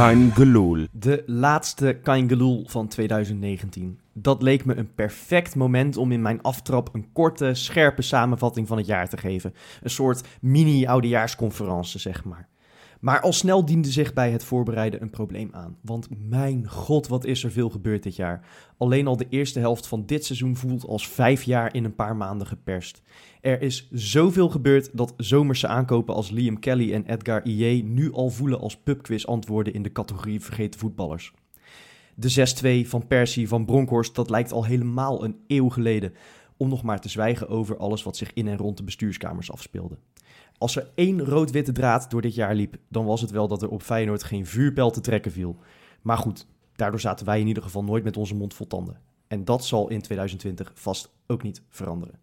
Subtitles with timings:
[0.00, 0.86] Kein Geloel.
[0.92, 3.98] De laatste Kaingeloel van 2019.
[4.12, 8.76] Dat leek me een perfect moment om in mijn aftrap een korte, scherpe samenvatting van
[8.76, 9.54] het jaar te geven.
[9.82, 12.48] Een soort mini-oudejaarsconferentie, zeg maar.
[13.00, 15.76] Maar al snel diende zich bij het voorbereiden een probleem aan.
[15.80, 18.46] Want mijn god, wat is er veel gebeurd dit jaar.
[18.76, 22.16] Alleen al de eerste helft van dit seizoen voelt als vijf jaar in een paar
[22.16, 23.02] maanden geperst.
[23.40, 28.30] Er is zoveel gebeurd dat zomerse aankopen als Liam Kelly en Edgar IE nu al
[28.30, 31.32] voelen als pubquiz antwoorden in de categorie vergeten voetballers.
[32.14, 36.12] De 6-2 van Persie van Bronkhorst, dat lijkt al helemaal een eeuw geleden.
[36.56, 39.98] Om nog maar te zwijgen over alles wat zich in en rond de bestuurskamers afspeelde.
[40.60, 43.68] Als er één rood-witte draad door dit jaar liep, dan was het wel dat er
[43.68, 45.56] op Feyenoord geen vuurpijl te trekken viel.
[46.02, 46.46] Maar goed,
[46.76, 49.00] daardoor zaten wij in ieder geval nooit met onze mond vol tanden.
[49.28, 52.14] En dat zal in 2020 vast ook niet veranderen.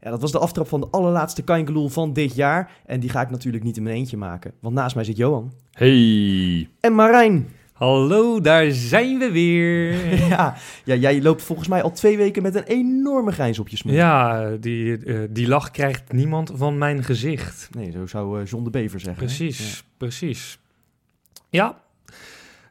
[0.00, 2.72] Ja, dat was de aftrap van de allerlaatste Kaingeloel van dit jaar.
[2.86, 4.52] En die ga ik natuurlijk niet in mijn eentje maken.
[4.60, 5.52] Want naast mij zit Johan.
[5.70, 6.68] Hey.
[6.80, 7.48] En Marijn.
[7.80, 9.94] Hallo, daar zijn we weer.
[10.28, 13.76] ja, ja, jij loopt volgens mij al twee weken met een enorme grijns op je
[13.76, 13.94] smoel.
[13.94, 17.68] Ja, die, uh, die lach krijgt niemand van mijn gezicht.
[17.72, 19.24] Nee, zo zou uh, John de Bever zeggen.
[19.24, 19.84] Precies, ja.
[19.96, 20.58] precies.
[21.48, 21.80] Ja,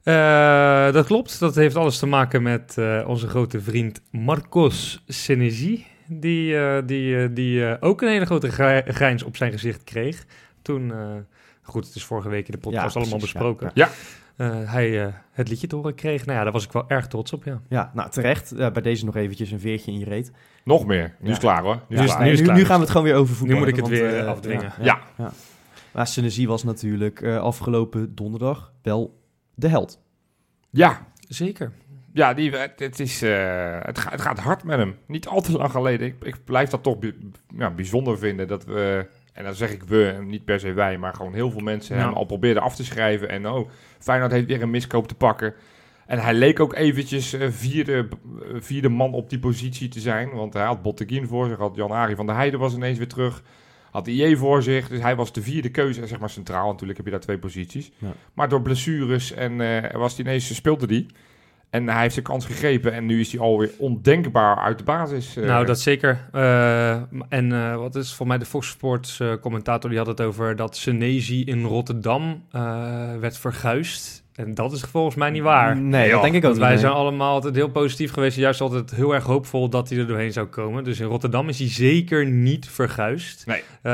[0.03, 1.39] uh, dat klopt.
[1.39, 5.85] Dat heeft alles te maken met onze grote vriend Marcos Senesi.
[6.07, 8.51] Die, die, die ook een hele grote
[8.85, 10.25] grijns op zijn gezicht kreeg.
[10.61, 10.93] Toen,
[11.61, 13.71] goed, het is vorige week in de podcast ja, allemaal besproken.
[13.73, 13.89] ja.
[14.39, 16.25] Uh, hij uh, het liedje te horen kreeg.
[16.25, 17.61] Nou ja, daar was ik wel erg trots op, ja.
[17.69, 18.53] Ja, nou terecht.
[18.53, 20.31] Uh, bij deze nog eventjes een veertje in je reet.
[20.63, 21.15] Nog meer.
[21.19, 21.31] Nu ja.
[21.31, 21.81] is klaar hoor.
[21.87, 23.55] Nu, ja, is, nu, is nu, nu, gaan we het gewoon weer over voetbal.
[23.55, 24.73] Nu moet ik het want, weer afdwingen.
[24.81, 24.99] Ja.
[25.17, 25.31] ja.
[25.91, 29.19] Maar Senesi was natuurlijk afgelopen donderdag wel
[29.55, 29.99] de held.
[30.69, 31.07] Ja.
[31.27, 31.71] Zeker.
[32.13, 34.97] Ja, die, het, is, het, gaat, het gaat hard met hem.
[35.05, 36.07] Niet al te lang geleden.
[36.07, 36.97] Ik, ik blijf dat toch
[37.55, 41.13] ja, bijzonder vinden dat we en dan zeg ik we, niet per se wij, maar
[41.13, 42.05] gewoon heel veel mensen ja.
[42.05, 43.29] hem al probeerden af te schrijven.
[43.29, 45.53] En oh, Feyenoord heeft weer een miskoop te pakken.
[46.05, 50.29] En hij leek ook eventjes uh, vierde, uh, vierde man op die positie te zijn.
[50.29, 53.43] Want hij had Botteguin voor zich, had Jan-Ari van der Heijden was ineens weer terug.
[53.91, 56.07] Had IE voor zich, dus hij was de vierde keuze.
[56.07, 57.91] Zeg maar centraal natuurlijk heb je daar twee posities.
[57.97, 58.13] Ja.
[58.33, 61.05] Maar door blessures en uh, was hij ineens, speelde die.
[61.69, 65.37] En hij heeft zijn kans gegrepen en nu is hij alweer ondenkbaar uit de basis.
[65.37, 65.45] Uh.
[65.45, 66.29] Nou, dat zeker.
[66.35, 66.91] Uh,
[67.29, 70.77] en uh, wat is voor mij de Fox Sports commentator, die had het over dat
[70.77, 72.43] Senezi in Rotterdam
[73.19, 74.23] werd verguisd.
[74.39, 75.77] En dat is volgens mij niet waar.
[75.77, 78.37] Nee, dat denk ik ook Wij zijn allemaal altijd heel positief geweest.
[78.37, 80.83] Juist altijd heel erg hoopvol dat hij er doorheen zou komen.
[80.83, 83.45] Dus in Rotterdam is hij zeker niet verguisd.
[83.45, 83.57] Nee.
[83.83, 83.93] Uh,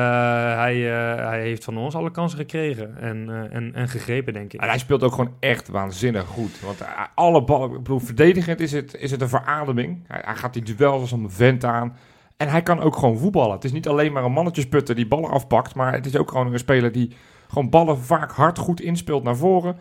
[0.56, 4.54] hij, uh, hij heeft van ons alle kansen gekregen en, uh, en, en gegrepen, denk
[4.54, 4.62] ik.
[4.62, 6.60] En hij speelt ook gewoon echt waanzinnig goed.
[6.60, 6.82] Want
[7.16, 10.04] alle ballen, ik bedoel, verdedigend is het, is het een verademing.
[10.08, 11.98] Hij, hij gaat die duels als een vent aan.
[12.38, 13.56] En hij kan ook gewoon voetballen.
[13.56, 15.76] Het is niet alleen maar een mannetjesputter die ballen afpakt.
[15.76, 17.12] Maar het is ook gewoon een speler die
[17.48, 19.78] gewoon ballen vaak hard goed inspeelt naar voren.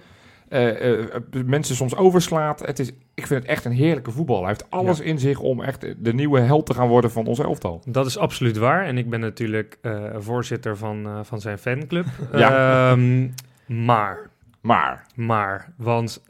[0.49, 1.05] Uh, uh,
[1.45, 2.61] mensen soms overslaat.
[2.67, 4.39] Het is, ik vind het echt een heerlijke voetbal.
[4.39, 5.05] Hij heeft alles ja.
[5.05, 7.83] in zich om echt de nieuwe held te gaan worden van ons elftal.
[7.87, 8.85] Dat is absoluut waar.
[8.85, 12.07] En ik ben natuurlijk uh, voorzitter van, van zijn fanclub.
[12.33, 12.91] ja.
[12.91, 13.35] Um,
[13.67, 14.31] maar.
[14.61, 15.07] Maar.
[15.15, 15.73] Maar.
[15.77, 16.23] Want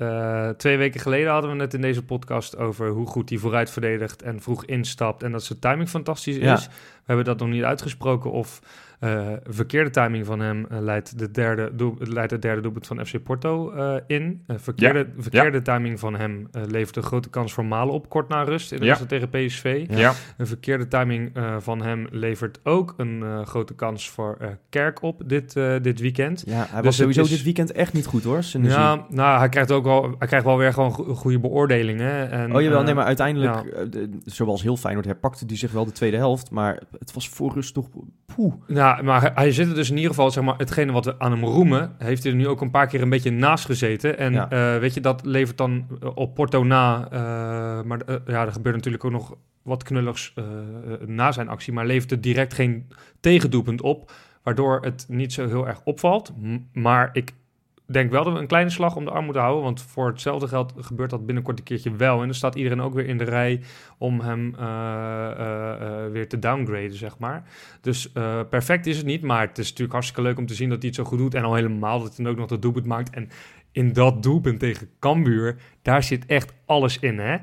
[0.57, 4.23] twee weken geleden hadden we het in deze podcast over hoe goed hij vooruit verdedigt
[4.23, 5.23] en vroeg instapt.
[5.23, 6.43] En dat zijn timing fantastisch is.
[6.43, 6.57] Ja.
[6.57, 8.61] We hebben dat nog niet uitgesproken of
[9.05, 13.07] uh, verkeerde timing van hem uh, leidt, de derde doel, leidt het derde doelpunt van
[13.07, 14.45] FC Porto uh, in.
[14.47, 15.23] verkeerde ja.
[15.23, 15.63] verkeerde ja.
[15.63, 18.85] timing van hem levert een grote kans voor Malen op kort na rust in de
[18.85, 18.97] ja.
[18.97, 19.87] wedstrijd tegen PSV.
[19.89, 20.13] Ja.
[20.37, 26.01] Een verkeerde timing van hem levert ook een grote kans voor Kerk op dit, dit
[26.01, 26.43] weekend.
[26.47, 28.43] Ja, hij dus was sowieso is, dit weekend echt niet goed hoor.
[28.53, 32.31] Ja, nou, hij krijgt ook wel, hij krijgt wel weer gewoon go goede beoordelingen.
[32.31, 33.89] En, oh jawel, nee, maar uiteindelijk,
[34.25, 37.75] zoals heel Feyenoord, herpakte hij zich wel de tweede helft, maar het was voor rust
[37.75, 37.89] toch...
[38.35, 38.55] Poeh.
[38.97, 41.31] Ja, maar hij zit er dus in ieder geval, zeg maar, hetgene wat we aan
[41.31, 44.19] hem roemen, heeft hij er nu ook een paar keer een beetje naast gezeten.
[44.19, 44.75] En ja.
[44.75, 47.09] uh, weet je, dat levert dan op Porto na.
[47.13, 50.35] Uh, maar uh, ja, er gebeurt natuurlijk ook nog wat knulligs
[51.07, 52.89] na zijn actie, maar levert het direct geen
[53.21, 54.13] tegendoelpunt op.
[54.43, 56.33] Waardoor het niet zo heel erg opvalt.
[56.41, 57.33] M maar ik
[57.87, 59.65] denk wel dat we een kleine slag om de arm moeten houden.
[59.65, 62.21] Want voor hetzelfde geld gebeurt dat binnenkort een keertje wel.
[62.21, 63.61] En dan staat iedereen ook weer in de rij
[63.99, 67.43] om hem uh, uh, uh, weer te downgraden, zeg maar.
[67.81, 68.13] Dus
[68.51, 69.23] perfect is het niet.
[69.23, 71.35] Maar het is natuurlijk hartstikke leuk om te zien dat hij het zo goed doet.
[71.35, 73.11] En al helemaal dat hij ook nog dat doelpunt maakt.
[73.11, 73.29] En
[73.73, 77.37] in dat doelpunt tegen Cambuur, daar zit echt alles in, hè.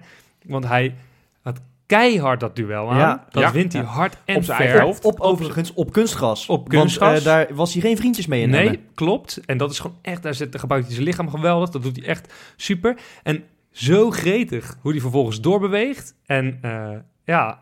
[0.46, 0.96] Want hij
[1.42, 1.62] had
[1.98, 2.98] keihard dat duel aan.
[2.98, 3.88] Ja, dat ja, wint hij ja.
[3.88, 4.96] hard en Op zijn.
[5.02, 6.48] Op overigens op kunstgras.
[6.48, 7.10] Op kunstgras.
[7.10, 8.86] Want, uh, daar was hij geen vriendjes mee in Nee, hebben.
[8.94, 9.42] klopt.
[9.46, 11.70] En dat is gewoon echt, daar zit, gebruikt hij zijn lichaam geweldig.
[11.70, 12.98] Dat doet hij echt super.
[13.24, 16.16] En zo gretig hoe hij vervolgens doorbeweegt.
[16.26, 16.90] En uh,
[17.26, 17.60] ja,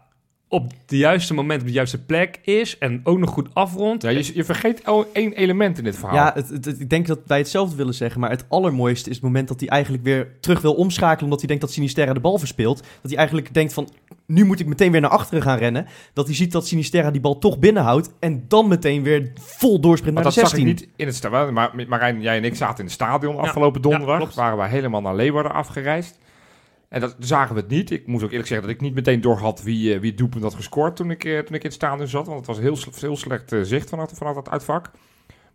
[0.52, 4.04] op de juiste moment op de juiste plek is en ook nog goed afrondt.
[4.04, 6.16] Ja, je, je vergeet al één element in dit verhaal.
[6.16, 9.24] Ja, het, het- ik denk dat wij hetzelfde willen zeggen, maar het allermooiste is het
[9.26, 12.38] moment dat hij eigenlijk weer terug wil omschakelen, omdat hij denkt dat Sinisterra de bal
[12.38, 12.78] verspeelt.
[12.78, 13.90] Dat hij eigenlijk denkt van,
[14.26, 15.86] nu moet ik meteen weer naar achteren gaan rennen.
[16.14, 20.16] Dat hij ziet dat Sinisterra die bal toch binnenhoudt en dan meteen weer vol doorsprint
[20.16, 20.76] naar dat de zag ik 16.
[20.76, 21.54] niet in het stadion.
[21.54, 24.18] Maar Marijn, jij en ik zaten in het stadion Ja, afgelopen ja, donderdag.
[24.18, 24.36] klopt.
[24.36, 26.18] waren wij helemaal naar Leeuwarden afgereisd.
[26.90, 27.92] En dat zagen we het niet.
[27.92, 30.44] Ik moet ook eerlijk zeggen dat ik niet meteen doorhad wie, eh, wie het doelpunt
[30.44, 32.26] had gescoord toen ik, eh, toen ik in het stadion zat.
[32.26, 34.92] Want het was heel, heel slecht eh, zicht vanaf, vanaf dat uitvak.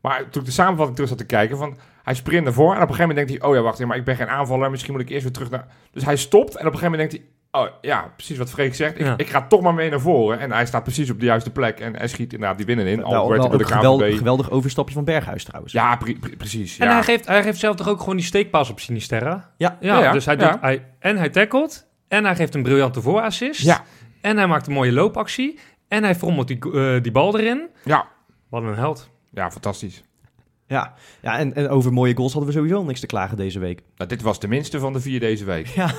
[0.01, 2.77] Maar toen ik de samenvatting terug zat te kijken, van, hij sprint voren.
[2.77, 4.71] En op een gegeven moment denkt hij, oh ja, wacht maar ik ben geen aanvaller.
[4.71, 5.67] Misschien moet ik eerst weer terug naar...
[5.91, 8.75] Dus hij stopt en op een gegeven moment denkt hij, oh ja, precies wat Freek
[8.75, 8.95] zegt.
[8.99, 9.15] Ik, Ja.
[9.17, 10.39] ik ga toch maar mee naar voren.
[10.39, 11.81] En hij staat precies op de juiste plek.
[11.81, 12.97] En hij schiet inderdaad die binnen in.
[12.97, 15.73] Wel, Al werd wel hij door een de geweldig, overstapje van Berghuis trouwens.
[15.73, 16.79] Ja, pre- pre- precies.
[16.79, 16.93] En ja.
[16.93, 19.51] hij, geeft, hij geeft zelf toch ook gewoon die steekpas op Sinisterra?
[19.57, 19.77] Ja.
[19.81, 20.51] Ja, Ja, ja, dus hij ja.
[20.51, 23.85] doet, hij, en hij tackelt, en hij geeft een briljante voorassist, Ja.
[24.21, 25.59] en hij maakt een mooie loopactie,
[25.89, 27.69] en hij frommelt die, eh, die bal erin.
[27.85, 28.07] Ja.
[28.51, 29.11] Wat een held.
[29.31, 30.03] Ja, fantastisch.
[30.67, 33.81] Ja, ja en, en over mooie goals hadden we sowieso niks te klagen deze week.
[33.97, 35.67] Nou, dit was de minste van de vier deze week.
[35.67, 35.91] Ja,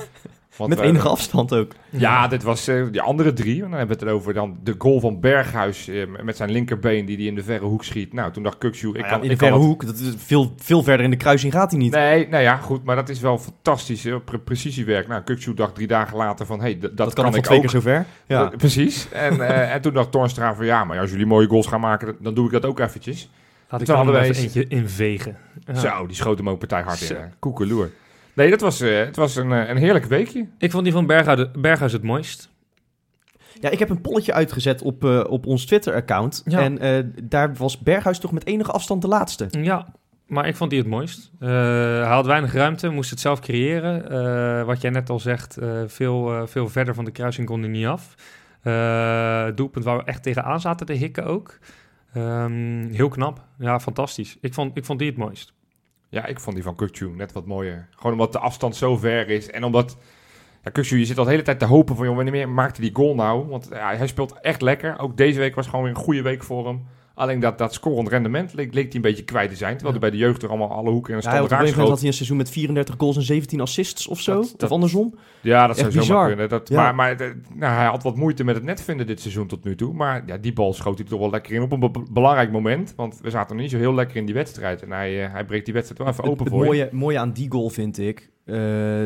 [0.66, 1.72] Met enige afstand ook.
[1.90, 3.60] Ja, dit was eh, die andere drie.
[3.60, 4.34] Dan hebben we het erover.
[4.34, 7.84] Dan de goal van Berghuis eh, met zijn linkerbeen die hij in de verre hoek
[7.84, 8.12] schiet.
[8.12, 8.94] Nou, toen dacht Kukshoe...
[8.94, 11.10] Ik Nou ja, kan, in de ik verre hoek, dat is veel, veel verder in
[11.10, 11.92] de kruising gaat hij niet.
[11.92, 12.84] Nee, nou ja, goed.
[12.84, 14.04] Maar dat is wel fantastisch.
[14.04, 15.08] hè, pre- precisiewerk.
[15.08, 16.58] Nou, Kukshoe dacht drie dagen later van...
[16.58, 17.62] Hé, hey, dat, dat kan, ik twee ook.
[17.62, 18.06] keer zover.
[18.26, 18.50] Ja.
[18.50, 19.08] Eh, precies.
[19.12, 20.64] En, eh, en toen dacht Tornstra van...
[20.66, 23.30] Ja, maar als jullie mooie goals gaan maken, dan doe ik dat ook eventjes.
[23.68, 25.36] Laat ik er even eentje invegen.
[25.64, 25.74] Ja.
[25.74, 27.16] Zo, die schoot hem ook partij hard in.
[27.38, 27.90] Koekeloer.
[28.36, 30.46] Nee, dat was, eh, het was een, eh, een heerlijk weekje.
[30.58, 32.48] Ik vond die van Berghuis, Berghuis het mooist.
[33.60, 36.42] Ja, ik heb een polletje uitgezet op, eh, op ons Twitter-account.
[36.44, 36.60] Ja.
[36.60, 39.46] En eh, daar was Berghuis toch met enige afstand de laatste.
[39.50, 39.86] Ja,
[40.26, 41.30] maar ik vond die het mooist.
[41.38, 44.10] Eh, hij had weinig ruimte, moest het zelf creëren.
[44.10, 47.60] Eh, wat jij net al zegt, eh, veel, eh, veel verder van de kruising kon
[47.60, 48.14] hij niet af.
[48.62, 51.58] Eh, doelpunt waar we echt tegenaan zaten te hikken ook.
[52.12, 53.44] Ehm, heel knap.
[53.58, 54.36] Ja, fantastisch.
[54.40, 55.52] Ik vond, ik vond die het mooist.
[56.08, 57.88] Ja, ik vond die van Kukcu net wat mooier.
[57.90, 59.50] Gewoon omdat de afstand zo ver is.
[59.50, 59.96] En omdat...
[60.62, 62.06] Ja, je zit al de hele tijd te hopen van...
[62.06, 63.48] Joh, wanneer maakt hij die goal nou?
[63.48, 64.98] Want hij speelt echt lekker.
[64.98, 66.86] Ook deze week was gewoon weer een goede week voor hem.
[67.18, 69.72] Alleen dat, dat scorend rendement leek, leek hij een beetje kwijt te zijn.
[69.76, 71.50] Terwijl hij bij de jeugd er allemaal alle hoeken en Ja, hij had stand op
[71.50, 74.20] een gegeven moment raak had hij een seizoen met 34 goals en 17 assists of
[74.20, 74.34] zo.
[74.34, 75.14] Dat- dat- of andersom.
[75.40, 76.26] Ja, dat zou Echt zomaar bizar.
[76.28, 76.48] kunnen.
[76.48, 76.82] Dat, Ja.
[76.82, 79.64] Maar, maar de- nou, hij had wat moeite met het net vinden dit seizoen tot
[79.64, 79.94] nu toe.
[79.94, 82.92] Maar ja, die bal schoot hij toch wel lekker in op een be- belangrijk moment.
[82.96, 84.82] Want we zaten nog niet zo heel lekker in die wedstrijd.
[84.82, 86.66] En hij, eh, hij breekt die wedstrijd wel even open het voor je.
[86.70, 88.30] mooie, mooie aan die goal vind ik...
[88.46, 88.58] eh,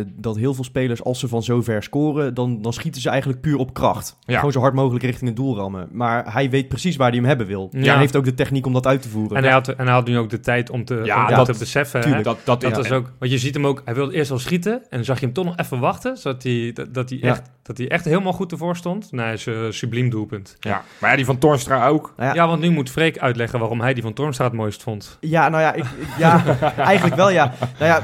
[0.07, 2.35] dat heel veel spelers, als ze van zo ver scoren...
[2.35, 4.17] dan, dan schieten ze eigenlijk puur op kracht.
[4.21, 4.37] Ja.
[4.37, 5.89] Gewoon zo hard mogelijk richting het doel rammen.
[5.93, 7.69] Maar hij weet precies waar hij hem hebben wil.
[7.73, 7.91] Ja.
[7.91, 9.37] Hij heeft ook de techniek om dat uit te voeren.
[9.37, 11.47] En hij, had, en hij had nu ook de tijd om te, Ja, om dat-
[11.53, 12.01] te beseffen.
[12.01, 12.25] tuurlijk.
[12.25, 12.83] Dat, dat, Dat ja.
[12.83, 15.19] is ook, want je ziet hem ook, hij wilde eerst al schieten en dan zag
[15.21, 17.29] je hem toch nog even wachten, zodat hij, dat, dat hij, Ja.
[17.29, 19.13] echt, dat hij echt helemaal goed ervoor stond.
[19.13, 20.57] Nee, is een subliem doelpunt.
[20.61, 22.13] Ja, maar ja, die van Torstra ook.
[22.17, 22.47] Nou Ja.
[22.47, 25.17] want nu moet Freek uitleggen waarom hij die van Toornstra het mooist vond.
[25.21, 25.85] Ja, nou ja, ik-
[26.19, 26.43] ja
[26.77, 27.53] eigenlijk wel ja.
[27.79, 28.03] Nou ja,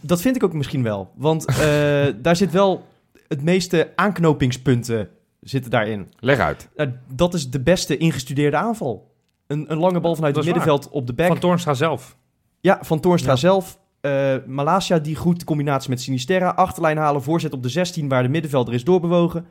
[0.00, 1.10] dat vind ik ook misschien wel.
[1.14, 1.56] Want eh,
[2.22, 2.84] daar zit wel
[3.28, 5.08] het meeste aanknopingspunten
[5.40, 6.08] zitten daarin.
[6.18, 6.68] Leg uit.
[6.76, 9.14] Nou, dat is de beste ingestudeerde aanval.
[9.46, 11.26] Een, een lange bal vanuit het middenveld op de back.
[11.26, 12.16] Van Toornstra zelf.
[12.60, 13.38] ja, van Toornstra Ja.
[13.38, 13.78] zelf.
[14.00, 16.48] Eh Malasia die goed de combinatie met Sinisterra.
[16.48, 19.46] Achterlijn halen, voorzet op de 16 waar de middenvelder is doorbewogen.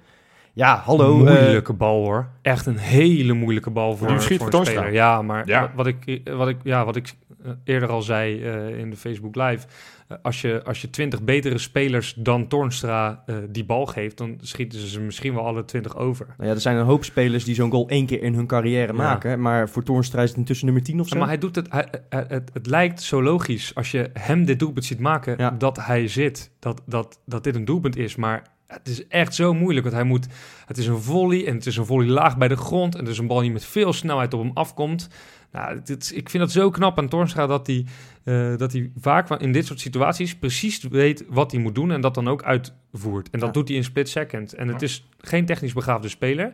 [0.55, 1.25] Ja, hallo.
[1.25, 2.27] eh, moeilijke bal hoor.
[2.41, 4.63] Echt een hele moeilijke bal voor, voor een Toornstra.
[4.81, 4.93] speler.
[4.93, 5.61] Ja, maar Ja.
[5.61, 8.95] Wat, wat ik, wat ik, ja, wat ik eh, eerder al zei eh, in de
[8.95, 9.67] Facebook Live.
[10.07, 14.37] eh, als, je, als je twintig betere spelers dan Toornstra eh, die bal geeft, dan
[14.41, 16.25] schieten ze ze misschien wel alle twintig over.
[16.37, 18.91] nou ja, er zijn een hoop spelers die zo'n goal één keer in hun carrière
[18.93, 18.97] Ja.
[18.97, 19.41] maken.
[19.41, 21.13] Maar voor Toornstra is het intussen nummer 10 of zo.
[21.13, 24.45] Ja, maar hij doet het, hij, hij- het, het lijkt zo logisch als je hem
[24.45, 25.49] dit doelpunt ziet maken, Ja.
[25.51, 28.15] dat hij zit, dat, dat, dat dit een doelpunt is.
[28.15, 30.27] Maar het is echt zo moeilijk, want hij moet,
[30.65, 33.09] het is een volley en het is een volley laag bij de grond en het
[33.09, 35.07] is een bal die met veel snelheid op hem afkomt.
[35.51, 37.85] Nou, dit, ik vind het zo knap aan Torstra dat hij,
[38.23, 42.01] eh, dat hij vaak in dit soort situaties precies weet wat hij moet doen en
[42.01, 43.29] dat dan ook uitvoert.
[43.29, 43.53] En dat Ja.
[43.53, 44.53] doet hij in split second.
[44.53, 46.53] En het is geen technisch begaafde speler,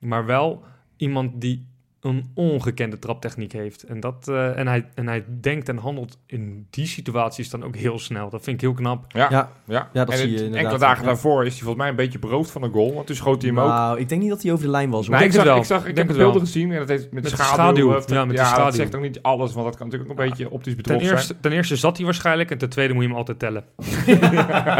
[0.00, 0.62] maar wel
[0.96, 1.66] iemand die
[2.08, 3.82] een ongekende traptechniek heeft.
[3.82, 7.76] En, dat, eh, en, hij, en hij denkt en handelt in die situaties dan ook
[7.76, 8.30] heel snel.
[8.30, 9.04] Dat vind ik heel knap.
[9.08, 9.50] Ja, Ja.
[9.64, 9.88] ja.
[9.92, 11.08] Ja, dat en zie je het- inderdaad, enkele dagen ja.
[11.08, 12.94] daarvoor is hij volgens mij een beetje beroofd van een goal.
[12.94, 13.68] Want toen schoot hij hem ook.
[13.68, 15.06] Nou, ik denk niet dat hij over de lijn was.
[15.06, 15.16] hoor.
[15.16, 15.78] Nee, ik denk zag, het ik wel.
[15.78, 16.52] zag, ik Denk heb het beelden wel.
[16.52, 17.52] gezien en dat heeft met, Met de schaduw.
[17.54, 17.92] schaduw.
[17.92, 18.70] heeft- Ja, met de dat schaduw.
[18.76, 21.14] zegt ook niet alles, want dat kan natuurlijk ook een beetje optisch Ten bedrog zijn.
[21.14, 23.64] eerste, ten eerste zat hij waarschijnlijk en ten tweede moet je hem altijd tellen.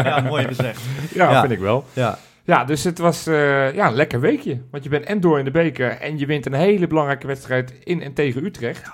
[0.03, 0.81] ja, mooi gezegd.
[1.13, 1.39] Ja, Ja.
[1.39, 1.85] vind ik wel.
[1.93, 2.17] Ja.
[2.49, 4.61] Ja, dus het was eh, ja, een lekker weekje.
[4.71, 7.73] Want je bent en door in de beker en je wint een hele belangrijke wedstrijd
[7.83, 8.91] in en tegen Utrecht.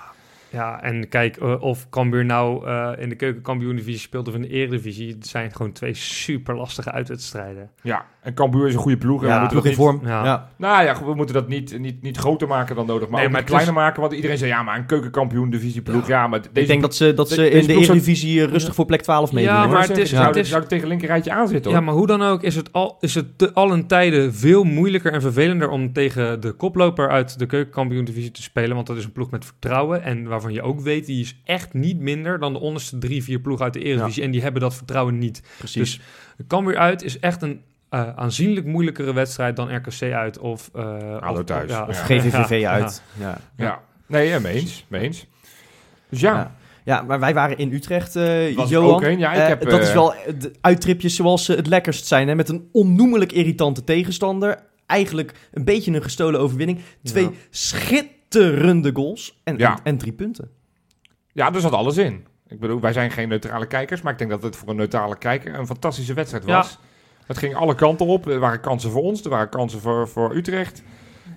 [0.50, 4.48] Ja, en kijk uh, of Cambuur nou uh, in de keukenkampioen-divisie speelt of in de
[4.48, 5.14] eredivisie.
[5.14, 7.72] Het zijn gewoon twee super lastige uitwedstrijden.
[7.82, 9.26] Ja, en Cambuur is een goede ploeg.
[9.26, 10.00] Ja, we ploeg in vorm.
[10.04, 10.24] Ja.
[10.24, 10.50] Ja.
[10.58, 13.40] Nou ja, we moeten dat niet, niet, niet groter maken dan nodig, maar, Nee, maar
[13.40, 14.02] het kleiner maken.
[14.02, 17.14] Want iedereen zei, ja, maar een keukenkampioen-divisie ploeg, ja, maar deze ik denk dat ze,
[17.14, 19.54] dat ze in de ploeg zou- Eredivisie eh, rustig voor plek 12 meedoen.
[19.54, 19.72] Ja, hoor.
[19.74, 21.86] maar het is- zou, het is- zou er tegen linkerrijtje aan zitten, Ja, hoor.
[21.86, 25.22] maar hoe dan ook is het, al, is het te allen tijden veel moeilijker en
[25.22, 28.76] vervelender om tegen de koploper uit de keukenkampioen-divisie te spelen.
[28.76, 31.74] Want dat is een ploeg met vertrouwen en waarvan je ook weet, die is echt
[31.74, 34.24] niet minder dan de onderste drie, vier ploegen uit de eredivisie.
[34.24, 35.44] En die hebben dat vertrouwen niet.
[35.58, 35.82] Precies.
[35.82, 36.02] Dus
[36.48, 37.62] Cambuur uit is echt een
[37.96, 40.70] eh, aanzienlijk moeilijkere wedstrijd dan RKC uit of...
[40.74, 41.72] eh, ADO of- thuis.
[41.72, 42.00] Ja, of.
[42.02, 43.02] GVVV Ja, uit.
[43.20, 43.38] Ja.
[43.58, 45.26] Ja, nee, ja, meens, meens.
[46.10, 46.56] Dus ja, Ja.
[46.84, 48.94] Ja, maar wij waren in Utrecht, eh Was ik Johan.
[48.94, 49.20] ook heen.
[49.20, 52.28] Ja, ik heb, dat is wel de uittripjes zoals ze het lekkerst zijn.
[52.28, 52.36] Hè?
[52.36, 54.60] Met een onnoemelijk irritante tegenstander.
[54.86, 56.80] Eigenlijk een beetje een gestolen overwinning.
[57.04, 57.32] Twee Ja.
[57.50, 59.72] schitterende goals en, Ja.
[59.74, 60.50] en, en drie punten.
[61.34, 62.26] ja, er zat alles in.
[62.48, 65.18] Ik bedoel, wij zijn geen neutrale kijkers, maar ik denk dat het voor een neutrale
[65.18, 66.66] kijker een fantastische wedstrijd Ja.
[67.26, 68.28] Het ging alle kanten op.
[68.28, 70.84] Er waren kansen voor ons, er waren kansen voor, voor Utrecht.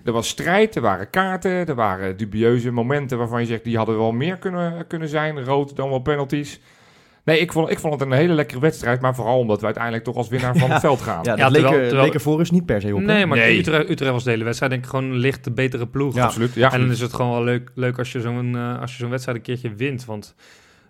[0.05, 3.97] Er was strijd, er waren kaarten, er waren dubieuze momenten waarvan je zegt, die hadden
[3.99, 5.45] wel meer kunnen, kunnen zijn.
[5.45, 6.61] Rood, dan wel penalties.
[7.25, 10.05] Nee, ik vond, ik vond het een hele lekkere wedstrijd, maar vooral omdat we uiteindelijk
[10.05, 10.73] toch als winnaar van Ja.
[10.73, 11.23] het veld gaan.
[11.23, 13.01] Ja, dat Ja, leek, terwijl- er- terwijl- leek ervoor is niet per se op.
[13.01, 13.59] Nee, maar Nee.
[13.59, 16.15] Utrecht, Utrecht was de hele wedstrijd denk ik gewoon licht de betere ploeg.
[16.15, 16.25] Ja.
[16.25, 16.55] Absoluut.
[16.55, 18.99] Ja, En dan is het gewoon wel leuk, leuk als je zo'n eh, als je
[18.99, 20.05] zo'n wedstrijd een keertje wint.
[20.05, 20.35] Want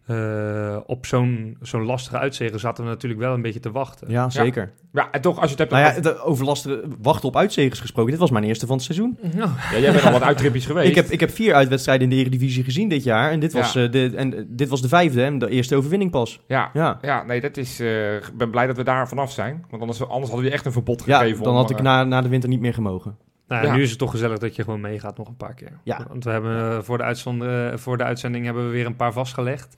[0.09, 4.11] eh, op zo'n zo'n lastige uitzegen zaten we natuurlijk wel een beetje te wachten.
[4.11, 4.73] Ja, zeker.
[4.93, 8.11] ja, en toch, als je het hebt Nou ja, over- lastige wachten op uitzegers gesproken.
[8.11, 9.19] Dit was mijn eerste van het seizoen.
[9.37, 9.55] Ja.
[9.73, 10.89] Ja, jij bent al wat uittripjes geweest.
[10.89, 13.31] Ik heb, ik heb vier uitwedstrijden in de Eredivisie gezien dit jaar.
[13.31, 13.85] En dit was, Ja.
[13.85, 16.41] eh, de, en, eh, dit was de vijfde en de eerste overwinning pas.
[16.47, 17.81] Ja, Ja, ja, nee, dat is...
[17.81, 19.65] eh, Ik ben blij dat we daar vanaf zijn.
[19.71, 21.43] Want anders, anders hadden we echt een verbod ja gegeven.
[21.43, 23.17] dan om, had ik na, na de winter niet meer gemogen.
[23.49, 23.77] Nou, ja, Ja.
[23.77, 25.79] Nu is het toch gezellig dat je gewoon meegaat nog een paar keer.
[25.83, 26.01] Ja.
[26.09, 28.97] Want we hebben eh, voor, de uitzond, eh, voor de uitzending hebben we weer een
[28.97, 29.77] paar vastgelegd.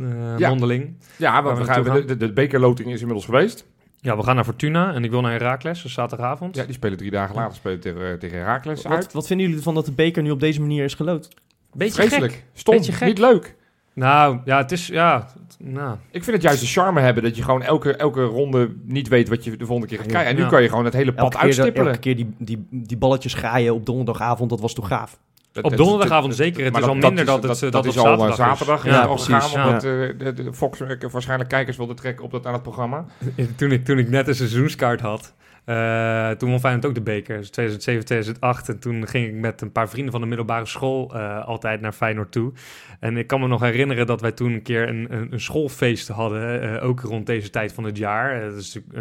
[0.00, 0.48] eh Ja.
[0.48, 0.96] mondeling.
[1.16, 3.66] Ja, want we we gaan, naartoe de, de, de bekerloting is inmiddels geweest.
[4.00, 6.56] Ja, we gaan naar Fortuna en ik wil naar Herakles, dus zaterdagavond.
[6.56, 9.04] Ja, die spelen drie dagen later spelen tegen, tegen Herakles uit.
[9.04, 11.28] Wat, wat vinden jullie ervan dat de beker nu op deze manier is gelood?
[11.72, 12.32] Beetje Vreselijk.
[12.32, 12.44] gek.
[12.52, 12.74] Stom.
[12.76, 13.08] Beetje gek.
[13.08, 13.54] Niet leuk.
[13.94, 14.86] Nou, ja, het is...
[14.86, 15.28] Ja,
[15.64, 19.08] nou, Ik vind het juist de charme hebben dat je gewoon elke, elke ronde niet
[19.08, 20.30] weet wat je de volgende keer gaat krijgen.
[20.30, 20.48] En nu Ja.
[20.48, 21.86] kan je gewoon het hele pad Elke keer, uitstippelen.
[21.86, 25.18] elke keer die, die, die balletjes graaien op donderdagavond, dat was toch gaaf?
[25.52, 26.64] Dat- op dat- donderdagavond dat- zeker.
[26.64, 28.30] Het maar is al dat- minder dat dat, het dat, dat is op al zaterdag
[28.30, 28.36] is.
[28.58, 29.54] zaterdag Ja, eh, al precies.
[29.54, 33.04] Omdat eh, de, de Fox eh, waarschijnlijk kijkers wilde trekken op dat, aan het programma.
[33.56, 37.36] toen, ik, toen ik net een seizoenskaart had, eh, toen won Feyenoord ook de beker.
[37.38, 38.68] Dus 2007, 2008.
[38.68, 41.92] En toen ging ik met een paar vrienden van de middelbare school eh, altijd naar
[41.92, 42.52] Feyenoord toe.
[43.00, 46.08] En ik kan me nog herinneren dat wij toen een keer een, een, een schoolfeest
[46.08, 46.62] hadden.
[46.62, 48.42] eh, ook rond deze tijd van het jaar.
[48.42, 49.00] Eh,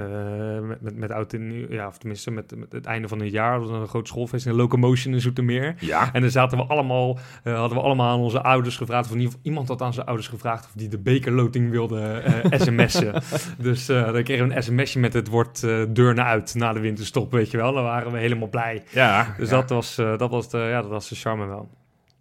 [0.61, 3.31] met, met, met oud en nieuw, ja, of tenminste met, met het einde van het
[3.31, 3.59] jaar.
[3.59, 5.75] Was een groot schoolfeest in Locomotion in Zoetermeer.
[5.79, 6.13] Ja.
[6.13, 9.31] En dan zaten we allemaal, hadden we allemaal aan onze ouders gevraagd, of in ieder
[9.31, 13.13] geval iemand had aan zijn ouders gevraagd of die de bekerloting wilde sms'en.
[13.57, 15.61] dus dan kregen we een sms'je met het woord
[15.95, 17.73] deur naar uit na de winterstop, weet je wel.
[17.73, 18.83] Dan waren we helemaal blij.
[18.89, 19.35] Ja.
[19.37, 19.55] Dus ja.
[19.55, 21.69] dat, was, eh, dat, was de, ja, dat was de charme wel.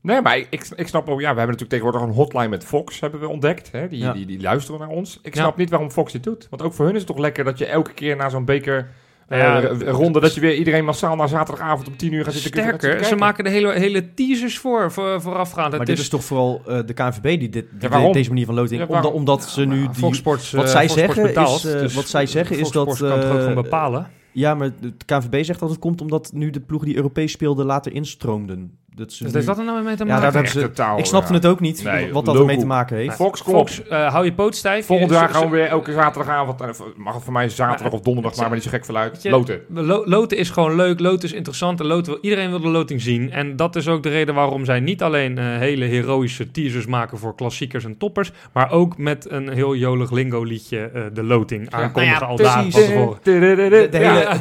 [0.02, 3.00] Nee, maar ik, ik, snap ook, ja, we hebben natuurlijk tegenwoordig een hotline met Fox,
[3.00, 3.72] hebben we ontdekt.
[3.72, 3.88] Hè?
[3.88, 4.12] Die, Ja.
[4.12, 5.18] die, die luisteren naar ons.
[5.22, 5.40] Ik Ja.
[5.40, 6.46] snap niet waarom Fox dit doet.
[6.50, 8.88] Want ook voor hun is het toch lekker dat je elke keer na zo'n beker
[9.28, 9.60] eh, Ja,
[9.90, 13.16] ronde, dat je weer iedereen massaal na zaterdagavond om 10 uur gaat zitten Sterker, ze
[13.16, 15.70] maken de hele, hele teasers voor, voor voorafgaand.
[15.70, 18.46] Maar Het dit is, is toch vooral eh, de KNVB die, dit, die deze manier
[18.46, 18.80] van loting...
[18.80, 19.20] Ja, omdat, waarom?
[19.20, 19.80] omdat ze nu...
[19.80, 22.70] Die, Fox Sports, wat zij Fox Sports zeggen betaalt, is, dus wat zij zeggen is
[22.70, 24.06] dat, kan het ook eh, gewoon bepalen.
[24.32, 27.66] Ja, maar de KNVB zegt dat het komt omdat nu de ploegen die Europees speelden
[27.66, 28.78] later instroomden.
[29.00, 30.32] Dat ze Dus nu- is dat er nou mee te Ja, maken?
[30.32, 30.60] daar Echt ze...
[30.60, 31.34] totaal, Ik snapte ja.
[31.34, 33.14] het ook niet, Nee, wat dat ermee te maken heeft.
[33.14, 33.52] Fox, kom.
[33.54, 34.86] Fox, eh, hou je poot stijf.
[34.86, 38.36] Volgend jaar gaan we weer elke zaterdagavond, eh, mag het voor mij zaterdag of donderdag,
[38.36, 38.84] maar maar niet zo gek
[39.22, 39.60] je, loten.
[39.68, 43.00] Lo- Loten is gewoon leuk, loten is interessant en loten, wil- iedereen wil de loting
[43.02, 43.30] zien.
[43.32, 47.18] En dat is ook de reden waarom zij niet alleen eh, hele heroïsche teasers maken
[47.18, 51.70] voor klassiekers en toppers, maar ook met een heel jolig lingo liedje eh, de loting
[51.70, 53.18] aankondigen al dagen van tevoren.
[53.22, 53.38] De, Ja.
[53.40, 53.88] hele,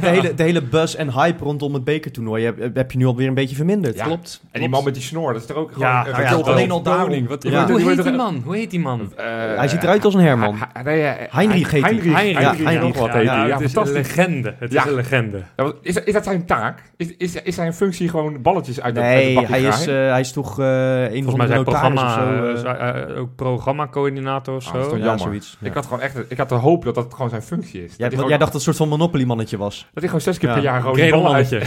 [0.02, 3.28] de, hele, de hele buzz en hype rondom het bekertoernooi heb, heb je nu alweer
[3.28, 3.96] een beetje verminderd.
[3.96, 4.04] Ja.
[4.06, 4.42] Klopt.
[4.52, 5.88] En die man met die snor, dat is er ook gewoon...
[5.90, 7.04] Ja, een nou alleen al daarom.
[7.04, 7.68] Koning, wat- Ja.
[7.68, 8.42] Hoe Die heet die man?
[8.46, 9.14] Hoe heet die man?
[9.16, 9.26] Eh,
[9.56, 10.58] Hij ziet eruit als een Herman.
[10.84, 11.84] nee, Heinrich heet.
[11.84, 12.14] Heinrich.
[12.14, 12.82] Heinrich, Heinrich, Heinrich.
[12.82, 13.48] nog wat Ja, heet ja, hij.
[13.48, 14.16] Ja, het is een fantastisch.
[14.16, 14.56] legende.
[14.60, 14.84] Het Ja.
[14.84, 15.44] is een legende.
[15.82, 16.82] Is, is dat zijn taak?
[16.98, 19.96] Is, is, is zijn functie gewoon balletjes uit de, uit de Nee, hij is, eh,
[19.96, 24.74] hij is toch eh een Volgens van mij de zijn programma, ook programma-coördinator of Ah,
[24.74, 24.90] dat is zo.
[24.94, 25.26] toch ja, jammer.
[25.26, 25.58] zoiets.
[25.60, 25.68] Ja.
[25.68, 27.94] Ik had gewoon echt, ik had de hoop dat dat gewoon zijn functie is.
[27.98, 29.78] Jij dacht dat het een soort van Monopoly-mannetje was.
[29.80, 31.46] dat hij gewoon zes keer per jaar gewoon ballen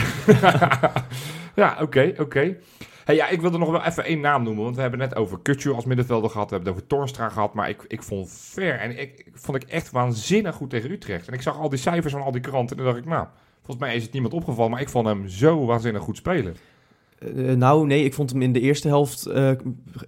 [1.54, 2.56] ja, oké, oké.
[3.04, 5.38] Hey, ja, ik wilde nog wel even één naam noemen, want we hebben net over
[5.42, 8.78] Kutju als middenvelder gehad, we hebben het over Torstra gehad, maar ik, ik vond ver
[8.78, 11.28] en ik, ik vond ik echt waanzinnig goed tegen Utrecht.
[11.28, 13.26] En ik zag al die cijfers van al die kranten en toen dacht ik, nou,
[13.56, 16.56] volgens mij is het niemand opgevallen, maar ik vond hem zo waanzinnig goed spelen.
[17.34, 19.28] Uh, nou, nee, ik vond hem in de eerste helft...
[19.28, 19.50] Uh,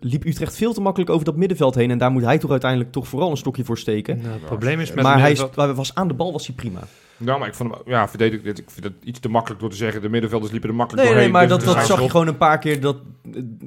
[0.00, 1.90] liep Utrecht veel te makkelijk over dat middenveld heen.
[1.90, 4.16] En daar moet hij toch uiteindelijk toch vooral een stokje voor steken.
[4.16, 6.80] Nou, het probleem is met maar hij was aan de bal was hij prima.
[7.16, 9.76] Nou, maar ik vond hem, ja, verdedig, ik vind het iets te makkelijk door te
[9.76, 10.02] zeggen.
[10.02, 11.32] De middenvelders liepen er makkelijk nee, doorheen.
[11.32, 12.80] Nee, maar dus dat, dat zag je gewoon een paar keer.
[12.80, 12.96] Dat,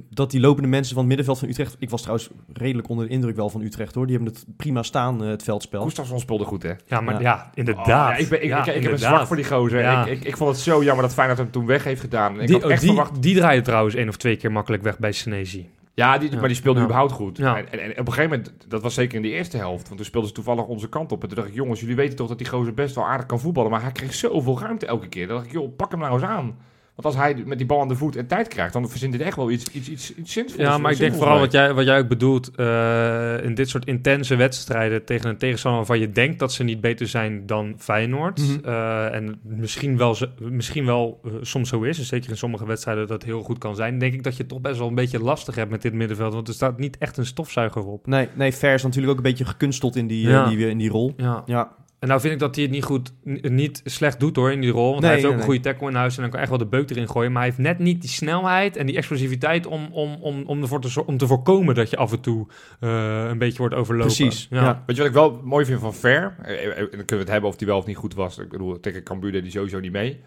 [0.09, 1.75] dat die lopende mensen van het middenveld van Utrecht...
[1.79, 4.07] Ik was trouwens redelijk onder de indruk wel van Utrecht, hoor.
[4.07, 5.83] Die hebben het prima staan, uh, het veldspel.
[5.83, 6.73] Gustafsson speelde goed, hè?
[6.85, 7.85] Ja, maar ja, ja inderdaad.
[7.85, 9.99] Oh, ja, ik, ben, ik, ik, ik heb een zwak voor die gozer.
[9.99, 12.41] Ik, ik, ik, vond het zo jammer dat Feyenoord hem toen weg heeft gedaan.
[12.41, 13.21] Ik die, had echt die, verwacht...
[13.21, 15.69] die draaide trouwens één of twee keer makkelijk weg bij Senesi.
[15.97, 17.39] Ja, die, maar die speelde überhaupt goed.
[17.39, 19.97] En, en, en, op een gegeven moment, dat was zeker in de eerste helft, want
[19.97, 21.21] toen speelden ze toevallig onze kant op.
[21.21, 23.39] En toen dacht ik, jongens, jullie weten toch dat die gozer best wel aardig kan
[23.39, 25.27] voetballen, maar hij kreeg zoveel ruimte elke keer.
[25.27, 26.57] Dan dacht ik, joh, pak hem nou eens aan.
[26.97, 29.21] Want als hij met die bal aan de voet en tijd krijgt, dan verzint dit
[29.21, 30.61] echt wel iets, iets, iets, iets zinvols.
[30.61, 33.85] Ja, maar ik denk vooral wat jij, wat jij ook bedoelt, uh, in dit soort
[33.85, 38.39] intense wedstrijden tegen een tegenstander waarvan je denkt dat ze niet beter zijn dan Feyenoord.
[38.39, 38.59] Mm -hmm.
[38.65, 43.07] uh, en misschien wel, misschien wel uh, soms zo is, en zeker in sommige wedstrijden
[43.07, 45.55] dat heel goed kan zijn, denk ik dat je toch best wel een beetje lastig
[45.55, 46.33] hebt met dit middenveld.
[46.33, 48.07] Want er staat niet echt een stofzuiger op.
[48.07, 50.49] Nee, nee Ver is natuurlijk ook een beetje gekunsteld in die, ja.
[50.49, 51.13] die, in die rol.
[51.17, 51.43] Ja.
[51.45, 51.75] ja.
[51.99, 54.71] En nou vind ik dat hij het niet goed, niet slecht doet hoor in die
[54.71, 54.89] rol.
[54.89, 56.49] Want nee, hij heeft ook nee, een goede tackle in huis en dan kan echt
[56.49, 57.31] wel de beuk erin gooien.
[57.31, 60.81] Maar hij heeft net niet die snelheid en die explosiviteit om, om, om, om, ervoor
[60.81, 62.47] te, om te voorkomen dat je af en toe
[62.79, 64.15] uh, een beetje wordt overlopen.
[64.15, 64.47] Precies.
[64.49, 64.61] Ja.
[64.61, 64.83] Ja.
[64.85, 66.35] Weet je wat ik wel mooi vind van Ver?
[66.41, 68.37] En dan kunnen we het hebben of hij wel of niet goed was.
[68.37, 70.19] Ik bedoel, tegen Cambuur deed hij sowieso niet mee.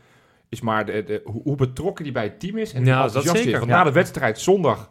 [0.48, 2.72] Is maar de, de, hoe betrokken hij bij het team is.
[2.72, 3.58] En ja, dat zeker.
[3.58, 4.90] Want na de wedstrijd zondag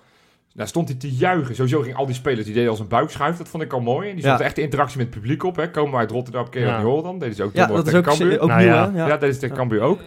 [0.53, 1.55] daar stond hij te juichen.
[1.55, 3.37] Sowieso ging al die spelers, die deden als een buikschuif.
[3.37, 4.09] Dat vond ik al mooi.
[4.09, 4.45] En die stond ja.
[4.45, 5.55] echt de interactie met het publiek op.
[5.55, 5.71] Hè.
[5.71, 6.75] Komen we uit Rotterdam, keer ja.
[6.75, 7.19] niet horen dan.
[7.19, 8.91] Deden ze ook ja, dat is ook, ook nou, nieuw, ja.
[8.93, 9.07] ja.
[9.07, 9.99] ja, dat is de Cambuur ook.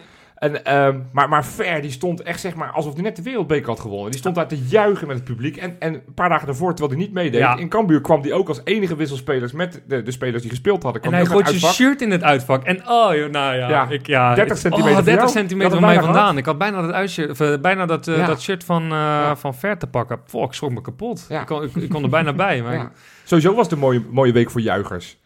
[0.43, 3.67] En, um, maar, maar Ver, die stond echt zeg maar alsof hij net de wereldbeker
[3.67, 4.11] had gewonnen.
[4.11, 5.57] Die stond daar te juichen met het publiek.
[5.57, 7.57] En, en een paar dagen daarvoor, terwijl hij niet meedeed, ja.
[7.57, 11.01] in Cambuur kwam hij ook als enige wisselspelers met de, de spelers die gespeeld hadden.
[11.01, 12.63] En hij gooit zijn shirt in het uitvak.
[12.63, 13.69] En oh, joh, nou ja.
[13.69, 16.37] ja, ik, ja 30 centimeter oh, 30 centimeter van mij vandaan.
[16.37, 19.35] Ik had bijna dat, uitshirt, of, uh, bijna dat, uh, dat shirt van, uh, ja.
[19.35, 20.19] van Ver te pakken.
[20.25, 21.25] Volk, ik schrok me kapot.
[21.29, 22.61] Ik kon, ik, ik, kon er bijna bij.
[22.61, 22.91] Maar
[23.23, 25.17] Sowieso was het een mooie, mooie week voor juichers.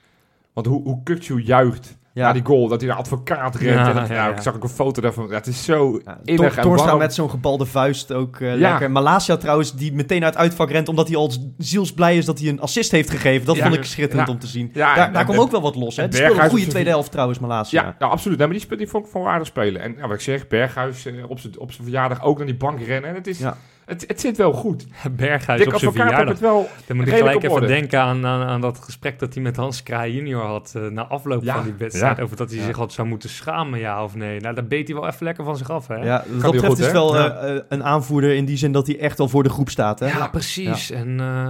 [0.54, 2.28] Want hoe, hoe juicht ja.
[2.28, 3.76] Na die goal, dat hij naar advocaat rent.
[3.76, 5.34] Ja, en dat, ja, nou, Ik zag ook een foto daarvan.
[5.34, 6.98] het is zo ja, innig en warm.
[6.98, 8.92] met zo'n gebalde vuist ook uh, lekker.
[8.92, 10.90] Malasia trouwens, die meteen uit het uitvak rent...
[10.90, 13.46] omdat hij al zielsblij is dat hij een assist heeft gegeven.
[13.46, 14.70] Dat vond ik schitterend om te zien.
[14.74, 15.96] daar daar kwam ook wel wat los.
[15.96, 16.04] Hè?
[16.04, 17.82] Het speelde een goede tweede helft trouwens, Malasia.
[17.82, 18.38] Ja, nou, absoluut.
[18.38, 19.82] Nee, maar die, die vond ik van spelen.
[19.82, 23.10] En wat ik zeg, Berghuis uh, op zijn verjaardag ook naar die bank rennen.
[23.10, 23.40] En het is...
[23.88, 24.88] Het, het zit wel goed.
[25.12, 26.28] Berghuis Dick op zijn verjaardag.
[26.28, 29.44] Het wel Dan moet ik gelijk even denken aan, aan, aan, dat gesprek dat hij
[29.44, 30.74] met Hans Kraai junior had...
[30.78, 32.18] Uh, na afloop ja, van die wedstrijd.
[32.18, 32.24] Ja.
[32.24, 32.66] Over dat hij ja.
[32.66, 34.40] zich had zou moeten schamen, ja of nee.
[34.40, 35.96] Nou, daar beet hij wel even lekker van zich af, hè?
[35.96, 39.20] Ja, dat betreft goed, is wel uh, een aanvoerder in die zin dat hij echt
[39.20, 40.08] al voor de groep staat, hè?
[40.08, 40.92] Ja, precies.
[40.92, 41.20] En...
[41.20, 41.50] Uh,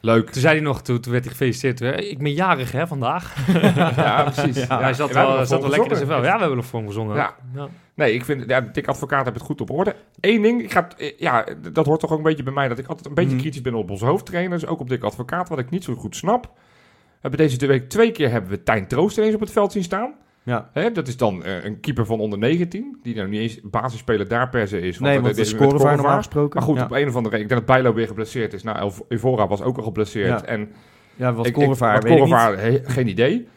[0.00, 0.30] Leuk.
[0.30, 2.04] Toen zei hij nog, toen, toen werd hij gefeliciteerd.
[2.04, 3.34] Ik ben jarig hè, vandaag.
[3.96, 4.66] ja, precies.
[4.66, 6.22] Ja, hij zat wel, zat wel lekker in zijn vel.
[6.22, 7.16] Ja, we hebben nog voor hem gezongen.
[7.16, 7.34] Ja.
[7.54, 7.68] ja.
[7.94, 9.94] Nee, ik vind, ja, Dick Advocaat heeft het goed op orde.
[10.20, 12.86] Eén ding, ik ga, ja, dat hoort toch ook een beetje bij mij, dat ik
[12.86, 13.40] altijd een beetje mm.
[13.40, 16.42] kritisch ben op onze hoofdtrainers, ook op Dick Advocaat, wat ik niet zo goed snap.
[16.42, 19.82] We hebben deze week twee keer hebben we Tijn Troost ineens op het veld zien
[19.82, 20.14] staan.
[20.42, 20.70] Ja.
[20.72, 24.28] Hè, dat is dan uh, een keeper van onder 19, die nou niet eens basisspeler
[24.28, 24.98] daar per se is.
[24.98, 26.58] Nee, want de, de normaal gesproken.
[26.58, 26.84] Maar goed, ja.
[26.84, 28.62] op een of andere reden, ik denk dat Bijlo weer geblesseerd is.
[28.62, 30.40] Nou, Evora was ook al geblesseerd.
[30.40, 30.44] Ja.
[30.44, 30.72] En
[31.16, 33.48] ja, wat scorevaar, he, geen idee.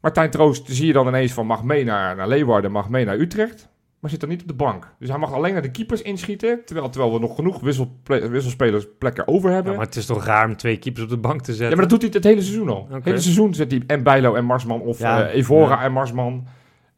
[0.00, 3.04] Maar Tijn Troost zie je dan ineens van mag mee naar, naar Leeuwarden, mag mee
[3.04, 3.69] naar Utrecht
[4.00, 4.94] maar zit dan niet op de bank.
[4.98, 7.60] Dus hij mag alleen naar de keepers inschieten, terwijl, terwijl we nog genoeg
[8.30, 9.72] wisselspelers plekken over hebben.
[9.72, 11.68] Ja, maar het is toch raar om twee keepers op de bank te zetten?
[11.68, 12.80] Ja, maar dat doet hij het hele seizoen al.
[12.80, 12.94] Okay.
[12.94, 15.82] Het hele seizoen zet hij en Bijlo en Marsman of ja, uh, Evora ja.
[15.82, 16.46] en Marsman.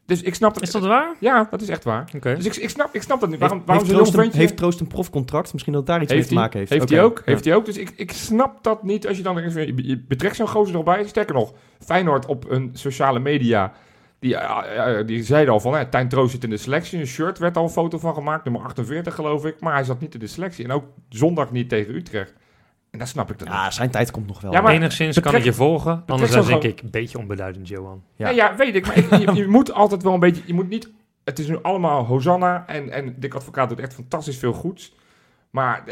[0.06, 0.62] Dus ik snap het.
[0.62, 1.14] Is dat waar?
[1.18, 2.08] Ja, dat is echt waar.
[2.16, 2.34] Okay.
[2.34, 3.38] Dus ik, ik, snap, ik snap dat niet.
[3.38, 5.52] Waarom, heeft, waarom heeft, Troost een, heeft Troost een profcontract?
[5.52, 6.70] Misschien dat daar iets heeft mee te maken heeft.
[6.70, 6.96] Heeft okay.
[6.96, 7.22] hij ook?
[7.24, 7.64] Heeft hij ook?
[7.64, 11.04] Dus ik, ik snap dat niet als je dan je betrekt zo'n gozer erbij.
[11.06, 13.72] Sterker nog, Feyenoord op hun sociale media
[14.22, 17.00] die, die zeiden al van, hè, Tijn Troost zit in de selectie.
[17.00, 19.60] Een shirt werd al een foto van gemaakt, nummer 48 geloof ik.
[19.60, 20.64] Maar hij zat niet in de selectie.
[20.64, 22.34] En ook zondag niet tegen Utrecht.
[22.90, 24.52] En dat snap ik dan Ja, zijn tijd komt nog wel.
[24.52, 26.02] Ja, maar Enigszins kan ik je volgen.
[26.06, 26.62] Anders denk gewoon...
[26.62, 28.02] ik, een beetje onbeduidend, Johan.
[28.16, 28.86] Ja, ja, ja weet ik.
[28.86, 30.42] Maar ik, je, je, moet altijd wel een beetje...
[30.46, 30.90] Je moet niet...
[31.24, 32.66] Het is nu allemaal Hosanna.
[32.66, 34.94] En, en Dick Advocaat doet echt fantastisch veel goeds.
[35.52, 35.84] Maar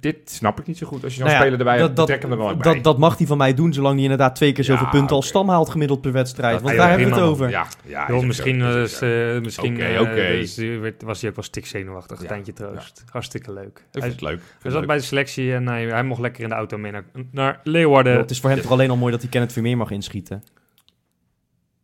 [0.00, 1.04] dit snap ik niet zo goed.
[1.04, 2.74] Als je dan nou ja, spelen erbij dat, hem er wel bij.
[2.74, 5.06] Dat, dat mag hij van mij doen, zolang hij inderdaad twee keer zoveel ja, punten
[5.06, 5.16] okay.
[5.16, 6.52] als stam haalt gemiddeld per wedstrijd.
[6.52, 7.50] Dat Want daar hebben we het over.
[7.50, 10.40] Ja, ja misschien was, uh, misschien okay, okay.
[10.40, 12.22] Uh, dus, was hij ook wel stik zenuwachtig.
[12.22, 13.04] Ja, Tijntje troost.
[13.10, 13.84] Hartstikke leuk.
[13.92, 14.40] Ik vind het leuk.
[14.62, 17.04] Hij zat bij de selectie en hij, hij mocht lekker in de auto mee naar,
[17.30, 18.16] naar Leeuwarden.
[18.16, 20.42] het is voor hem toch alleen al mooi dat hij Kenneth Vermeer mag inschieten.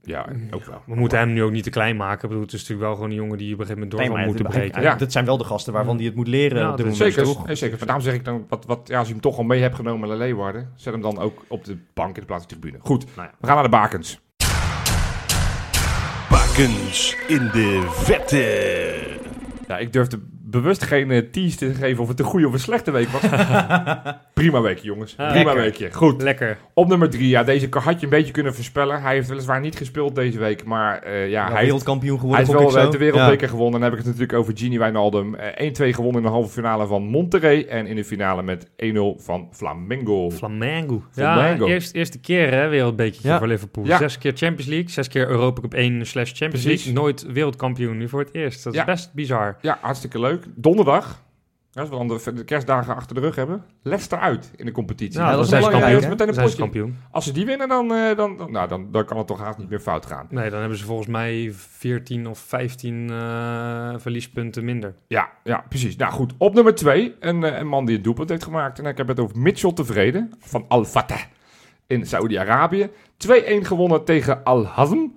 [0.06, 0.82] Ja, ook wel.
[0.86, 2.22] We moeten hem nu ook niet te klein maken.
[2.22, 4.16] Ik bedoel, het is natuurlijk wel gewoon een jongen die op een gegeven moment door
[4.16, 4.82] nee, moet breken.
[4.82, 4.94] Ja.
[4.94, 7.38] Dat zijn wel de gasten waarvan hij het moet leren ja, op dit zeker, moment.
[7.38, 7.86] Zeker, zeker.
[7.86, 10.08] Daarom zeg ik dan, wat, wat, ja, als je hem toch al mee hebt genomen
[10.08, 12.82] naar Leeuwarden, zet hem dan ook op de bank in de plaats van de tribune.
[12.84, 13.34] Goed, nou ja.
[13.40, 14.20] we gaan naar de bakens.
[16.30, 19.18] Bakens in de vette.
[19.68, 22.52] Ja, ik durf de bewust geen uh, tease te geven of het een goede of
[22.52, 23.22] een slechte week was.
[24.34, 25.14] Prima weekje, jongens.
[25.14, 25.54] Prima lekker.
[25.54, 25.92] weekje.
[25.92, 26.22] Goed.
[26.22, 26.58] Lekker.
[26.74, 27.28] Op nummer drie.
[27.28, 29.02] Ja, deze had je een beetje kunnen voorspellen.
[29.02, 32.46] Hij heeft weliswaar niet gespeeld deze week, maar uh, ja, hij wereldkampioen geworden.
[32.46, 33.72] Hij is wel de wereldbeker gewonnen.
[33.72, 35.36] Dan heb ik het natuurlijk over Gini Wijnaldum.
[35.36, 35.38] 1-2
[35.70, 38.70] gewonnen in de halve finale van Monterrey en in de finale met 1-0
[39.16, 40.30] van Flamengo.
[40.30, 41.02] Flamengo.
[41.14, 43.38] Ja, eerst, eerste keer hè, wereldbekertje ja.
[43.38, 43.86] voor Liverpool.
[43.86, 46.92] Zes keer Champions League, zes keer Europa Cup 1 slash Champions League.
[46.92, 48.64] Nooit wereldkampioen, nu voor het eerst.
[48.64, 49.56] Dat is best bizar.
[49.60, 50.35] Ja, hartstikke leuk.
[50.54, 51.24] Donderdag,
[51.76, 55.20] als we dan de, kerstdagen achter de rug hebben, Leicester uit in de competitie.
[55.20, 56.08] Ja, dat is kampioen.
[56.08, 56.96] Meteen een kampioen.
[57.10, 59.68] Als ze die winnen, dan, uh, dan, nou, dan, dan kan het toch haast niet
[59.68, 60.26] meer fout gaan.
[60.30, 64.94] Nee, dan hebben ze volgens mij 14 of 15 uh, eh, verliespunten minder.
[65.06, 65.96] Ja, ja, precies.
[65.96, 68.78] Nou goed, op nummer 2, een, uh, een man die het doelpunt heeft gemaakt.
[68.78, 71.22] En ik heb het over Mitchell Tevreden van Al-Fateh
[71.86, 72.90] in Saudi-Arabië.
[73.16, 75.08] 2-1 gewonnen tegen Al-Hazm.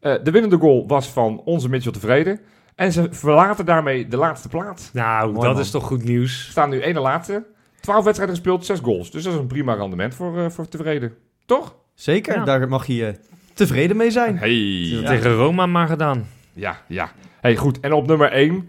[0.00, 2.40] de winnende goal was van onze Mitchell Tevreden.
[2.74, 4.92] En ze verlaten daarmee de laatste plaats.
[4.92, 6.48] Nou, dat is toch goed nieuws.
[6.50, 7.44] Staan nu ene laatste.
[7.80, 9.10] 12 wedstrijden gespeeld, 6 goals.
[9.10, 11.14] Dus dat is een prima rendement voor, uh, voor tevreden.
[11.46, 11.74] Toch?
[11.94, 13.08] Zeker, daar mag je uh,
[13.54, 14.38] tevreden mee zijn.
[14.38, 15.02] Hey.
[15.04, 16.26] Tegen Roma maar gedaan.
[16.52, 17.12] Ja, ja.
[17.40, 17.80] Hey, goed.
[17.80, 18.68] En op nummer 1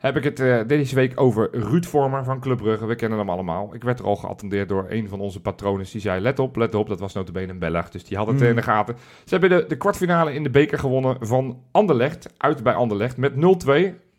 [0.00, 2.86] heb ik het uh, deze week over Ruud Vormer van Club Brugge.
[2.86, 3.74] We kennen hem allemaal.
[3.74, 5.86] Ik werd er al geattendeerd door een van onze patronen.
[5.92, 6.88] Die zei, let op, let op.
[6.88, 8.46] Dat was notabene een Belg, dus die had het mm.
[8.46, 8.96] in de gaten.
[9.24, 12.32] Ze hebben de, de kwartfinale in de beker gewonnen van Anderlecht.
[12.36, 13.38] Uit bij Anderlecht met 0-2.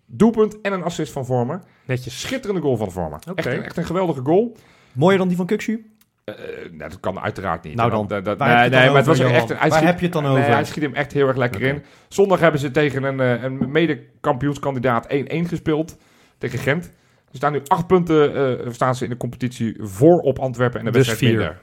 [0.05, 1.59] Doelpunt en een assist van Vormer.
[1.85, 2.21] Netjes.
[2.21, 3.19] Schitterende goal van Vormer.
[3.35, 4.55] Echt, een, echt een geweldige goal.
[4.91, 5.85] Mooier dan die van Kukshu?
[6.25, 6.35] Uh,
[6.71, 7.75] nou, dat kan uiteraard niet.
[7.75, 10.13] Nou dan, dat, dat, nee, nee maar het was echt een, Waar heb je het
[10.13, 10.45] dan over?
[10.45, 11.83] hij schiet hem echt heel erg lekker in.
[12.07, 15.97] Zondag hebben ze tegen een, een mede-kampioenskandidaat 1-1 gespeeld
[16.37, 16.85] tegen Gent.
[17.31, 20.85] Er staan nu acht punten uh, staan ze in de competitie voor op Antwerpen en
[20.85, 21.41] de dus wedstrijd vier.
[21.41, 21.61] minder.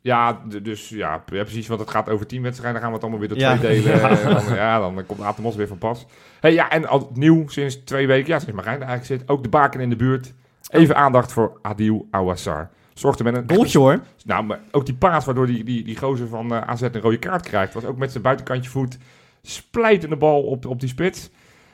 [0.00, 2.80] Ja, dus ja, precies, want het gaat over tien wedstrijden.
[2.80, 4.00] Dan gaan we het allemaal weer door twee delen.
[4.00, 4.32] Ja.
[4.32, 6.06] Dan, ja, dan komt Atemos weer van pas.
[6.40, 9.48] Hey, ja, en al, nieuw sinds twee weken, ja, sinds Marijn eigenlijk zit, ook de
[9.48, 10.34] baken in de buurt.
[10.70, 12.70] Even aandacht voor Adil Awassar.
[12.98, 13.44] Zorgde met een...
[13.46, 14.00] Goaltje hoor.
[14.24, 17.18] Nou, maar ook die paas waardoor die, die, die gozer van uh, AZ een rode
[17.18, 17.74] kaart krijgt.
[17.74, 18.98] Was ook met zijn buitenkantje voet
[19.42, 21.30] splijtende bal op, op die spits.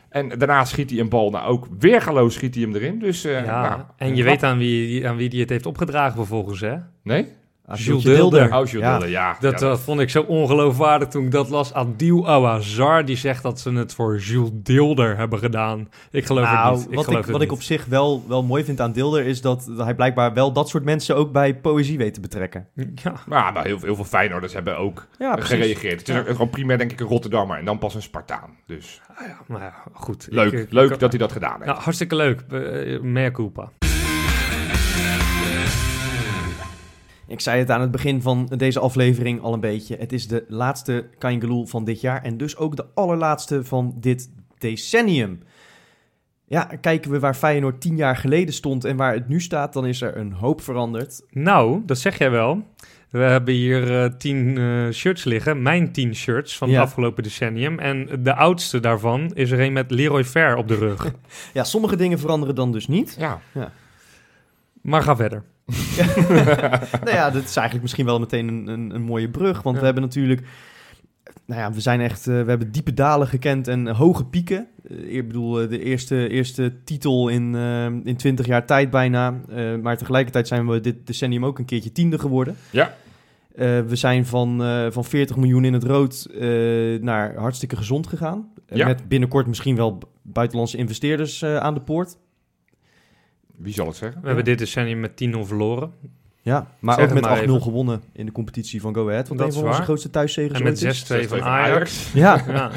[0.09, 1.31] En daarna schiet hij een bal.
[1.31, 2.99] Nou, ook weergaloos schiet hij hem erin.
[2.99, 6.15] Dus, uh, ja, nou, en je weet aan wie, aan wie die het heeft opgedragen
[6.15, 6.77] vervolgens, hè?
[7.03, 7.29] Nee?
[7.73, 8.45] Ah, Jules Dilder.
[8.45, 8.91] Oh, Jules ja.
[8.91, 9.37] Dilder, ja.
[9.41, 11.75] Dat, dat, vond ik zo ongeloofwaardig toen ik dat las.
[11.75, 15.89] Adil Awazar, die zegt dat ze het voor Jules Dilder hebben gedaan.
[16.11, 16.87] Ik geloof het nou, niet.
[16.89, 19.27] Ik wat ik, wat ik op zich wel, wel mooi vind aan Dilder...
[19.27, 22.67] is dat, hij blijkbaar wel dat soort mensen ook bij poëzie weet te betrekken.
[22.95, 26.07] Ja, maar, maar heel, heel veel Feyenoorders hebben ook ja, gereageerd.
[26.07, 28.57] Het is gewoon primair denk ik een Rotterdammer en dan pas een Spartaan.
[28.67, 30.27] Dus ah, ja, maar ja, goed.
[30.31, 31.67] Leuk, ik, leuk dat hij dat gedaan heeft.
[31.67, 32.45] Nou, hartstikke leuk.
[32.51, 33.71] Uh, mea culpa.
[37.33, 39.97] Ik zei het aan het begin van deze aflevering al een beetje.
[39.97, 44.31] Het is de laatste Kaingeloel van dit jaar en dus ook de allerlaatste van dit
[44.59, 45.41] decennium.
[46.47, 49.87] Ja, kijken we waar Feyenoord tien jaar geleden stond en waar het nu staat, dan
[49.87, 51.23] is er een hoop veranderd.
[51.31, 52.63] Nou, dat zeg jij wel.
[53.11, 57.79] We hebben hier uh, tien uh, shirts liggen, mijn tien shirts van het afgelopen decennium.
[57.79, 61.13] En de oudste daarvan is er een met Leroy Fair op de rug.
[61.53, 63.17] ja, sommige dingen veranderen dan dus niet.
[63.19, 63.41] Ja.
[63.53, 63.73] ja.
[64.81, 65.43] Maar ga verder.
[67.05, 69.63] nou ja, dat is eigenlijk misschien wel meteen een, een, een mooie brug.
[69.63, 70.43] Want we hebben natuurlijk...
[71.47, 72.27] Nou ja, we zijn echt...
[72.27, 74.67] Uh, we hebben diepe dalen gekend en hoge pieken.
[74.91, 77.55] Uh, ik bedoel, uh, de eerste, eerste titel in,
[78.05, 79.41] in 20 jaar tijd bijna.
[79.83, 82.57] maar tegelijkertijd zijn we dit decennium ook een keertje tiende geworden.
[82.71, 82.95] Ja.
[83.87, 86.29] we zijn van, van 40 miljoen in het rood
[87.01, 88.49] naar hartstikke gezond gegaan.
[88.67, 88.87] Ja.
[88.87, 92.17] Met binnenkort misschien wel buitenlandse investeerders aan de poort.
[93.57, 94.21] Wie zal het zeggen?
[94.21, 95.93] We hebben dit decennium met 10-0 verloren.
[96.43, 99.29] Ja, maar ook met 8-0 gewonnen in de competitie van Go Ahead.
[99.29, 102.13] Want dat een van onze grootste thuiszegens En met 6-2 van Ajax.
[102.13, 102.45] Ja.
[102.49, 102.71] ja.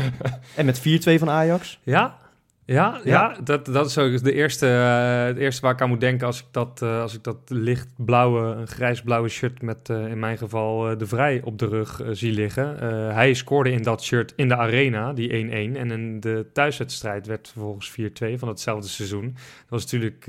[0.56, 0.82] en met 4-2
[1.20, 1.80] van Ajax.
[1.84, 2.18] Ja,
[2.66, 3.36] ja, ja.
[3.44, 6.40] dat, dat is ook de eerste, uh, het eerste waar ik aan moet denken als
[6.40, 10.98] ik dat, uh, als ik dat lichtblauwe, een grijsblauwe shirt met uh, in mijn geval
[10.98, 12.78] de Vrij op de rug zie liggen.
[13.14, 15.78] hij scoorde in dat shirt in de arena, die 1-1.
[15.78, 17.94] En in de thuiswedstrijd werd vervolgens 4-2
[18.36, 19.32] van hetzelfde seizoen.
[19.34, 20.26] Dat was natuurlijk...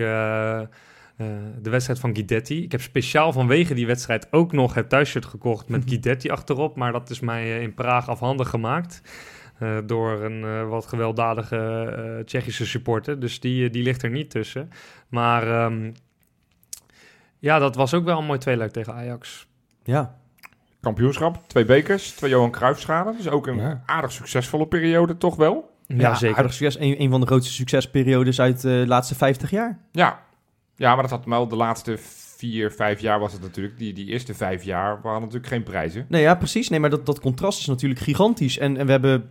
[1.62, 2.62] de wedstrijd van Guidetti.
[2.62, 6.76] Ik heb speciaal vanwege die wedstrijd ook nog het thuisshirt gekocht met Guidetti achterop.
[6.76, 9.02] Maar dat is mij in Praag afhandig gemaakt.
[9.60, 13.20] Uh, door een uh, wat gewelddadige uh, Tsjechische supporter.
[13.20, 14.70] Dus die, die ligt er niet tussen.
[15.08, 15.94] Maar um,
[17.38, 19.46] ja, dat was ook wel een mooi tweeluik tegen Ajax.
[19.84, 20.18] Ja.
[20.80, 23.16] Kampioenschap, twee bekers, twee Johan Cruijffschalen.
[23.16, 23.82] Dus ook een ja.
[23.86, 25.74] aardig succesvolle periode, toch wel?
[25.86, 26.36] Ja, ja zeker.
[26.36, 26.82] Aardig succes.
[26.82, 29.78] Een, een van de grootste succesperiodes uit de laatste 50 jaar.
[29.92, 30.22] Ja.
[30.76, 31.98] ja, maar dat had wel de laatste
[32.36, 33.78] vier, vijf jaar was het natuurlijk.
[33.78, 36.06] Die, die eerste vijf jaar waren natuurlijk geen prijzen.
[36.08, 36.68] Nee, ja, precies.
[36.68, 38.58] Nee, maar dat, dat contrast is natuurlijk gigantisch.
[38.58, 39.30] En, en we hebben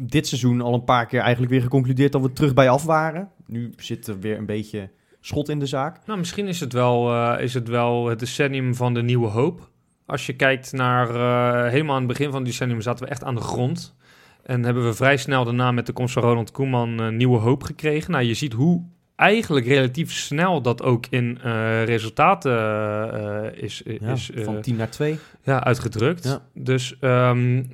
[0.00, 3.28] dit seizoen al een paar keer eigenlijk weer geconcludeerd dat we terug bij af waren.
[3.46, 6.06] nu zit er weer een beetje schot in de zaak.
[6.06, 9.70] Nou, misschien is het wel, uh, is het, wel het decennium van de nieuwe hoop.
[10.06, 13.24] Als je kijkt naar uh, helemaal aan het begin van het decennium zaten we echt
[13.24, 13.96] aan de grond.
[14.42, 17.62] En hebben we vrij snel daarna met de komst van Ronald Koeman uh, nieuwe hoop
[17.62, 18.10] gekregen.
[18.10, 18.84] Nou, je ziet hoe
[19.16, 24.90] eigenlijk relatief snel dat ook in uh, resultaten uh, is, ja, is van 10 naar
[24.90, 25.18] 2.
[25.42, 26.24] Ja, uitgedrukt.
[26.24, 26.42] Ja.
[26.54, 27.70] Dus, um,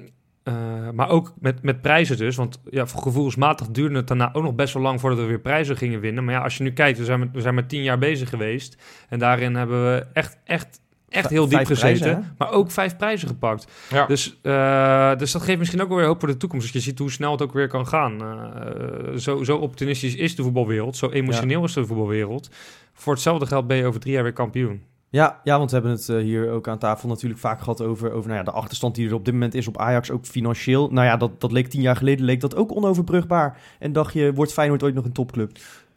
[0.92, 2.36] maar ook met, met prijzen dus.
[2.36, 5.76] Want ja, gevoelsmatig duurde het daarna ook nog best wel lang voordat we weer prijzen
[5.76, 6.24] gingen winnen.
[6.24, 8.28] Maar ja, als je nu kijkt, we zijn met, we zijn met 10 jaar bezig
[8.28, 8.76] geweest.
[9.08, 10.80] En daarin hebben we echt, echt
[11.14, 12.00] echt heel diep gezeten.
[12.00, 13.66] Prijzen, maar ook vijf prijzen gepakt.
[13.90, 14.06] Ja.
[14.06, 16.64] Dus, uh, dus dat geeft misschien ook weer hoop voor de toekomst.
[16.64, 18.22] Als je ziet hoe snel het ook weer kan gaan.
[18.22, 20.96] Uh, zo, zo optimistisch is de voetbalwereld.
[20.96, 21.64] Zo emotioneel ja.
[21.64, 22.50] is de voetbalwereld.
[22.92, 24.82] Voor hetzelfde geld ben je over drie jaar weer kampioen.
[25.14, 28.12] Ja, ja, want we hebben het uh, hier ook aan tafel natuurlijk vaak gehad over,
[28.12, 30.88] over nou ja, de achterstand die er op dit moment is op Ajax, ook financieel.
[30.90, 33.58] Nou ja, dat, dat leek tien jaar geleden leek dat ook onoverbrugbaar.
[33.78, 35.50] En dacht je, wordt Feyenoord ooit nog een topclub?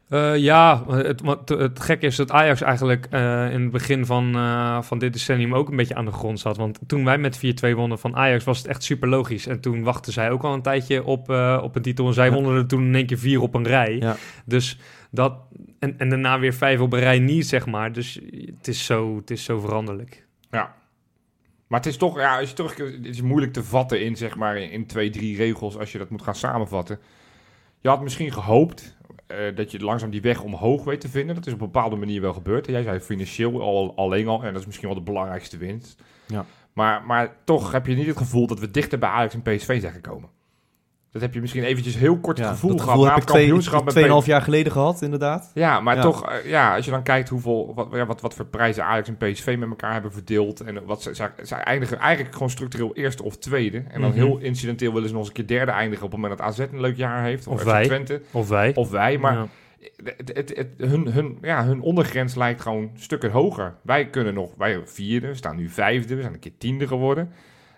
[0.09, 4.35] Uh, ja, het, het, het gekke is dat Ajax eigenlijk uh, in het begin van,
[4.35, 6.57] uh, van dit decennium ook een beetje aan de grond zat.
[6.57, 9.47] Want toen wij met 4-2 wonnen van Ajax was het echt super logisch.
[9.47, 11.29] En toen wachten zij ook al een tijdje op,
[11.61, 12.07] op een titel.
[12.07, 13.97] En zij wonnen er toen in één keer vier op een rij.
[13.99, 14.15] Ja.
[14.45, 14.77] Dus
[15.11, 15.39] dat,
[15.79, 17.91] en, en daarna weer vijf op een rij niet, zeg maar.
[17.91, 18.19] Dus
[18.57, 20.25] het is zo, het is zo veranderlijk.
[20.51, 20.75] Ja.
[21.67, 24.35] Maar het is toch, ja, als je terug, het is moeilijk te vatten in, zeg
[24.35, 26.99] maar, in twee, drie regels als je dat moet gaan samenvatten.
[27.79, 31.35] Je had misschien gehoopt uh, dat je langzaam die weg omhoog weet te vinden.
[31.35, 32.67] Dat is op een bepaalde manier wel gebeurd.
[32.67, 36.03] En jij zei financieel al, alleen al, en dat is misschien wel de belangrijkste winst.
[36.25, 36.45] Ja.
[36.73, 39.81] Maar, maar toch heb je niet het gevoel dat we dichter bij Ajax en PSV
[39.81, 40.29] zijn gekomen.
[41.11, 42.95] Dat heb je misschien eventjes heel kort het gevoel gehad.
[42.95, 45.51] Dat heb ik kampioenschap twee, tweeënhalf jaar geleden gehad, inderdaad.
[45.53, 48.45] Ja, maar toch, uh, ja, als je dan kijkt hoeveel, wat, ja, wat, wat voor
[48.45, 50.61] prijzen Ajax en PSV met elkaar hebben verdeeld.
[50.61, 53.77] En wat ze, ze, ze eindigen eigenlijk gewoon structureel eerste of tweede.
[53.77, 54.25] En dan mm -hmm.
[54.25, 56.59] heel incidenteel willen ze nog eens een keer derde eindigen op het moment dat AZ
[56.59, 57.47] een leuk jaar heeft.
[57.47, 57.83] Of, of wij.
[57.83, 58.21] Twente.
[58.31, 58.75] Of wij.
[58.75, 59.33] Of wij, maar...
[59.33, 59.47] Ja.
[60.03, 63.75] Het, het, het, hun, hun, ja, hun ondergrens lijkt gewoon stukken hoger.
[63.81, 67.31] Wij kunnen nog, wij vierde, we staan nu vijfde, we zijn een keer tiende geworden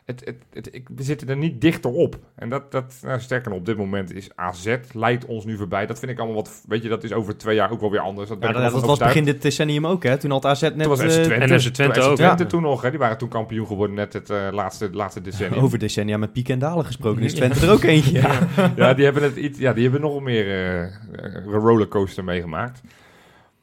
[0.10, 2.17] het, het, het, ik, we zitten er niet dichter op.
[2.36, 5.86] En dat, dat nou, sterker nog, op dit moment is AZ, leidt ons nu voorbij.
[5.86, 8.00] Dat vind ik allemaal wat, weet je, dat is over twee jaar ook wel weer
[8.00, 8.30] anders.
[8.30, 10.17] Dat, ja, dat, dat was begin dit decennium ook, hè?
[10.17, 10.80] Toen had AZ net...
[10.80, 12.15] Toen was FC Twente, en FC Twente ook.
[12.15, 12.50] Twente ja.
[12.50, 12.89] toen nog, hè?
[12.89, 15.63] Die waren toen kampioen geworden, net het uh, laatste, laatste decennium.
[15.63, 18.22] Over decennia met piek en dalen gesproken, is Twente er ook eentje.
[18.22, 18.39] ja.
[18.76, 22.82] ja, die hebben het iets, ja, die hebben nog meer uh, een rollercoaster meegemaakt.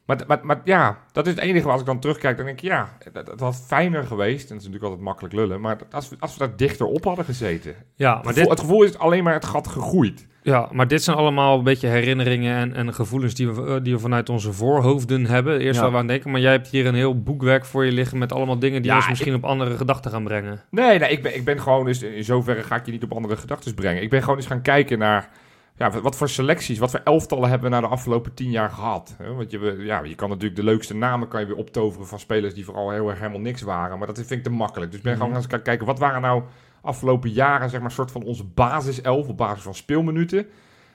[0.07, 2.37] Maar, maar, maar, ja, dat is het enige als ik dan terugkijk.
[2.37, 4.41] Dan denk ik, ja, dat, dat was fijner geweest.
[4.41, 5.61] En dat is natuurlijk altijd makkelijk lullen.
[5.61, 7.75] Maar als we, als we daar dichter op hadden gezeten.
[7.95, 8.49] Ja, maar het, gevoel, dit...
[8.49, 10.27] het gevoel is alleen maar het gat gegroeid.
[10.41, 13.99] Ja, maar dit zijn allemaal een beetje herinneringen en, en gevoelens die we, die we
[13.99, 15.59] vanuit onze voorhoofden hebben.
[15.59, 15.89] Eerst ja.
[15.89, 18.59] wel aan denken, maar jij hebt hier een heel boekwerk voor je liggen met allemaal
[18.59, 19.37] dingen die ja, ons misschien ik...
[19.37, 20.61] op andere gedachten gaan brengen.
[20.69, 23.13] Nee, nee ik, ben, ik ben gewoon, dus in zoverre ga ik je niet op
[23.13, 24.01] andere gedachten brengen.
[24.01, 25.29] Ik ben gewoon eens gaan kijken naar
[25.77, 29.15] ja, wat voor selecties, wat voor elftallen hebben we na de afgelopen tien jaar gehad?
[29.35, 32.53] Want je, ja, je kan natuurlijk de leukste namen kan je weer optoveren van spelers
[32.53, 33.97] die vooral heel erg helemaal niks waren.
[33.97, 34.91] Maar dat vind ik te makkelijk.
[34.91, 35.33] Dus ik ben mm -hmm.
[35.33, 36.43] gewoon gaan kijken, wat waren nou
[36.81, 40.47] afgelopen jaren, zeg maar, soort van onze basiself op basis van speelminuten?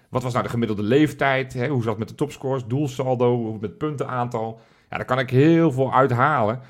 [0.08, 1.52] Wat was nou de gemiddelde leeftijd?
[1.52, 1.68] Hè?
[1.68, 4.60] Hoe zat het met de topscores, doelsaldo, met puntenaantal?
[4.90, 6.60] Ja, daar kan ik heel veel uithalen.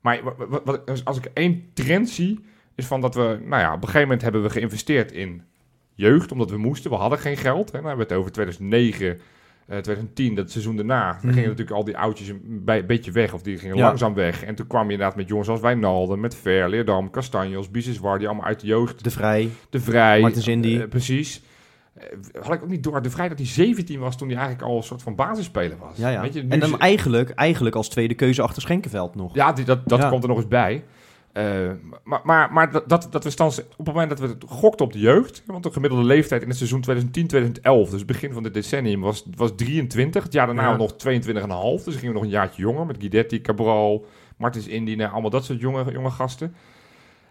[0.00, 3.74] Maar wat, wat, als ik één trend zie, is van dat we, nou ja, op
[3.74, 5.42] een gegeven moment hebben we geïnvesteerd in
[6.00, 6.90] jeugd, omdat we moesten.
[6.90, 7.72] We hadden geen geld.
[7.72, 7.78] Hè.
[7.78, 9.16] Dan hebben we het over 2009, uh,
[9.66, 11.06] 2010, dat seizoen daarna.
[11.10, 11.32] Dan Mhm.
[11.32, 13.86] gingen natuurlijk al die oudjes een, bij, een beetje weg, of die gingen ja.
[13.86, 14.44] langzaam weg.
[14.44, 18.26] En toen kwam je inderdaad met jongens als Wijnaldum, met Ver, Leerdam, Castanjos, Biseswar, die
[18.26, 19.04] allemaal uit de jeugd.
[19.04, 19.48] De Vrij.
[19.70, 20.20] De Vrij.
[20.20, 20.68] Martens Indy.
[20.68, 21.42] Uh, precies.
[21.98, 22.04] Uh,
[22.42, 24.76] had ik ook niet door de Vrij dat hij 17 was toen hij eigenlijk al
[24.76, 25.96] een soort van basisspeler was.
[25.96, 26.20] Ja, ja.
[26.20, 29.34] Weet je, en dan eigenlijk, eigenlijk als tweede keuze achter Schenkenveld nog.
[29.34, 30.08] Ja, die, dat, dat ja.
[30.08, 30.84] komt er nog eens bij.
[31.32, 31.70] Uh,
[32.04, 34.92] maar maar, maar dat, dat we stand, op het moment dat we het gokten op
[34.92, 36.84] de jeugd, want de gemiddelde leeftijd in het seizoen
[37.88, 40.22] 2010-2011, dus begin van dit decennium, was, was 23.
[40.22, 40.76] Het jaar daarna ja.
[40.76, 41.84] nog 22,5.
[41.84, 45.60] Dus gingen we nog een jaartje jonger met Guidetti, Cabral, Martins Indien, allemaal dat soort
[45.60, 46.54] jonge, jonge gasten.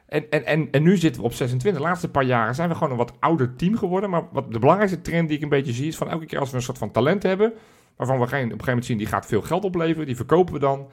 [0.06, 1.82] En, en, en, en nu zitten we op 26.
[1.82, 4.10] De laatste paar jaren zijn we gewoon een wat ouder team geworden.
[4.10, 6.50] Maar wat de belangrijkste trend die ik een beetje zie, is van elke keer als
[6.50, 7.54] we een soort van talent hebben,
[7.96, 10.54] waarvan we geen, op een gegeven moment zien die gaat veel geld opleveren, die verkopen
[10.54, 10.88] we dan.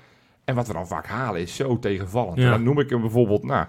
[0.47, 2.39] En wat we dan vaak halen is zo tegenvallend.
[2.39, 2.51] Ja.
[2.51, 3.67] Dan noem ik hem bijvoorbeeld, nou,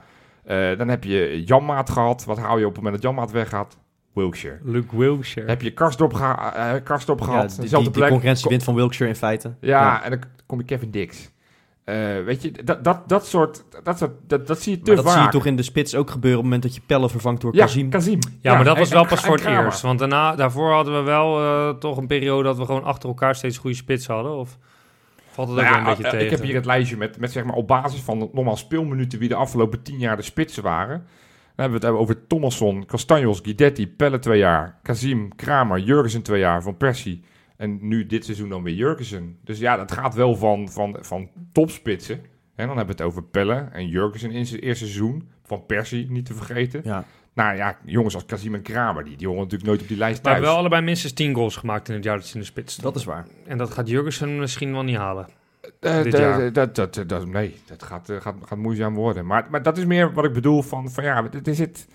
[0.47, 2.25] uh, dan heb je Janmaat gehad.
[2.25, 3.77] Wat hou je op het moment dat Janmaat weggaat?
[4.13, 4.59] Wilkshire.
[4.63, 5.49] Luke Wilkshire.
[5.49, 7.55] Heb je Karsdorp, geha uh, Karsdorp gehad.
[7.55, 9.55] Ja, die, die, die concurrentie wint van Wilkshire in feite.
[9.59, 10.03] Ja, ja.
[10.03, 11.31] en dan kom je Kevin Dix.
[11.85, 14.95] Uh, weet je, dat, dat, dat soort, dat, soort dat, dat zie je te maar
[14.95, 15.15] dat vaak.
[15.15, 17.41] zie je toch in de spits ook gebeuren op het moment dat je Pelle vervangt
[17.41, 17.89] door ja, Kazim.
[17.89, 18.19] Kazim.
[18.23, 19.81] Ja, ja, maar dat was en, wel pas en, voor het eerst.
[19.81, 23.35] Want daarna, daarvoor hadden we wel uh, toch een periode dat we gewoon achter elkaar
[23.35, 24.37] steeds goede spits hadden.
[24.37, 24.57] Of...
[25.37, 26.25] Valt het ook nou ja, een beetje tegen?
[26.25, 29.29] Ik heb hier het lijstje met, met zeg maar op basis van normaal speelminuten wie
[29.29, 30.97] de afgelopen tien jaar de spitsen waren.
[30.97, 31.05] Dan
[31.55, 36.39] hebben we het hebben over Thomasson, Castanjos, Guidetti, Pelle twee jaar, Kazim, Kramer, Jurgensen twee
[36.39, 37.23] jaar, Van Persie,
[37.57, 39.37] En nu dit seizoen dan weer Jurgensen.
[39.43, 42.19] Dus ja, dat gaat wel van, van, van topspitsen.
[42.55, 45.29] En dan hebben we het over Pelle en Jurgensen in zijn eerste seizoen.
[45.43, 46.81] Van Persie, niet te vergeten.
[46.83, 47.05] Ja.
[47.37, 50.23] Nou ja, jongens als Kazim en Kramer, die, die horen natuurlijk nooit op die lijst
[50.23, 50.37] thuis.
[50.37, 52.75] Maar wel allebei minstens 10 goals gemaakt in het jaar dat ze in de spits
[52.75, 53.25] Dat is waar.
[53.45, 55.27] En dat gaat Jurgensen misschien wel niet halen.
[55.79, 56.53] Eh, dit jaar.
[56.53, 59.25] Dat, dat, dat, nee, dat gaat, eh, gaat, gaat moeizaam worden.
[59.25, 61.87] Maar, maar dat is meer wat ik bedoel van, van ja, het is het...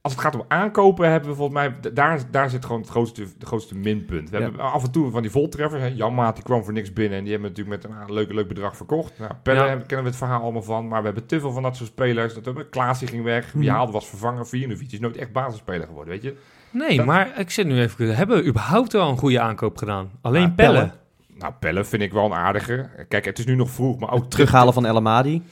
[0.00, 1.92] Als het gaat om aankopen, hebben we volgens mij...
[1.92, 4.30] Daar, daar zit gewoon het grootste, de grootste minpunt.
[4.30, 4.42] We Ja.
[4.42, 5.82] hebben af en toe van die voltreffers.
[5.82, 5.86] Hè.
[5.88, 7.18] Jan Maat, die kwam voor niks binnen.
[7.18, 9.18] En die hebben we natuurlijk met een ah, leuk, leuk bedrag verkocht.
[9.18, 9.66] Nou, Pelle Ja.
[9.68, 10.88] hebben- kennen we het verhaal allemaal van.
[10.88, 12.34] Maar we hebben te veel van dat soort spelers.
[12.34, 13.52] Dat hebben, Klaas die ging weg.
[13.52, 13.74] Wie Mhm.
[13.76, 14.46] haalde was vervangen.
[14.46, 16.36] Viernovic is nooit echt basisspeler geworden, weet je.
[16.70, 18.16] Nee, Dat- maar ik zit nu even...
[18.16, 20.10] Hebben we überhaupt wel een goede aankoop gedaan?
[20.22, 20.78] Alleen Ja, Pelle.
[20.78, 20.92] Pelle.
[21.38, 22.88] Nou, Pelle vind ik wel een aardige.
[23.08, 24.20] Kijk, het is nu nog vroeg, maar ook...
[24.20, 25.42] Het terughalen van El Amadi.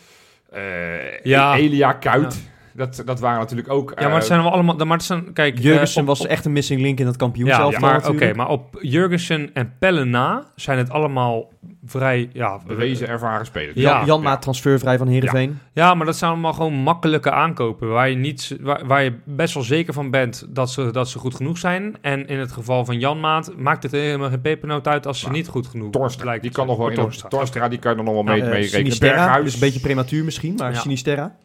[0.50, 1.56] Eh, Ja.
[1.56, 2.48] Elia Kuit.
[2.74, 3.92] Dat, dat waren natuurlijk ook...
[3.96, 4.76] Ja, maar het eh, zijn wel allemaal...
[4.76, 7.14] Maar het zijn, kijk, eh, Jurgensen op- was op- echt een missing link in het
[7.14, 7.78] Ja, kampioenschap.
[7.78, 11.48] maar oké, maar op Jurgensen en Pelle na zijn het allemaal
[11.86, 12.30] vrij...
[12.32, 13.74] Ja, bewezen ervaren spelers.
[13.74, 13.96] Ja.
[13.96, 15.58] Jan, Jan Maat transfervrij van Heerenveen.
[15.72, 17.88] Ja, maar dat zijn allemaal gewoon makkelijke aankopen.
[17.88, 21.18] Waar je, niet, waar, waar je best wel zeker van bent dat ze, dat ze
[21.18, 21.96] goed genoeg zijn.
[22.00, 25.24] En in het geval van Jan Maat maakt het helemaal geen pepernoot uit als ze
[25.24, 26.88] Nou, niet goed genoeg Torstra, lijken die kan nog zijn.
[26.88, 27.02] wel in.
[27.04, 27.28] Torstra.
[27.28, 28.78] Torstra, die kan er nog wel Ja, mee, Eh, mee rekenen.
[28.80, 29.44] Sinisterra, Berghuis.
[29.44, 30.78] dus een beetje prematuur misschien, maar Ja.
[30.78, 31.36] Sinisterra.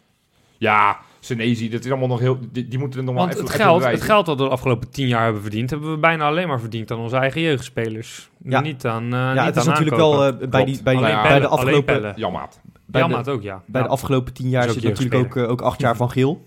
[0.58, 2.40] Ja, Senezi, dat is allemaal nog heel...
[2.52, 4.44] Die, die moeten er nog wel Want even het even geld, het geld dat we
[4.44, 7.42] de afgelopen tien jaar hebben verdiend, hebben we bijna alleen maar verdiend aan onze eigen
[7.42, 8.30] jeugdspelers.
[8.44, 8.60] Ja.
[8.60, 9.04] Niet aan.
[9.04, 10.20] eh ja, niet het is aan natuurlijk aankopen.
[10.20, 12.14] wel eh, bij, die, bij, die- Alleen ja, bij Pelle, de afgelopen.
[12.16, 12.60] Jammaat.
[12.86, 13.64] bij ook, ja.
[13.66, 13.88] bij Ja.
[13.88, 16.44] de afgelopen tien jaar zit natuurlijk ook, eh, ook acht jaar van Geel.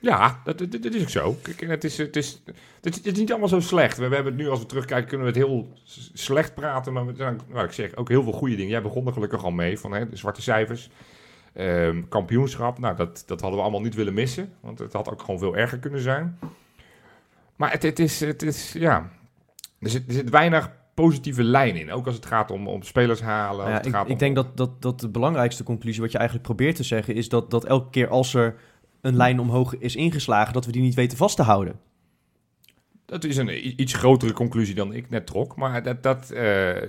[0.00, 1.36] Ja, dat, dat, dat is ook zo.
[1.42, 2.42] Kijk, het, is, het, is,
[2.80, 3.98] het, is, het is niet allemaal zo slecht.
[3.98, 5.68] We, we hebben het nu, als we terugkijken, kunnen we het heel
[6.14, 6.92] slecht praten.
[6.92, 8.70] Maar we zijn, nou, ik zeg, ook heel veel goede dingen.
[8.70, 10.88] Jij begon er gelukkig al mee, van hè, de zwarte cijfers.
[11.56, 14.52] Ehm, kampioenschap, nou, dat, dat hadden we allemaal niet willen missen.
[14.60, 16.38] Want het had ook gewoon veel erger kunnen zijn.
[17.56, 19.10] Maar het, het, is, het is, ja...
[19.78, 21.92] Er zit, er zit weinig positieve lijn in.
[21.92, 23.58] Ook als het gaat om, om spelers halen.
[23.58, 26.46] Nou ja, ik, ik om- denk dat, dat, dat de belangrijkste conclusie wat je eigenlijk
[26.46, 27.14] probeert te zeggen...
[27.14, 28.56] is dat, dat elke keer als er
[29.00, 30.52] een lijn omhoog is ingeslagen...
[30.52, 31.80] dat we die niet weten vast te houden.
[33.06, 35.56] Dat is een iets grotere conclusie dan ik net trok.
[35.56, 36.42] Maar dat, dat eh,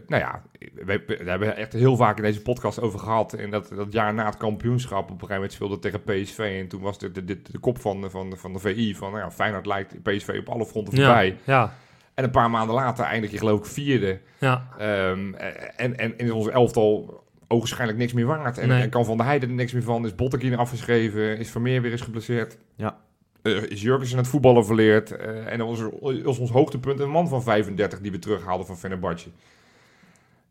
[0.08, 0.42] nou ja,
[0.86, 3.34] we, we hebben echt heel vaak in deze podcast over gehad.
[3.34, 6.58] En dat, dat jaar na het kampioenschap, op een gegeven moment speelde tegen PSV.
[6.62, 9.24] En toen was de, de, de, de kop van, van, van de VI van, nou
[9.24, 11.28] ja, Feyenoord lijkt PSV op alle fronten voorbij.
[11.28, 11.74] Ja, ja,
[12.14, 14.20] En een paar maanden later eindig je geloof ik vierde.
[14.38, 14.68] ja.
[14.78, 15.34] Ehm,
[15.76, 18.58] en, en in onze elftal ogenschijnlijk niks meer waard.
[18.58, 18.82] En, Nee.
[18.82, 20.06] en kan Van der Heijden er niks meer van.
[20.06, 21.38] Is Bottekin afgeschreven.
[21.38, 22.58] Is Vermeer weer eens geblesseerd.
[22.76, 22.98] Ja.
[23.48, 25.12] Eh, is Jurgensen het voetballen verleerd.
[25.12, 29.30] eh, en er, was ons hoogtepunt een man van 35 die we terughaalden van Fenerbahce.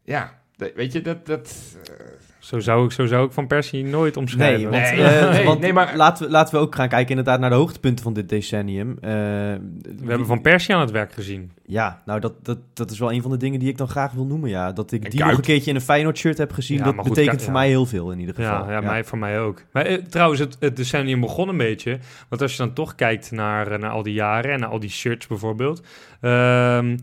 [0.03, 0.41] Ja,
[0.75, 1.27] weet je, dat...
[1.27, 2.07] dat eh,
[2.39, 4.71] Zo, zou ik, zo zou ik Van Persie nooit omschrijven.
[4.71, 7.09] Nee, want, Nee, eh, nee, want nee, maar- laten, we, laten we ook gaan kijken
[7.11, 8.91] inderdaad naar de hoogtepunten van dit decennium.
[9.01, 11.53] Eh, We hebben Van Persie aan het werk gezien.
[11.67, 14.13] Ja, nou dat, dat, dat is wel een van de dingen die ik dan graag
[14.13, 14.51] wil noemen.
[14.51, 14.73] Ja.
[14.73, 15.31] Dat ik En die Kuit.
[15.31, 17.53] nog een keertje in een Feyenoord shirt heb gezien, Ja, dat maar goed, betekent voor
[17.53, 17.59] ja.
[17.59, 18.65] mij heel veel in ieder geval.
[18.67, 19.63] Ja, ja, Mij, voor mij ook.
[19.73, 21.99] Maar trouwens, het, het decennium begon een beetje.
[22.29, 24.91] Want als je dan toch kijkt naar, naar al die jaren en naar al die
[24.91, 25.83] shirts bijvoorbeeld.
[26.21, 26.97] ehm,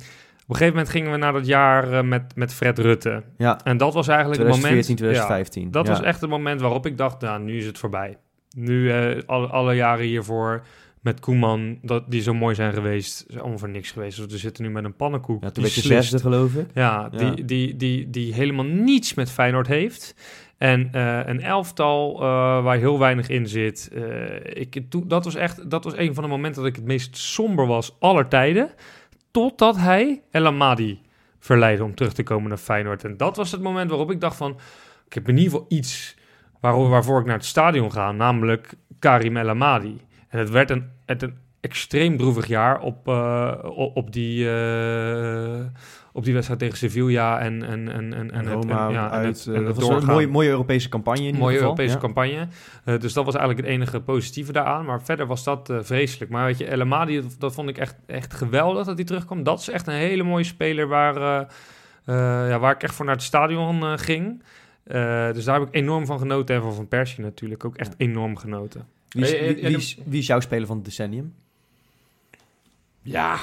[0.43, 3.23] op een gegeven moment gingen we naar dat jaar eh, met, met Fred Rutte.
[3.37, 5.17] Ja, En dat was eigenlijk het 2014, moment...
[5.17, 5.71] ja, 2015.
[5.71, 5.91] dat ja.
[5.91, 8.17] was echt het moment waarop ik dacht, nou, nu is het voorbij.
[8.55, 10.63] Nu, eh, alle, alle jaren hiervoor
[11.01, 14.17] met Koeman, dat, die zo mooi zijn geweest, is allemaal voor niks geweest.
[14.17, 15.43] Dus we zitten nu met een pannenkoek.
[15.43, 16.65] Ja, toen werd je zesde, geloof ik.
[16.73, 17.17] Ja, Ja.
[17.17, 20.15] Die, die, die, die helemaal niets met Feyenoord heeft.
[20.57, 22.19] En eh, een elftal
[22.63, 23.91] waar heel weinig in zit.
[24.43, 27.17] Ik, toen- dat, was echt, dat was een van de momenten dat ik het meest
[27.17, 28.69] somber was aller tijden.
[29.33, 31.01] Totdat hij El Amadi
[31.39, 33.03] verleidde om terug te komen naar Feyenoord.
[33.03, 34.59] En dat was het moment waarop ik dacht van...
[35.05, 36.15] Ik heb in ieder geval iets
[36.59, 38.11] waar, waarvoor ik naar het stadion ga.
[38.11, 40.01] Namelijk Karim El Amadi.
[40.27, 43.57] En het werd een, het een extreem droevig jaar op, eh,
[43.93, 44.49] op die...
[44.49, 45.65] eh,
[46.15, 49.11] op die wedstrijd tegen Sevilla en, en, en, en, En het- Roma en, ja, en
[49.11, 49.25] uit.
[49.37, 51.57] het, eh, en dat het was een mooie, mooie Europese campagne in ieder mooie.
[51.59, 51.99] Europese Ja.
[51.99, 52.47] campagne.
[52.85, 54.85] Eh, dus dat was eigenlijk het enige positieve daaraan.
[54.85, 56.31] Maar verder was dat eh, vreselijk.
[56.31, 59.43] Maar weet je, El Amadi, dat, vond ik echt, echt geweldig dat hij terugkwam.
[59.43, 61.39] Dat is echt een hele mooie speler waar, eh,
[62.05, 64.43] eh, ja, waar ik echt voor naar het stadion eh, ging.
[64.83, 66.55] Eh, dus daar heb ik enorm van genoten.
[66.55, 68.85] En van Van Persie natuurlijk ook echt enorm genoten.
[69.09, 71.33] Wie, is, wie, en- wie is, wie is jouw speler van het decennium?
[73.01, 73.37] ja,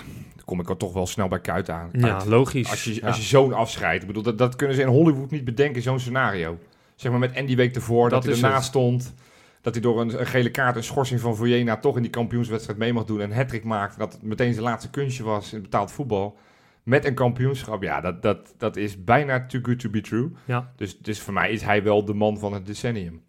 [0.50, 1.88] kom ik er toch wel snel bij Kuit aan.
[1.92, 2.70] Ja, logisch.
[2.70, 3.06] Als je, Ja.
[3.06, 4.00] als je zo'n afscheidt.
[4.00, 6.58] Ik bedoel, dat, dat kunnen ze in Hollywood niet bedenken, zo'n scenario.
[6.94, 9.14] Zeg maar met Andy week ervoor, dat, Dat hij ernaast stond.
[9.60, 12.78] Dat hij door een, een gele kaart en schorsing van Vujena toch in die kampioenswedstrijd
[12.78, 13.20] mee mag doen.
[13.20, 13.98] En een hat maakt.
[13.98, 16.38] Dat het meteen zijn laatste kunstje was in betaald voetbal.
[16.82, 17.82] Met een kampioenschap.
[17.82, 20.30] Ja, dat, dat, dat is bijna too good to be true.
[20.44, 20.72] Ja.
[20.76, 23.22] Dus, dus voor mij is hij wel de man van het decennium.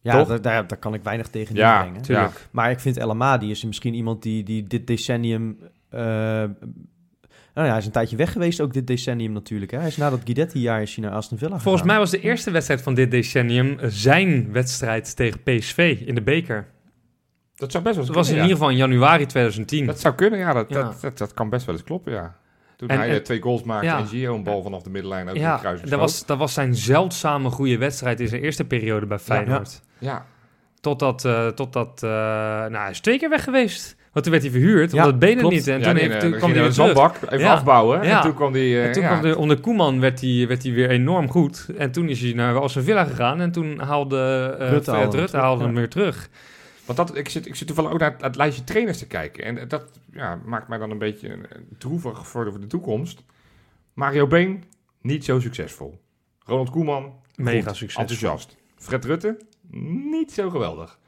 [0.00, 2.02] Ja, daar, daar, daar kan ik weinig tegen Ja, inbrengen.
[2.02, 2.48] Tuurlijk.
[2.50, 5.58] Maar ik vind El Amadi is misschien iemand die, die dit decennium...
[5.90, 6.00] eh,
[7.54, 9.70] Nou ja, hij is een tijdje weg geweest, ook dit decennium natuurlijk.
[9.70, 9.78] Hè?
[9.78, 11.86] Hij is na dat Guidetti-jaar is hij naar Aston Villa Volgens gegaan.
[11.86, 16.66] mij was de eerste wedstrijd van dit decennium zijn wedstrijd tegen PSV in de beker.
[17.54, 19.78] Dat zou best wel Dat was in ieder geval in januari 2010.
[19.80, 19.86] ja.
[19.86, 20.52] Dat zou kunnen, ja.
[20.52, 20.82] Dat, Ja.
[20.82, 22.36] Dat, dat, dat kan best wel eens kloppen, ja.
[22.76, 23.98] Toen En- hij en- eh, twee goals maakte ja.
[23.98, 26.52] en Gio een bal vanaf de middenlijn in ja, de kruis dat was, dat was
[26.54, 29.82] zijn zeldzame goede wedstrijd in zijn eerste periode bij Feyenoord.
[29.98, 30.26] Ja,
[30.80, 33.96] Totdat, eh, totdat eh, nou, hij is twee keer weg geweest.
[34.18, 35.54] Want toen werd hij verhuurd, Ja, omdat het benen klopt.
[35.54, 35.66] niet.
[35.68, 36.92] En ja toen, nee, heeft, nee, toen dan kwam hij weer een terug.
[36.96, 37.52] zandbak even Ja.
[37.52, 38.02] afbouwen.
[38.02, 38.16] Ja.
[38.16, 38.62] En toen kwam hij...
[38.62, 39.08] eh, En toen ja.
[39.08, 41.66] kwam de, onder Koeman werd hij, werd hij weer enorm goed.
[41.76, 43.40] En toen is hij naar Aston Villa gegaan.
[43.40, 45.66] En toen haalde eh Rutte haalde Rutte terug, haalde ja.
[45.66, 46.28] hem weer terug.
[46.84, 49.44] Want dat, ik, zit, ik zit toevallig ook naar het, het lijstje trainers te kijken.
[49.44, 51.36] En dat ja, maakt mij dan een beetje eh,
[51.78, 53.24] droevig voor de, voor de toekomst.
[53.94, 54.64] Mario Been,
[55.02, 56.00] niet zo succesvol.
[56.44, 58.00] Ronald Koeman, Mega goed, succes.
[58.00, 58.56] enthousiast.
[58.76, 59.36] Fred Rutte,
[60.10, 60.98] niet zo geweldig.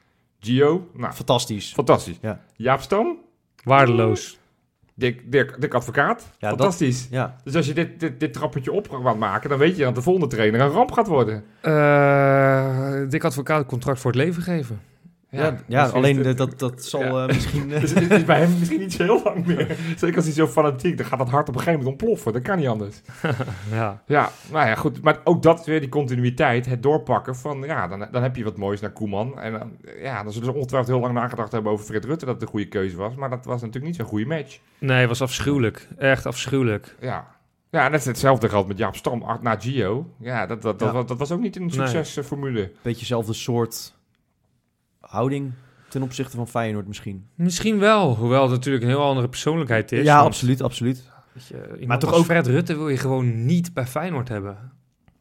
[0.40, 1.72] Gio, nou, Fantastisch.
[1.72, 2.16] fantastisch.
[2.20, 2.40] Ja.
[2.56, 3.16] Jaap Stam,
[3.64, 4.38] Waardeloos.
[4.94, 7.06] Dick, Dirk, Dick Advocaat, Ja, dat- fantastisch.
[7.10, 9.94] Ja, Dus als je dit, dit, dit trappetje op gaat maken, dan weet je dat
[9.94, 11.44] de volgende trainer een ramp gaat worden.
[11.60, 14.80] Eh Dick Advocaat contract voor het leven geven.
[15.30, 17.26] Ja, ja, alleen is eh, het- dat, dat zal Ja.
[17.26, 17.72] eh, misschien...
[17.72, 19.76] eh, Dus het is bij hem misschien niet zo heel lang meer.
[19.96, 22.32] Zeker als hij zo fanatiek, dan gaat dat hart op een gegeven moment ontploffen.
[22.32, 23.00] Dat kan niet anders.
[23.70, 24.02] Ja.
[24.06, 25.02] Ja, nou ja, goed.
[25.02, 28.56] Maar ook dat weer, die continuïteit, het doorpakken van, ja, dan, dan heb je wat
[28.56, 29.40] moois naar Koeman.
[29.40, 29.72] En dan,
[30.02, 32.48] ja, dan zullen ze ongetwijfeld heel lang nagedacht hebben over Fred Rutte, dat het een
[32.50, 33.14] goede keuze was.
[33.14, 34.58] Maar dat was natuurlijk niet zo'n goede match.
[34.78, 35.88] Nee, het was afschuwelijk.
[35.98, 36.96] Echt afschuwelijk.
[37.00, 37.26] Ja.
[37.70, 40.06] Ja, net hetzelfde geldt met Jaap Stam na Gio.
[40.20, 40.94] Ja, dat, dat, dat, Ja.
[40.94, 41.86] was- dat was ook niet een Nee.
[41.86, 42.72] succesformule.
[42.82, 43.94] beetje dezelfde soort
[45.10, 45.52] houding
[45.88, 47.26] ten opzichte van Feyenoord misschien.
[47.34, 50.04] Misschien wel, hoewel het natuurlijk een heel andere persoonlijkheid is.
[50.04, 51.10] ja, want, absoluut, absoluut.
[51.78, 54.56] je, Maar toch ook- Fred Rutte wil je gewoon niet bij Feyenoord hebben.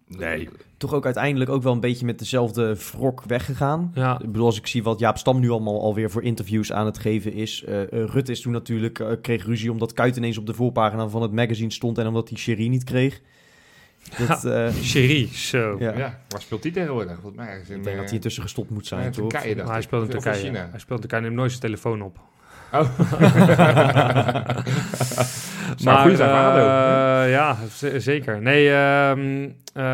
[0.08, 0.50] Nee.
[0.78, 3.92] Toch ook uiteindelijk ook wel een beetje met dezelfde wrok weggegaan.
[3.94, 6.86] Ja, Ik bedoel, als ik zie wat Jaap Stam nu allemaal alweer voor interviews aan
[6.86, 7.64] het geven is.
[7.64, 11.08] eh, eh, Rutte is toen natuurlijk, eh, kreeg ruzie omdat Kuit ineens op de voorpagina
[11.08, 13.22] van het magazine stond en omdat hij Sherry niet kreeg.
[14.28, 15.76] Dat, eh, Sherry, zo.
[15.80, 15.98] ja.
[15.98, 16.20] Ja.
[16.28, 17.14] waar speelt hij tegenwoordig?
[17.14, 19.30] Volgens mij ergens in, Ik denk dat eh, hij intussen gestopt moet zijn, in toch?
[19.30, 20.52] Turkije, Maar hij speelt in Turkije.
[20.52, 22.20] Hij speelt in Turkije, neemt nooit zijn telefoon op.
[22.72, 22.90] Oh.
[25.76, 27.58] Zou maar goed zijn eh, ja,
[28.00, 28.42] zeker.
[28.42, 29.86] Nee, ehm eh,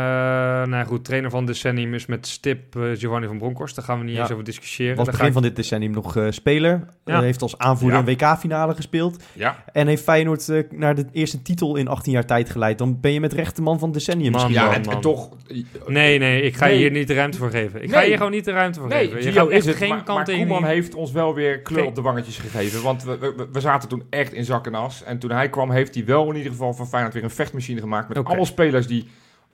[0.63, 3.75] nou goed, trainer van decennium is met stip eh, Giovanni van Bronckhorst.
[3.75, 4.21] Daar gaan we niet Ja.
[4.21, 4.95] eens over discussiëren.
[4.95, 6.87] Was Daar begin van dit decennium nog eh, speler.
[7.05, 7.13] Ja.
[7.13, 8.05] Eh, heeft als aanvoerder Ja.
[8.07, 9.23] een WK-finale gespeeld.
[9.33, 12.77] Ja, En heeft Feyenoord naar de eerste titel in 18 jaar tijd geleid.
[12.77, 14.73] Dan ben je met recht de man van decennium Man, misschien ja wel.
[14.77, 15.01] en, en man.
[15.01, 15.29] toch...
[15.87, 16.73] Nee, nee, ik ga Nee.
[16.73, 17.83] je hier niet de ruimte voor geven.
[17.83, 19.23] Ik ga hier gewoon niet de ruimte voor Nee, geven.
[19.23, 20.37] Je Gio gaat is het, geen maar, maar kant in.
[20.37, 22.81] Koeman heeft ons wel weer kleur Geen- op de wangetjes gegeven.
[22.83, 25.03] Want we, we, we zaten toen echt in zak en as.
[25.03, 27.79] En toen hij kwam, heeft hij wel in ieder geval van Feyenoord weer een vechtmachine
[27.79, 28.07] gemaakt.
[28.07, 29.07] Met allemaal spelers die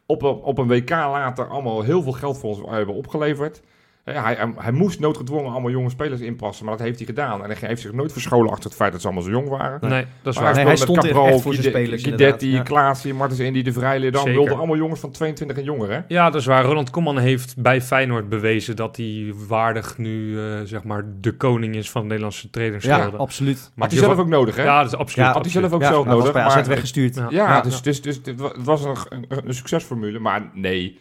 [0.05, 3.61] op een, op een WK later allemaal heel veel geld voor ons hebben opgeleverd.
[4.05, 7.43] Ja, hij, hij, hij moest noodgedwongen allemaal jonge spelers inpassen, maar dat heeft hij gedaan.
[7.43, 9.89] En hij heeft zich nooit verscholen achter het feit dat ze allemaal zo jong waren.
[9.89, 10.55] Nee, dat is Maar waar.
[10.55, 12.61] Nee, hij stond er echt Cabral, voor zijn spelers, inderdaad, ja.
[12.61, 14.21] Klaasie, Martens Indy, De Vrij, Leerdam.
[14.21, 14.37] Zeker.
[14.39, 15.99] wilden allemaal jongens van 22 en jonger, hè?
[16.07, 16.63] Ja, dat is waar.
[16.63, 21.75] Ronald Koeman heeft bij Feyenoord bewezen dat hij waardig nu, eh, zeg maar, de koning
[21.75, 23.19] is van de Nederlandse Ja, trainersgelden.
[23.19, 23.57] absoluut.
[23.75, 24.63] Maar Had hij zelf ook nodig, hè?
[24.63, 25.27] Ja, dat is absoluut.
[25.27, 26.33] Ja, Had hij zelf ook Ja, zelf hij was nodig.
[26.41, 27.15] bij AZ maar- weggestuurd.
[27.15, 27.27] Ja.
[27.29, 27.61] Ja, Ja.
[27.61, 30.19] dus, dus, dus het wa- het was een, een, een succesformule.
[30.19, 30.99] Maar nee,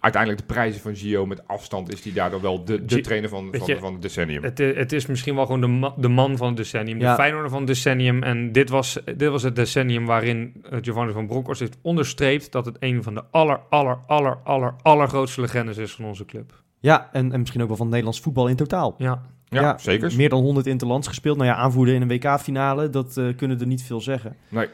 [0.00, 3.48] uiteindelijk de prijzen van Gio met afstand is hij daardoor wel de, de trainer van,
[3.52, 4.42] van, je, van het decennium.
[4.42, 7.10] Het, het is misschien wel gewoon de, ma- de man van het decennium, Ja.
[7.10, 8.22] de Feyenoorder van het decennium.
[8.22, 12.64] En dit was, dit was het decennium waarin eh, Giovanni van Bronckhorst heeft onderstreept dat
[12.64, 16.62] het een van de aller, aller, aller, aller, allergrootste legendes is van onze club.
[16.80, 18.94] Ja, en, en misschien ook wel van Nederlands voetbal in totaal.
[18.98, 20.12] Ja, ja, zeker.
[20.16, 21.36] Meer dan 100 interlands gespeeld.
[21.36, 24.36] Nou ja, aanvoerder in een WK-finale, dat eh, kunnen er niet veel zeggen.
[24.48, 24.66] Nee.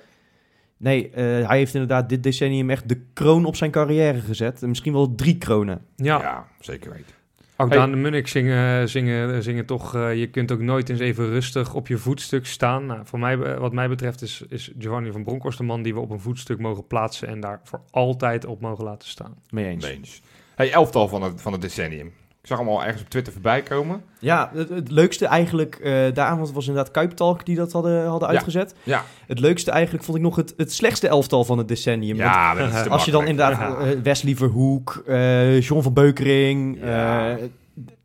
[0.76, 4.62] Nee, eh, hij heeft inderdaad dit decennium echt de kroon op zijn carrière gezet.
[4.62, 5.84] En misschien wel drie kronen.
[5.96, 6.20] ja.
[6.20, 7.14] Ja, zeker weten.
[7.56, 7.78] ook Hey.
[7.78, 11.74] Daan de Munnik zingen, zingen, zingen toch, eh, je kunt ook nooit eens even rustig
[11.74, 12.86] op je voetstuk staan.
[12.86, 15.94] Nou, voor mij, eh, wat mij betreft is, is Giovanni van Bronckhorst de man die
[15.94, 19.34] we op een voetstuk mogen plaatsen en daar voor altijd op mogen laten staan.
[19.50, 19.84] Mee eens.
[19.84, 20.22] Nee eens.
[20.54, 22.12] Hey, elftal van het, van het decennium.
[22.44, 24.02] Ik zag hem al ergens op Twitter voorbij komen.
[24.18, 28.28] Ja, het, het leukste eigenlijk eh daaraan was, was inderdaad Kuiptalk die dat hadden, hadden
[28.28, 28.34] Ja.
[28.34, 28.74] uitgezet.
[28.82, 32.16] Ja, Het leukste eigenlijk vond ik nog het, het slechtste elftal van het decennium.
[32.16, 35.92] Want ja dat is te als je dan inderdaad eh, Wesley Verhoek, eh John van
[35.92, 37.36] Beukering, Ja.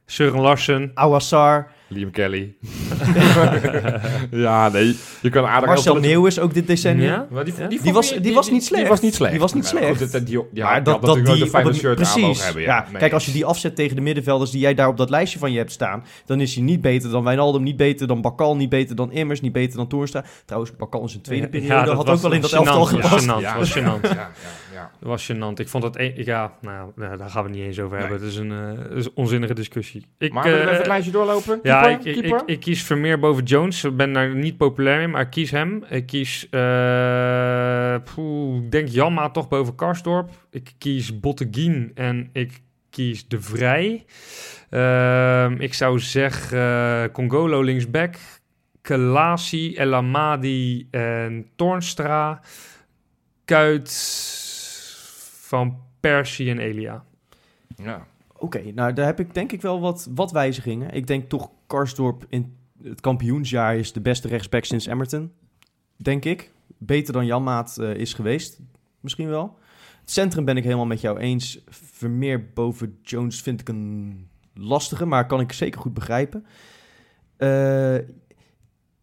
[0.06, 0.92] Søren Larsen.
[0.94, 2.54] Awassar, Liam Kelly.
[4.32, 4.96] ja, nee.
[5.22, 7.10] Je kan aardig Marcel elftal- Meeuwis ook dit decennium.
[7.10, 7.28] Ja?
[7.30, 7.68] Maar die, Ja?
[7.68, 8.82] die, Die was- die was niet slecht.
[8.82, 9.32] Die was niet slecht.
[9.32, 10.12] Die was niet slecht.
[10.12, 12.22] dat- die, ja, maar dat, dat die fijne shirt aan precies.
[12.22, 12.62] mogen hebben.
[12.62, 13.00] Ja, Nee.
[13.00, 15.52] kijk, als je die afzet tegen de middenvelders die jij daar op dat lijstje van
[15.52, 18.70] je hebt staan, dan is hij niet beter dan Wijnaldum, niet beter dan Bakal, niet
[18.70, 20.24] beter dan Immers, niet beter dan Toornstra.
[20.46, 22.80] Trouwens, Bakal in zijn tweede Ja, periode ja, dat had ook wel in dat elftal
[22.82, 23.02] ja.
[23.02, 23.24] gepast.
[23.26, 24.08] Gênant, Ja, was ja, gênant.
[25.00, 25.60] Dat was gênant.
[25.60, 25.98] Ik vond dat...
[26.00, 28.18] een- ja, nou, daar gaan we het niet eens over hebben.
[28.18, 30.06] Het is een, eh, het is een onzinnige discussie.
[30.18, 31.60] Ik, Maar eh, even het lijstje doorlopen?
[31.64, 32.08] ja, Keeper?
[32.08, 32.42] ik, ik, Keeper?
[32.42, 33.84] ik, ik kies Vermeer boven Jones.
[33.84, 35.84] Ik ben daar niet populair mee, maar ik kies hem.
[35.90, 40.30] Ik kies, uh, poeh, ik denk Jamma toch boven Karsdorp.
[40.52, 44.06] Ik kies Botteguin en ik kies De Vrij.
[44.70, 48.16] Uh, ik zou zeggen Congolo linksback,
[48.82, 52.42] Kelasi, El Amadi en Tornstra.
[53.46, 53.90] Kuit,
[55.50, 57.06] Van Persie en Elia.
[57.76, 58.08] Ja.
[58.38, 60.92] Oké, nou daar heb ik denk ik wel wat, wat wijzigingen.
[60.92, 65.32] Ik denk toch Karsdorp in het kampioensjaar is de beste rechtsback sinds Emmerton.
[65.96, 66.52] Denk ik.
[66.78, 68.60] Beter dan Janmaat uh, is geweest.
[69.00, 69.58] Misschien wel.
[70.00, 71.64] Het centrum ben ik helemaal met jou eens.
[71.70, 76.46] Vermeer boven Jones vind ik een lastige, maar kan ik zeker goed begrijpen.
[77.38, 77.98] Uh,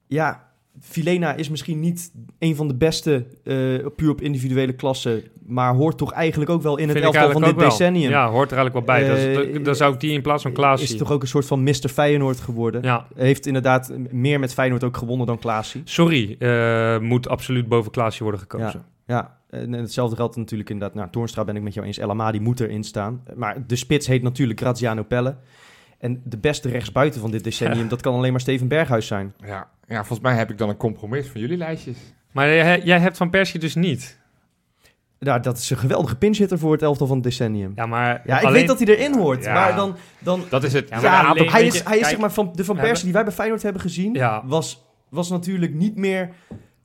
[0.07, 5.75] ja, Filena is misschien niet een van de beste uh, puur op individuele klassen, maar
[5.75, 8.11] hoort toch eigenlijk ook wel in het elftal van dit decennium.
[8.11, 9.55] Ja, hoort er eigenlijk wel bij.
[9.55, 10.89] Uh, dan zou ik die in plaats van Klaasie.
[10.89, 11.89] Is toch ook een soort van Mr.
[11.89, 12.83] Feyenoord geworden.
[12.83, 13.07] Ja.
[13.15, 15.83] Heeft inderdaad meer met Feyenoord ook gewonnen dan Klaasie.
[15.85, 18.85] Sorry, uh, moet absoluut boven Klaasie worden gekozen.
[19.07, 19.59] Ja, ja.
[19.61, 20.97] En hetzelfde geldt natuurlijk inderdaad.
[20.97, 21.99] Nou, Toornstra ben ik met jou eens.
[21.99, 23.23] El Amadi moet erin staan.
[23.35, 25.37] Maar de spits heet natuurlijk Graziano Pelle.
[25.99, 29.35] En de beste rechtsbuiten van dit decennium, dat kan alleen maar Steven Berghuis zijn.
[29.45, 29.69] Ja.
[29.89, 31.97] ja, volgens mij heb ik dan een compromis van jullie lijstjes.
[32.33, 32.49] Maar
[32.85, 34.19] jij, hebt Van Persie dus niet.
[35.19, 37.73] Nou, dat is een geweldige pinchitter voor het elftal van het decennium.
[37.75, 39.45] Ja, maar ja, ik weet dat hij erin hoort.
[39.45, 40.45] Maar dan, dan...
[40.49, 40.89] Dat is het.
[40.89, 43.63] Ja, hij is, hij is zeg maar van de Van Persie die wij bij Feyenoord
[43.63, 44.19] hebben gezien...
[44.45, 46.31] Was, was natuurlijk niet meer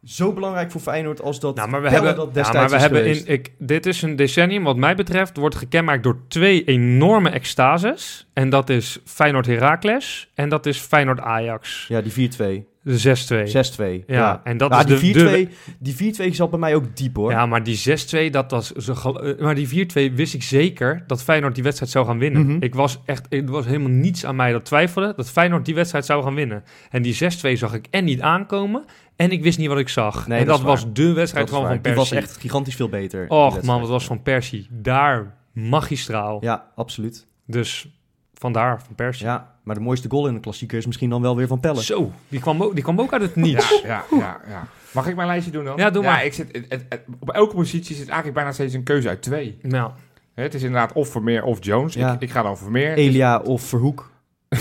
[0.03, 2.97] zo belangrijk voor Feyenoord als dat nou, maar we hebben, dat destijds ja, maar we
[2.97, 7.29] hebben in, ik, Dit is een decennium wat mij betreft wordt gekenmerkt door twee enorme
[7.29, 8.27] extases.
[8.33, 11.85] En dat is Feyenoord Heracles en dat is Feyenoord Ajax.
[11.87, 12.69] Ja, die 4-2.
[12.83, 14.05] De 6-2.
[14.07, 17.15] Ja, ja, en dat is die de, 4-2 die 4-2 zat bij mij ook diep
[17.15, 17.31] hoor.
[17.31, 17.81] Ja, maar die
[18.27, 21.91] 6-2 dat was zo eh, maar die 4-2 wist ik zeker dat Feyenoord die wedstrijd
[21.91, 22.41] zou gaan winnen.
[22.41, 22.61] Mm -hmm.
[22.61, 26.05] Ik was echt er was helemaal niets aan mij dat twijfelde dat Feyenoord die wedstrijd
[26.05, 26.63] zou gaan winnen.
[26.89, 27.17] En die 6-2
[27.53, 28.85] zag ik en niet aankomen
[29.21, 30.27] en ik wist niet wat ik zag.
[30.27, 31.81] Nee, en dat, was de wedstrijd van Van Persie.
[31.81, 33.29] Die was echt gigantisch veel beter.
[33.29, 34.67] Och man, wat was Van Persie.
[34.69, 36.37] Daar magistraal.
[36.41, 37.27] Ja, absoluut.
[37.45, 37.87] Dus
[38.33, 39.25] vandaar Van Persie.
[39.25, 41.83] Ja, maar de mooiste goal in de klassieker is misschien dan wel weer van Pelle.
[41.83, 43.81] Zo, die kwam ook, die kwam ook uit het niets.
[43.83, 44.67] Ja, ja, ja, ja.
[44.91, 45.77] Mag ik mijn lijstje doen dan?
[45.77, 46.25] Ja, doe maar.
[46.25, 46.85] ik zit, het,
[47.19, 49.57] op elke positie zit eigenlijk bijna steeds een keuze uit twee.
[49.61, 49.91] Nou.
[50.33, 51.93] Het is inderdaad of Vermeer of Jones.
[51.93, 52.13] Ja.
[52.13, 52.93] Ik, ik ga dan Vermeer.
[52.93, 54.11] Elia of Verhoek.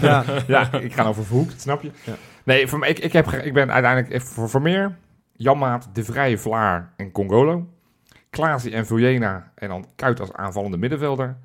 [0.00, 0.24] ja.
[0.46, 1.90] ja, ik ga over Verhoek, snap je?
[2.04, 2.14] Ja.
[2.44, 4.96] Nee, voor ik, ik, heb, ik ben uiteindelijk voor Vermeer,
[5.32, 7.68] Janmaat, De Vrije Vlaar en Congolo.
[8.30, 11.36] Klaasie en Vujena en dan Kuit als aanvallende middenvelder.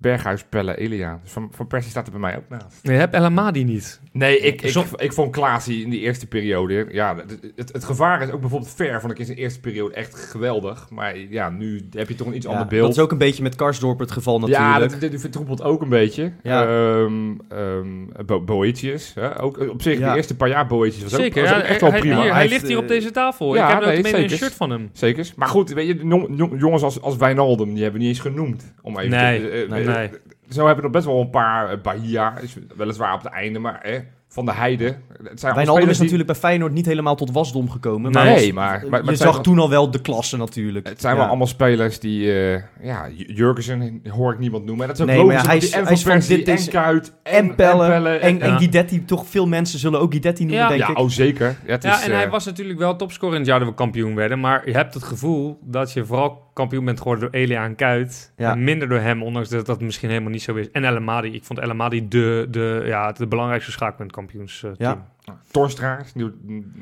[0.00, 1.20] Berghuis, Pelle, Elia.
[1.22, 2.78] Dus van, van Persie staat er bij mij ook naast.
[2.82, 4.00] Je hebt El Amadi niet.
[4.12, 6.86] Nee, ik, ik, ik, vond Klaasie in die eerste periode...
[6.90, 7.16] Ja,
[7.56, 10.90] het, het, gevaar is ook bijvoorbeeld Ver, vond ik in zijn eerste periode echt geweldig.
[10.90, 12.86] Maar ja, nu heb je toch een iets ander beeld.
[12.86, 14.90] Dat is ook een beetje met Karsdorp het geval natuurlijk.
[15.00, 16.32] Ja, dat, vertroepelt ook een beetje.
[16.42, 16.66] Ja.
[16.66, 18.10] Um, um,
[18.44, 19.42] Boetius, hè?
[19.42, 21.90] ook op zich de eerste paar jaar Boetius was Zeker, ook, was ook echt wel
[21.90, 22.20] hij, prima.
[22.20, 23.54] Hij, hij, ligt hier op deze tafel.
[23.54, 24.90] Ja, ik heb nee, ook een shirt van hem.
[24.92, 25.32] Zeker.
[25.36, 26.26] Maar goed, weet je,
[26.58, 28.74] jongens als, als Wijnaldum, die hebben niet eens genoemd.
[28.82, 30.10] Om even nee, te, uh, nee, nee.
[30.48, 31.72] Zo hebben we nog best wel een paar.
[31.72, 34.96] Uh, Bahia is weliswaar op het einde, maar eh, van de Heide.
[35.22, 36.02] Het zijn Wijnaldum is die...
[36.02, 38.12] natuurlijk bij Feyenoord niet helemaal tot wasdom gekomen.
[38.12, 40.88] Maar nee, maar, maar, je zag toen al wel de klasse natuurlijk.
[40.88, 41.18] Het zijn ja.
[41.18, 42.20] wel allemaal spelers die...
[42.20, 44.86] Uh, ja, Jurgensen hoor ik niemand noemen.
[44.86, 45.46] Maar dat is ook nee, logisch.
[45.46, 47.84] hij is, hij is van dit en Kuit en, Pelle.
[47.84, 49.04] En, en, en, Guidetti.
[49.04, 50.68] Toch veel mensen zullen ook Guidetti noemen, ja.
[50.68, 50.98] denk ja, ik.
[50.98, 51.56] Oh, zeker.
[51.66, 54.14] Ja, het ja en hij was natuurlijk wel topscorer in het jaar dat we kampioen
[54.14, 54.40] werden.
[54.40, 58.32] Maar je hebt het gevoel dat je vooral kampioen bent geworden door Elia en Kuit.
[58.36, 58.52] Ja.
[58.52, 60.70] En minder door hem, ondanks dat dat misschien helemaal niet zo is.
[60.70, 61.32] En El Amadi.
[61.34, 64.74] Ik vond El Amadi de, de, ja, de belangrijkste schakel in het kampioensteam.
[64.78, 65.06] Ja.
[65.50, 66.00] Torstra.
[66.14, 66.32] Nou,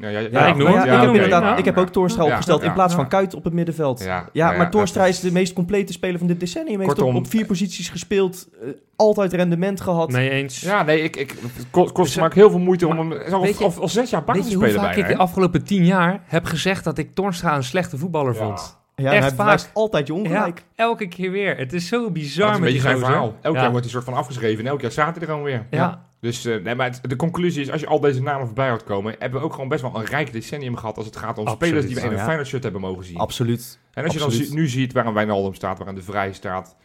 [0.01, 0.85] ja, ja, ja, ik noem het.
[0.85, 3.53] Ja, ik, okay, inderdaad, ik heb ook Torstra opgesteld in plaats van Kuit op het
[3.53, 4.09] middenveld.
[4.33, 6.81] Ja, maar Torstra is de meest complete speler van dit decennium.
[6.81, 8.49] Heeft op, op, vier posities gespeeld.
[8.63, 10.11] Uh, altijd rendement gehad.
[10.11, 10.61] Nee eens.
[10.61, 11.35] Ja, nee, ik, ik
[11.71, 14.45] kost, kost dus, maak heel veel moeite om hem al, al, al zes jaar bakken
[14.45, 14.67] te spelen.
[14.67, 17.65] Weet je hoe vaak ik de afgelopen tien jaar heb gezegd dat ik Torstra een
[17.65, 18.76] slechte voetballer vond?
[19.03, 19.71] Ja, Echt vaak.
[19.73, 20.59] altijd je ongelijk.
[20.59, 21.57] Ja, elke keer weer.
[21.57, 23.37] Het is zo bizar is met die zijn verhaal.
[23.41, 25.67] Elke jaar wordt hij soort van afgeschreven en elk jaar staat hij er gewoon weer.
[25.71, 26.05] Ja.
[26.21, 28.85] Dus uh, nee, maar het, de conclusie is, als je al deze namen voorbij hoort
[28.85, 31.47] komen, hebben we ook gewoon best wel een rijk decennium gehad als het gaat om
[31.47, 31.65] Absoluut.
[31.65, 32.45] spelers die we in een ja.
[32.45, 33.17] Shirt hebben mogen zien.
[33.17, 33.79] Absoluut.
[33.93, 34.39] En als Absoluut.
[34.39, 36.77] je dan nu ziet waar een Wijnaldum staat, waar een De Vrij staat,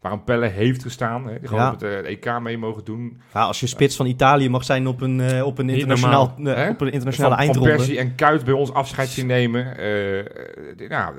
[0.00, 1.70] waar een Pelle heeft gestaan, hè, gewoon Ja.
[1.70, 3.20] het eh, EK mee mogen doen.
[3.34, 6.64] Ja, als je spits van Italië mag zijn op een, eh, op een, internationaal, normaal,
[6.64, 7.74] eh, op een internationale van, van eindronde.
[7.76, 9.64] Persie en Kuit bij ons afscheid zien nemen.
[9.76, 11.14] de- nou,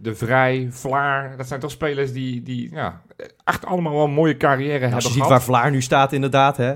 [0.00, 3.02] de Vrij, Vlaar, dat zijn toch spelers die, die ja,
[3.44, 6.56] echt allemaal wel een mooie carrière als hebben je ziet waar Vlaar nu staat, inderdaad.
[6.56, 6.74] Hè.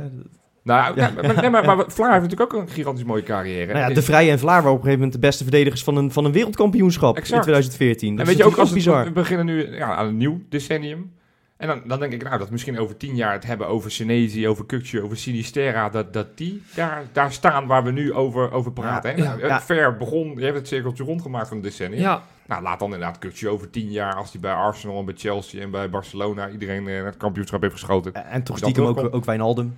[0.62, 1.10] Nou, ja.
[1.22, 3.72] maar, nee, maar, maar Vlaar heeft natuurlijk ook een gigantisch mooie carrière.
[3.72, 5.96] Nou ja, de Vrij en Vlaar waren op een gegeven moment de beste verdedigers van
[5.96, 7.36] een, van een wereldkampioenschap Exact.
[7.36, 8.16] in 2014.
[8.16, 9.04] Dat en is weet je ook, als we, bizar.
[9.04, 11.12] we beginnen nu ja, aan een nieuw decennium.
[11.60, 14.48] En dan, dan denk ik, nou, dat misschien over tien jaar het hebben over Senezi,
[14.48, 18.72] over Kukje, over Sinisterra, dat, dat die daar, daar staan waar we nu over, over
[18.72, 19.16] praten.
[19.16, 19.40] Ja, hè?
[19.40, 19.60] ja, ja.
[19.60, 22.00] Ver begon, je hebt het cirkeltje rondgemaakt van de decennia.
[22.00, 25.14] Ja, Nou, laat dan inderdaad Kukje over tien jaar, als hij bij Arsenal en bij
[25.16, 28.14] Chelsea en bij Barcelona iedereen eh, naar het kampioenschap heeft geschoten.
[28.14, 29.76] En toch stiekem ook, ook Wijnaldum.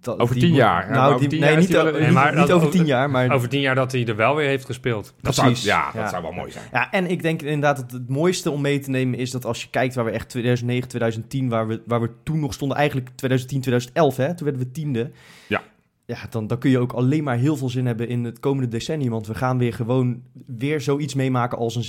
[0.00, 2.70] Dat- Over tien jaar, Nou, over die, tien nee, jaar niet, die Nee, maar over
[2.70, 3.30] tien jaar, maar...
[3.32, 5.14] over tien jaar dat hij er wel weer heeft gespeeld.
[5.20, 5.64] Dat zou, Precies.
[5.66, 6.08] ja, dat Ja.
[6.08, 6.64] zou wel mooi zijn.
[6.72, 9.62] Ja, en ik denk inderdaad dat het mooiste om mee te nemen is dat als
[9.62, 13.08] je kijkt waar we echt 2009, 2010, waar we, waar we toen nog stonden, eigenlijk
[13.14, 15.10] 2010, 2011, hè, toen werden we tiende.
[15.46, 15.62] Ja.
[16.06, 18.68] Ja, dan, dan kun je ook alleen maar heel veel zin hebben in het komende
[18.68, 21.82] decennium, want we gaan weer gewoon weer zoiets meemaken als een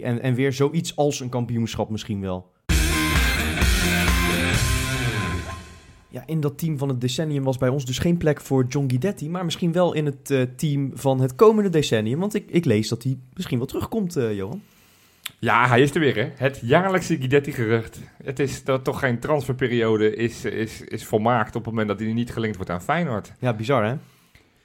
[0.00, 2.51] 6-2 en, en weer zoiets als een kampioenschap misschien wel.
[6.12, 8.88] Ja, in dat team van het decennium was bij ons dus geen plek voor John
[8.88, 12.64] Guidetti, maar misschien wel in het eh, team van het komende decennium, want ik, ik
[12.64, 14.62] lees dat hij misschien wel terugkomt, eh, Johan.
[15.38, 16.30] Ja, hij is er weer, hè.
[16.34, 18.00] Het jaarlijkse Guidetti-gerucht.
[18.24, 22.12] Het is dat toch geen transferperiode is, is, is volmaakt op het moment dat hij
[22.12, 23.32] niet gelinkt wordt aan Feyenoord.
[23.38, 23.94] Ja, bizar hè?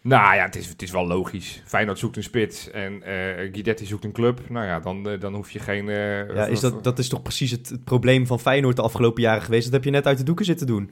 [0.01, 1.63] Nou ja, het is, het is wel logisch.
[1.65, 3.13] Feyenoord zoekt een spits en eh
[3.51, 4.49] Guidetti zoekt een club.
[4.49, 5.85] Nou ja, dan, dan hoef je geen...
[5.85, 9.41] Ja, is dat, dat is toch precies het, het probleem van Feyenoord de afgelopen jaren
[9.41, 9.63] geweest.
[9.63, 10.91] Dat heb je net uit de doeken zitten doen.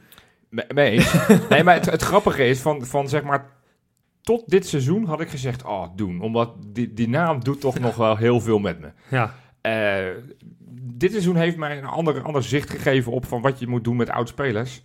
[0.68, 1.01] Mee
[1.49, 3.53] nee, maar het, het grappige is van, van zeg maar...
[4.22, 6.22] Tot dit seizoen had ik gezegd, oh, doen.
[6.22, 8.91] Omdat die, die naam doet toch nog wel heel veel met me.
[9.08, 10.08] Ja, Eh,
[10.97, 13.95] dit seizoen heeft mij een ander, ander zicht gegeven op van wat je moet doen
[13.95, 14.84] met oud-spelers.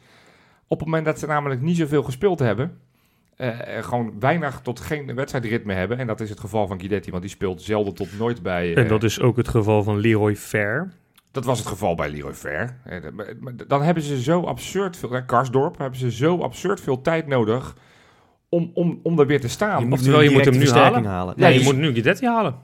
[0.66, 2.79] Op het moment dat ze namelijk niet zoveel gespeeld hebben,
[3.37, 5.99] eh, eh, gewoon weinig tot geen wedstrijdritme hebben.
[5.99, 8.75] En dat is het geval van Guidetti, want die speelt zelden tot nooit bij...
[8.75, 10.93] en eh, dat is ook het geval van Leroy Fair.
[11.31, 12.76] Dat was het geval bij Leroy Ver.
[12.85, 12.97] Eh,
[13.66, 15.14] Dan hebben ze zo absurd veel...
[15.16, 17.76] eh, Karsdorp hebben ze zo absurd veel tijd nodig
[18.49, 19.87] om, om, om er weer te staan.
[19.87, 21.05] Je oftewel, je moet hem nu halen.
[21.05, 21.35] halen.
[21.37, 22.55] Ja, je je- moet nu Guidetti halen.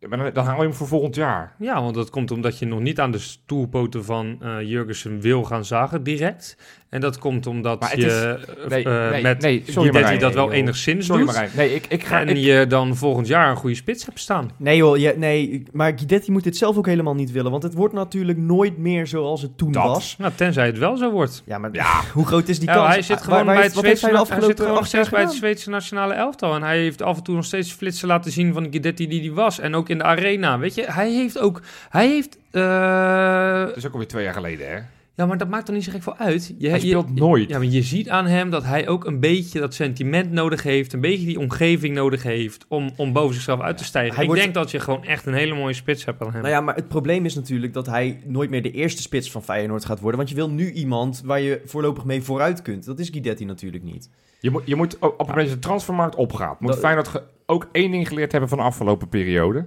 [0.00, 1.54] Ja, maar dan, dan haal je hem voor volgend jaar.
[1.58, 5.44] Ja, want dat komt omdat je nog niet aan de stoelpoten van eh Jurgensen wil
[5.44, 6.56] gaan zagen direct.
[6.88, 10.18] En dat komt omdat Maar je is- eh, nee, eh, nee, met nee, sorry Marijn.
[10.18, 10.54] dat wel joh.
[10.54, 11.32] enigszins Sorry doet.
[11.32, 11.50] Marijn.
[11.56, 12.20] Nee, ik, ik ga...
[12.20, 14.50] En ik- je dan volgend jaar een goede spits hebt staan.
[14.56, 17.50] Nee joh, ja, nee, maar Guidetti moet dit zelf ook helemaal niet willen.
[17.50, 19.84] Want het wordt natuurlijk nooit meer zoals het toen Dat.
[19.84, 20.14] was.
[20.18, 21.42] Nou, tenzij het wel zo wordt.
[21.46, 22.00] Ja, maar Ja.
[22.14, 22.88] hoe groot is die Ja, kans?
[22.88, 24.82] hij zit Waar- gewoon waar bij het Zweedse, hij de hij zit afgelopen gewoon nog
[24.82, 25.48] acht jaar steeds bij het gedaan?
[25.48, 26.54] Zweedse nationale elftal.
[26.54, 29.20] En hij heeft af en toe nog steeds flitsen laten zien van de Guidetti die
[29.20, 29.58] hij was.
[29.60, 30.84] En ook in de arena, weet je.
[30.86, 31.60] Hij heeft ook...
[31.88, 32.38] Hij heeft...
[32.50, 34.78] eh, Dat is ook alweer twee jaar geleden, hè?
[35.18, 36.54] Ja, maar dat maakt toch niet zo gek veel uit?
[36.58, 37.48] Je, Hij je- speelt nooit.
[37.48, 40.92] Ja, maar je ziet aan hem dat hij ook een beetje dat sentiment nodig heeft.
[40.92, 44.12] Een beetje die omgeving nodig heeft om, om boven zichzelf uit te stijgen.
[44.14, 46.40] Hij Ik wordt- denk dat je gewoon echt een hele mooie spits hebt aan hem.
[46.42, 49.42] Nou ja, maar het probleem is natuurlijk dat hij nooit meer de eerste spits van
[49.42, 50.16] Feyenoord gaat worden.
[50.18, 52.84] Want je wil nu iemand waar je voorlopig mee vooruit kunt.
[52.84, 54.10] Dat is Guidetti natuurlijk niet.
[54.40, 57.68] Je moet, je moet op het moment dat de transfermarkt opgaat, moet Dat- Feyenoord ook
[57.72, 59.66] één ding geleerd hebben van de afgelopen periode.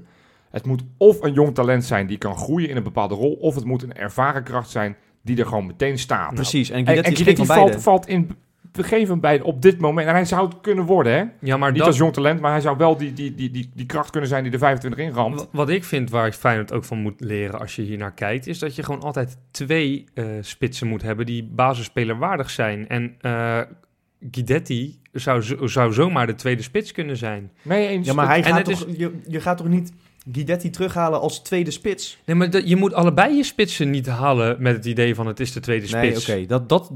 [0.52, 3.56] Het moet of een jong talent zijn die kan groeien in een bepaalde rol, of
[3.56, 6.34] het moet een ervaren kracht zijn die er gewoon meteen staat.
[6.34, 8.30] Precies, en Guidetti en is valt, valt in
[8.72, 10.08] begeven bij op dit moment.
[10.08, 11.24] En hij zou het kunnen worden, hè?
[11.48, 13.72] ja, maar Niet dat, als jong talent, maar hij zou wel die, die, die, die,
[13.74, 15.40] die kracht kunnen zijn die de 25 inramt.
[15.40, 18.48] Wa- Wat ik vind waar Feyenoord ook van moet leren als je hier naar kijkt,
[18.48, 22.88] is dat je gewoon altijd twee eh, spitsen moet hebben die basisspelerwaardig zijn.
[22.88, 23.60] En eh
[24.32, 27.52] Guidetti zou, zo- zou zomaar de tweede spits kunnen zijn.
[27.62, 28.08] Nee, eens.
[28.08, 29.94] Ja, maar hij En gaat het toch, je, je gaat toch niet
[30.32, 32.18] Guidetti terughalen als tweede spits?
[32.26, 35.40] Nee, maar dat- je moet allebei je spitsen niet halen met het idee van het
[35.40, 36.30] is de tweede Nee, spits.
[36.30, 36.92] oké, dat, dat,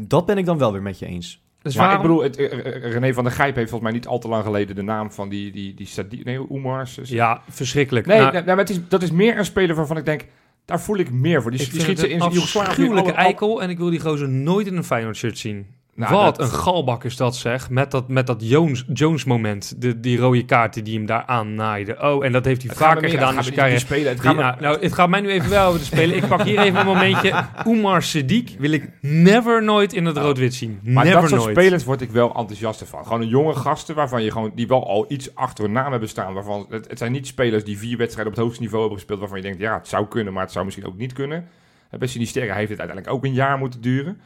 [0.00, 1.40] dat ben ik dan wel weer met je eens.
[1.62, 4.00] Dus maar waarom- ik bedoel, het, eh, eh, René van der Gijp heeft volgens mij
[4.00, 5.74] niet al te lang geleden de naam van die, die,
[6.08, 6.98] die nee, Oemars.
[7.02, 8.06] Ja, verschrikkelijk.
[8.06, 10.24] Nee, Nou, nee, nee, maar het is, dat is meer een speler waarvan ik denk,
[10.64, 11.50] daar voel ik meer voor.
[11.50, 12.68] Die, ik die vind schiet ze in een Joegoslavië.
[12.68, 15.66] afschuwelijke alle- alle- eikel en ik wil die gozer nooit in een Feyenoord shirt zien.
[15.94, 19.74] Nou, Wat dat- een galbak is dat zeg, met dat, met dat Jones, Jones moment,
[19.82, 21.96] de, die rode kaarten die hem daar aannaaide.
[22.00, 24.08] Oh, en dat heeft hij Het vaker gedaan in zijn carrière.
[24.08, 26.16] Het gaat Die- nou, het gaat mij nu even wel over de spelen.
[26.16, 27.44] Ik pak hier even een momentje.
[27.66, 30.80] Oemar Sadiq wil ik never nooit in het rood-wit zien.
[30.82, 31.56] Maar never dat soort nooit.
[31.56, 33.04] spelers word ik wel enthousiast van.
[33.04, 36.08] Gewoon een jonge gasten waarvan je gewoon, die wel al iets achter hun naam hebben
[36.08, 36.34] staan.
[36.34, 39.20] Waarvan, het, het zijn niet spelers die vier wedstrijden op het hoogste niveau hebben gespeeld.
[39.20, 41.48] Waarvan je denkt, ja, het zou kunnen, maar het zou misschien ook niet kunnen.
[41.90, 44.20] En Bij Sinisterra heeft het uiteindelijk ook een jaar moeten duren.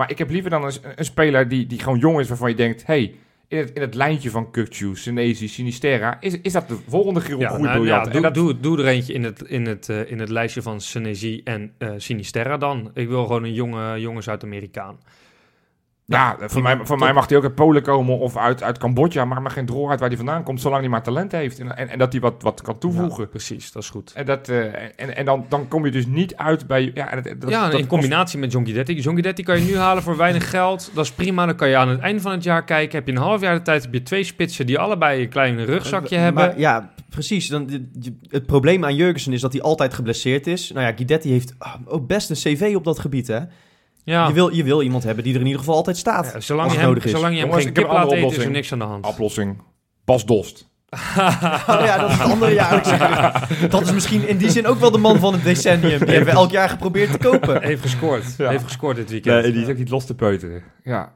[0.00, 2.56] Maar ik heb liever dan een, een speler die, die gewoon jong is, waarvan je
[2.56, 3.14] denkt, hey,
[3.48, 7.40] in het, in het lijntje van Kukcu, Senezi, Sinisterra, is, is dat de volgende groei
[7.40, 10.18] Ja, nou, ja, doe, dat- doe, doe er eentje in het, in het, eh, in
[10.18, 12.90] het lijstje van Senesi en eh Sinisterra dan.
[12.94, 14.98] Ik wil gewoon een jonge, jonge Zuid-Amerikaan.
[16.10, 19.24] Ja, voor, mij, voor mij mag hij ook uit Polen komen of uit, uit Cambodja.
[19.24, 21.58] Maar maar geen drol uit waar hij vandaan komt, zolang hij maar talent heeft.
[21.58, 23.22] En, en, en dat hij wat, wat kan toevoegen.
[23.22, 24.12] Ja, precies, dat is goed.
[24.12, 26.90] En, dat, eh, en, en dan, dan kom je dus niet uit bij...
[26.94, 28.94] Ja, dat, dat, ja, dat in combinatie met John Guidetti.
[28.94, 30.90] John Guidetti kan je nu halen voor weinig geld.
[30.94, 31.46] Dat is prima.
[31.46, 32.98] Dan kan je aan het einde van het jaar kijken.
[32.98, 35.64] Heb je een half jaar de tijd, heb je twee spitsen die allebei een klein
[35.64, 36.44] rugzakje hebben.
[36.44, 37.48] Maar, ja, precies.
[37.48, 37.88] Dan,
[38.28, 40.70] het probleem aan Jurgensen is dat hij altijd geblesseerd is.
[40.72, 43.40] Nou ja, Guidetti heeft ah, ook best een cv op dat gebied, hè?
[44.04, 44.26] Ja.
[44.26, 46.30] Je, wil, je wil iemand hebben die er in ieder geval altijd staat.
[46.32, 47.10] Ja, zolang, je hem, nodig is.
[47.10, 48.54] zolang je hem Jongens, geen ik heb kip laat eten, is er oplossing.
[48.54, 49.06] niks aan de hand.
[49.06, 49.62] Oplossing.
[50.04, 50.68] Bas Dost.
[50.92, 50.96] Oh
[51.88, 53.48] ja, dat is een andere jaar.
[53.70, 55.98] Dat is misschien in die zin ook wel de man van het decennium.
[55.98, 57.62] Die hebben we elk jaar geprobeerd te kopen.
[57.62, 58.24] Heeft gescoord.
[58.38, 58.50] Ja.
[58.50, 59.42] Heeft gescoord dit weekend.
[59.42, 60.62] Nee, die is ook niet los te peuteren.
[60.84, 61.12] Ja.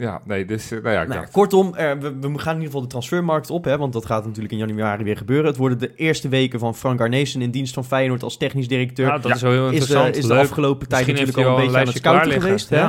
[0.00, 0.70] Ja, nee, dus...
[0.70, 2.86] eh, nou ja, ik Nou, dacht- kortom, eh, we, we gaan in ieder geval de
[2.86, 5.46] transfermarkt op, hè, want dat gaat natuurlijk in januari weer gebeuren.
[5.46, 9.06] Het worden de eerste weken van Frank Arnezen in dienst van Feyenoord als technisch directeur.
[9.06, 9.34] Ja, dat Ja.
[9.34, 10.16] is wel heel is, de, interessant.
[10.16, 10.42] is de Leuk.
[10.42, 12.68] afgelopen tijd natuurlijk al een beetje aan het scouten geweest.
[12.68, 12.88] Hè?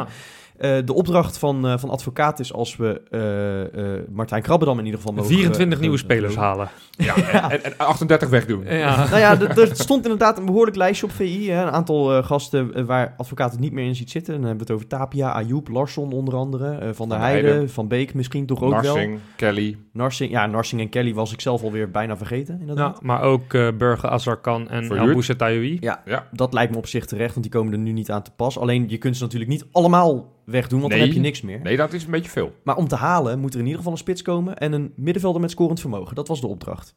[0.62, 4.86] Eh, de opdracht van, eh, van advocaat is als we eh, eh, Martijn Krabbedam in
[4.86, 5.30] ieder geval mogen...
[5.34, 6.70] 24 eh, nieuwe spelers halen.
[6.92, 8.64] ja, en, en, en 38 wegdoen.
[8.66, 8.96] Ja.
[9.10, 11.50] Nou ja, er stond inderdaad een behoorlijk lijstje op VI.
[11.50, 11.62] Hè?
[11.62, 14.34] Een aantal gasten waar advocaat het niet meer in ziet zitten.
[14.34, 16.70] Dan hebben we het over Tapia, Ayoub, Larsson onder andere.
[16.72, 17.70] eh, van der der Heijden, Heijden.
[17.70, 18.82] Van Beek misschien toch ook wel.
[18.94, 19.78] Narsing, Kelly.
[19.94, 22.58] Narsing, ja, Narsing en Kelly was ik zelf alweer bijna vergeten.
[22.60, 22.98] Inderdaad.
[23.02, 25.78] Ja, maar ook eh Burger Azarkan en Boussetaoui.
[25.80, 26.28] Ja, Ja.
[26.32, 28.58] dat lijkt me op zich terecht, want die komen er nu niet aan te pas.
[28.60, 31.00] Alleen je kunt ze natuurlijk niet allemaal wegdoen, want Nee.
[31.00, 31.60] dan heb je niks meer.
[31.62, 32.54] Nee, dat is een beetje veel.
[32.64, 35.42] Maar om te halen moet er in ieder geval een spits komen en een middenvelder
[35.42, 36.16] met scorend vermogen.
[36.16, 36.96] Dat was de opdracht.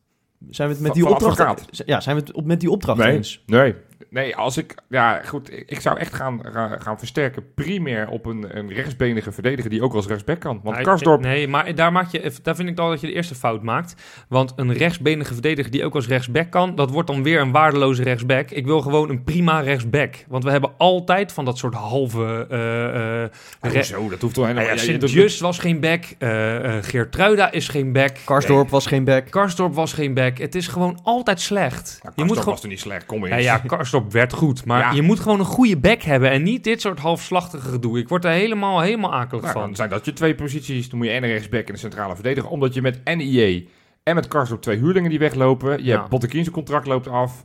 [0.50, 1.82] Zijn we het met Van- die opdracht?
[1.86, 3.16] Ja, zijn we het op- met die opdracht Nee.
[3.16, 3.42] eens?
[3.46, 3.74] Nee.
[4.10, 4.74] Nee, als ik...
[4.88, 5.50] Ja, goed.
[5.66, 6.40] Ik, zou echt gaan,
[6.78, 10.60] gaan, versterken primair op een, een rechtsbenige verdediger die ook als rechtsback kan.
[10.62, 11.20] Want Nee, Karsdorp...
[11.20, 13.94] Nee, maar daar, maak je, daar vind ik al dat je de eerste fout maakt.
[14.28, 18.02] Want een rechtsbenige verdediger die ook als rechtsback kan, dat wordt dan weer een waardeloze
[18.02, 18.50] rechtsback.
[18.50, 20.14] Ik wil gewoon een prima rechtsback.
[20.28, 22.46] Want we hebben altijd van dat soort halve...
[22.50, 23.30] eh eh
[23.60, 24.08] re- Hoezo?
[24.08, 24.76] Dat hoeft toch Nou helemaal...
[24.76, 26.04] ja, ja, Sint-Just was geen back.
[26.18, 28.16] eh eh Geertruida is geen back.
[28.24, 29.30] Karsdorp was geen back.
[29.30, 30.38] Karsdorp was geen back.
[30.38, 31.98] Het is gewoon altijd slecht.
[32.02, 32.52] Ja, je moet gewoon...
[32.52, 33.06] was toch niet slecht?
[33.06, 33.44] Kom eens.
[33.44, 34.64] Ja, ja, Karsdorp werd goed.
[34.64, 34.90] Maar Ja.
[34.92, 36.30] je moet gewoon een goede back hebben.
[36.30, 37.98] En niet dit soort halfslachtige gedoe.
[37.98, 39.62] Ik word er helemaal, helemaal akelig Nou, van.
[39.62, 40.88] dan zijn dat je twee posities.
[40.88, 42.50] Dan moet je en een rechtsback en een centrale verdediger.
[42.50, 43.68] Omdat je met NIE
[44.02, 45.78] en met Karsdorp twee huurlingen die weglopen.
[45.78, 45.96] Je Ja.
[45.96, 47.44] hebt Bottekien's contract loopt af.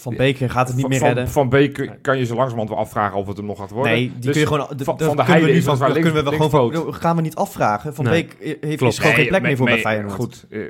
[0.00, 1.28] Van Beek gaat het niet van, meer van, redden.
[1.28, 3.92] Van Beek kan je zo langzamerhand wel afvragen of het hem nog gaat worden.
[3.92, 4.66] Nee, die Dus kun je gewoon.
[4.66, 5.78] van- van de kunnen we Heide nu is van.
[5.78, 6.94] daar kunnen we links- gewoon van.
[6.94, 7.94] Gaan we niet afvragen?
[7.94, 8.24] Van Nee.
[8.24, 8.96] Beek eh, heeft Klopt.
[8.96, 10.12] gewoon geen Nee, plek meer voor bij nee, Feyenoord.
[10.14, 10.60] Goed, eh,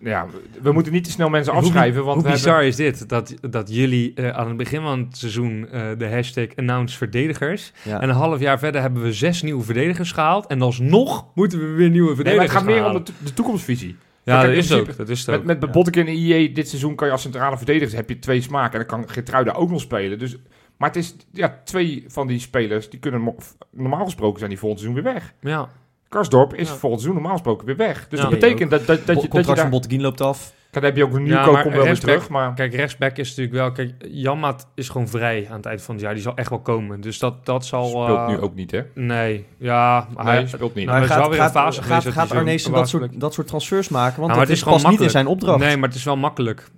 [0.00, 0.26] ja,
[0.62, 2.04] we moeten niet te snel mensen Hoe afschrijven.
[2.04, 3.08] Want Hoe we bizar hebben- is dit?
[3.08, 5.68] Dat, dat jullie eh, aan het begin van het seizoen
[5.98, 7.72] de hashtag announce verdedigers.
[7.82, 8.00] Ja.
[8.00, 10.46] En een half jaar verder hebben we zes nieuwe verdedigers gehaald.
[10.46, 13.34] En alsnog moeten we weer nieuwe Nee, maar verdedigers het gaat meer om de, de
[13.34, 13.96] toekomstvisie.
[14.28, 14.96] Ja, dat is het ook.
[14.96, 15.34] Dat is het ook.
[15.36, 15.74] Met, met, met Ja.
[15.74, 18.80] Bottekin en IE dit seizoen kan je als centrale verdediger heb je twee smaken.
[18.80, 20.18] En dan kan Gertruida ook nog spelen.
[20.18, 20.36] Dus,
[20.76, 23.34] maar het is ja, twee van die spelers die kunnen
[23.70, 25.34] normaal gesproken zijn die volgend seizoen weer weg.
[25.40, 25.68] Ja.
[26.08, 26.74] Karsdorp is Ja.
[26.74, 28.08] volgend seizoen normaal gesproken weer weg.
[28.08, 28.24] Dus Ja.
[28.28, 29.56] dat betekent dat, dat, dat, je, dat je contract daar...
[29.56, 30.52] van Botteguin loopt af.
[30.70, 32.28] Dan heb je ook een Ja, komt wel weer terug.
[32.28, 33.72] Maar Kijk, rechtsback is natuurlijk wel...
[33.72, 36.14] Kijk, Janmaat is gewoon vrij aan het eind van het jaar.
[36.14, 37.00] Die zal echt wel komen.
[37.00, 37.88] Dus dat, dat zal...
[37.88, 38.82] speelt eh, nu ook niet, hè?
[38.94, 39.46] Nee.
[39.58, 40.46] Ja, maar Nee, hij...
[40.46, 40.86] speelt niet.
[40.86, 42.88] Nou, Maar is wel gaat, weer een gaat, fase gaat, dat gaat hij Arnezen dat
[42.88, 44.20] soort, dat soort transfers maken?
[44.20, 45.58] Want Nou, dat het is is gewoon pas niet in zijn opdracht.
[45.58, 46.70] Nee, maar het is wel makkelijk.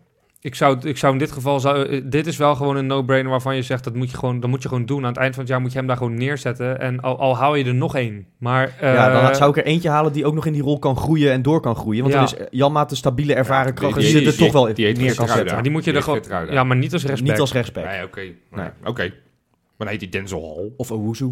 [0.43, 1.61] Ik zou, ik zou in dit geval...
[1.61, 3.85] Zou, eh, dit is wel gewoon een no-brainer waarvan je zegt...
[3.85, 5.03] Dat moet je, gewoon, dat moet je gewoon doen.
[5.03, 6.81] Aan het eind van het jaar moet je hem daar gewoon neerzetten.
[6.81, 8.27] En al, al hou je er nog één.
[8.39, 8.77] Maar...
[8.81, 10.97] ja, dan eh, zou ik er eentje halen die ook nog in die rol kan
[10.97, 12.03] groeien en door kan groeien.
[12.03, 12.21] Want Ja.
[12.25, 14.87] dan is Janmaat de stabiele ervaren Ja, kracht die- die, er die- toch wel die
[14.87, 15.55] heet neer kan zetten.
[15.55, 16.47] Maar die moet je Die er gewoon...
[16.51, 17.31] Ja, maar niet als rechtsback.
[17.31, 17.85] Niet als rechtsback.
[17.85, 18.21] Nee, oké.
[18.51, 18.69] Nee.
[18.85, 19.03] Oké.
[19.03, 20.71] Maar dan heet die Denzel Hall.
[20.77, 21.31] Of Owuzu.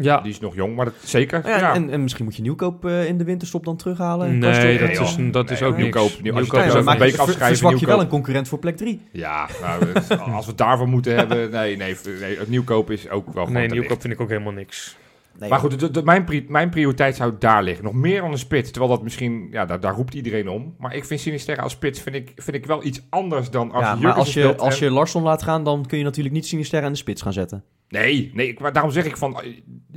[0.00, 0.20] Ja.
[0.20, 1.48] Die is nog jong, maar dat zeker.
[1.48, 4.26] Ja, Ja, En, en misschien moet je nieuwkoop eh, in de winterstop dan terughalen.
[4.28, 5.82] en Nee, dat is, dat is ook niks.
[5.82, 7.78] Nieuwkoop- Nieuwkoop het Ja, is maar ook maak Van je, Beek ver- afschrijven, verzwak je
[7.86, 8.00] wel nieuwkoop.
[8.00, 9.00] een concurrent voor plek 3.
[9.12, 9.92] Ja, nou,
[10.32, 11.50] als we het daarvoor moeten hebben...
[11.50, 14.52] Nee, nee, nee het nieuwkoop is ook wel gewoon Nee, nieuwkoop vind ik ook helemaal
[14.52, 14.96] niks.
[15.38, 17.84] Nee, Maar goed, de- de- mijn, pri- mijn prioriteit zou daar liggen.
[17.84, 18.70] Nog meer dan een spits.
[18.70, 19.48] Terwijl dat misschien...
[19.50, 20.74] Ja, daar, daar roept iedereen om.
[20.78, 23.84] Maar ik vind Sinisterra als spits vind ik, vind ik wel iets anders dan als
[23.84, 26.86] ja, maar als je, als je Larsson laat gaan, dan kun je natuurlijk niet Sinisterra
[26.86, 27.64] in de spits gaan zetten.
[27.90, 29.34] Nee, nee ik, daarom zeg ik van...
[29.34, 29.52] het maar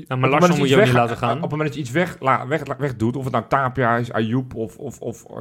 [0.07, 1.35] moment Larsson dat moet je niet weg- laten gaan.
[1.35, 3.95] Op het moment dat je iets weg, la, weg, weg doet, of het nou Tapia
[3.97, 5.35] is, Ayoub of, of, of eh,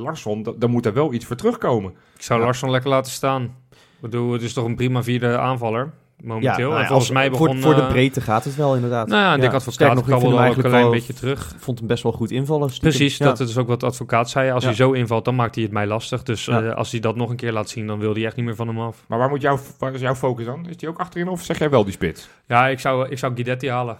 [0.00, 1.90] Larsson, da- dan moet er wel iets voor terugkomen.
[2.16, 2.44] Ik zou Ja.
[2.44, 3.42] Larsson lekker laten staan.
[3.70, 5.92] Ik bedoel, het is toch een prima vierde aanvaller
[6.22, 6.68] momenteel.
[6.68, 7.46] nou ja, en volgens als- mij begon...
[7.52, 9.08] voor, voor de eh, breedte gaat het wel inderdaad.
[9.08, 11.54] Nou ja, Advocaat nog, ik hem ook een klein wel- beetje terug.
[11.58, 12.68] vond hem best wel goed invallen.
[12.70, 12.90] stiekem.
[12.90, 13.24] Precies, Ja.
[13.24, 14.50] dat is ook wat de advocaat zei.
[14.50, 14.68] Als Ja.
[14.68, 16.22] hij zo invalt, dan maakt hij het mij lastig.
[16.22, 16.62] Dus Ja.
[16.62, 18.54] eh, als hij dat nog een keer laat zien, dan wil hij echt niet meer
[18.56, 19.04] van hem af.
[19.08, 20.66] Maar waar, moet jouw, waar is jouw focus dan?
[20.68, 22.28] Is die ook achterin of zeg jij wel die spits?
[22.46, 23.98] Ja, ik zou, ik zou Guidetti halen.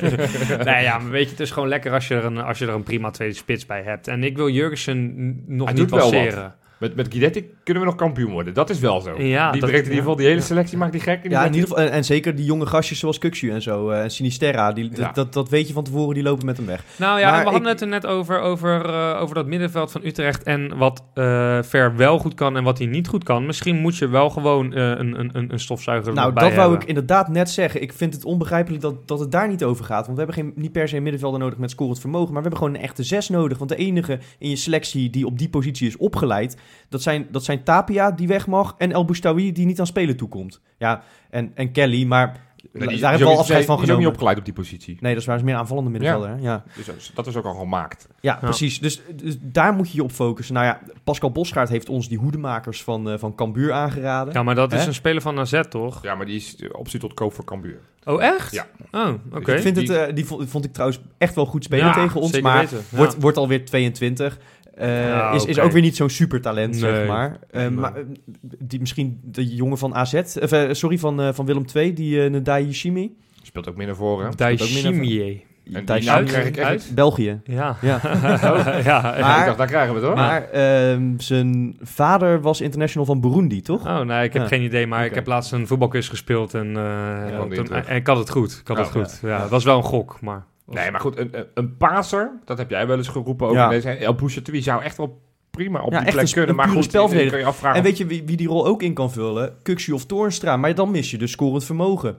[0.00, 0.16] nee.
[0.64, 2.66] nee, ja, maar weet je, het is gewoon lekker als je, er een, als je
[2.66, 4.08] er een prima tweede spits bij hebt.
[4.08, 5.14] En ik wil Jurgensen
[5.46, 6.54] nog Hij niet passeren.
[6.78, 8.54] Met, met Guidetti kunnen we nog kampioen worden.
[8.54, 9.22] Dat is wel zo.
[9.22, 11.22] Ja, die dat- brengt in ieder geval die hele selectie, maakt die gek.
[11.22, 13.90] die Ja, in ieder geval, en, en zeker die jonge gastjes zoals Kuxu en zo,
[13.90, 15.10] eh, en Sinisterra, die, Ja.
[15.12, 16.84] dat, dat weet je van tevoren, die lopen met hem weg.
[16.98, 20.00] Nou ja, Maar we hadden het er net over, over, eh, over dat middenveld van
[20.04, 23.46] Utrecht en wat eh, Ver wel goed kan en wat hij niet goed kan.
[23.46, 26.62] Misschien moet je wel gewoon eh, een, een, een, een stofzuiger Nou, erbij dat wou
[26.68, 26.82] hebben.
[26.82, 27.82] ik inderdaad net zeggen.
[27.82, 30.06] Ik vind het onbegrijpelijk dat, dat het daar niet over gaat.
[30.06, 32.32] Want we hebben geen, niet per se een middenvelder nodig met scorend vermogen.
[32.32, 33.58] Maar we hebben gewoon een echte zes nodig.
[33.58, 36.56] Want de enige in je selectie die op die positie is opgeleid...
[36.88, 40.16] Dat zijn, dat zijn Tapia die weg mag en El Boustawi die niet aan spelen
[40.16, 40.60] toekomt.
[40.78, 43.90] Ja, en, en Kelly, maar Nee, die, daar hebben we al afscheid van die is
[43.90, 44.12] ook niet genomen.
[44.12, 44.96] opgeleid op die positie.
[45.00, 46.40] Nee, dat is waar, is meer aanvallende middenvelder.
[46.40, 46.64] Ja.
[46.86, 48.08] Dus dat is ook al gemaakt.
[48.20, 48.80] Ja, precies.
[48.80, 50.54] Dus, dus daar moet je je op focussen.
[50.54, 54.34] Nou ja, Pascal Bosgaard heeft ons die hoedemakers van, eh van Cambuur aangeraden.
[54.34, 56.02] Ja, maar dat is een speler van AZ, toch?
[56.02, 57.78] Ja, maar die is optie tot koop voor Cambuur.
[58.04, 58.52] Oh, echt?
[58.52, 58.66] Ja.
[58.92, 59.52] Oh, oké.
[59.54, 61.92] Ik vind Die- het, eh, die vond, vond ik trouwens echt wel goed spelen Ja,
[61.92, 62.30] tegen ons.
[62.30, 62.96] zeker Maar weten, ja.
[62.96, 64.38] wordt, wordt alweer 22.
[64.76, 67.38] Eh, Ja, is, is ook weer niet zo'n supertalent, zeg maar.
[67.50, 67.70] Eh, Nee.
[67.70, 68.02] maar eh,
[68.58, 72.30] die, misschien de jongen van AZ, of, sorry, van, eh, van Willem II, die uh,
[72.40, 73.16] Ndai Shimi.
[73.42, 74.32] Speelt ook meer naar voren.
[74.36, 75.44] Daishimie.
[75.72, 76.90] En die krijg ik Uit?
[76.94, 77.40] België.
[77.44, 77.76] Ja.
[77.80, 78.00] Ja.
[78.84, 79.00] ja.
[79.20, 80.16] Maar- ik dacht, daar krijgen we het hoor.
[80.16, 83.86] Maar ehm, zijn vader was international van Burundi, toch?
[83.86, 84.48] Oh, nee, ik heb Ja.
[84.48, 88.18] geen idee, maar ik heb laatst een voetbalquiz gespeeld en, eh, toen- en ik had
[88.18, 88.58] het goed.
[88.60, 89.18] Ik had Ja, het goed.
[89.22, 89.40] Ja, ja.
[89.40, 90.44] Het was wel een gok, maar...
[90.66, 91.48] Nee, maar goed, een, een-
[92.44, 93.68] dat heb jij wel eens geroepen over Ja.
[93.68, 93.90] deze.
[93.90, 94.14] El
[94.62, 96.54] zou echt wel prima op Ja, die plek kunnen.
[96.56, 96.90] Maar goed,
[97.30, 97.78] kun je afvragen.
[97.78, 99.56] En weet je wie, wie die rol ook in kan vullen?
[99.62, 100.56] Kuxu of Toornstra.
[100.56, 102.16] Maar dan mis je dus scorend vermogen.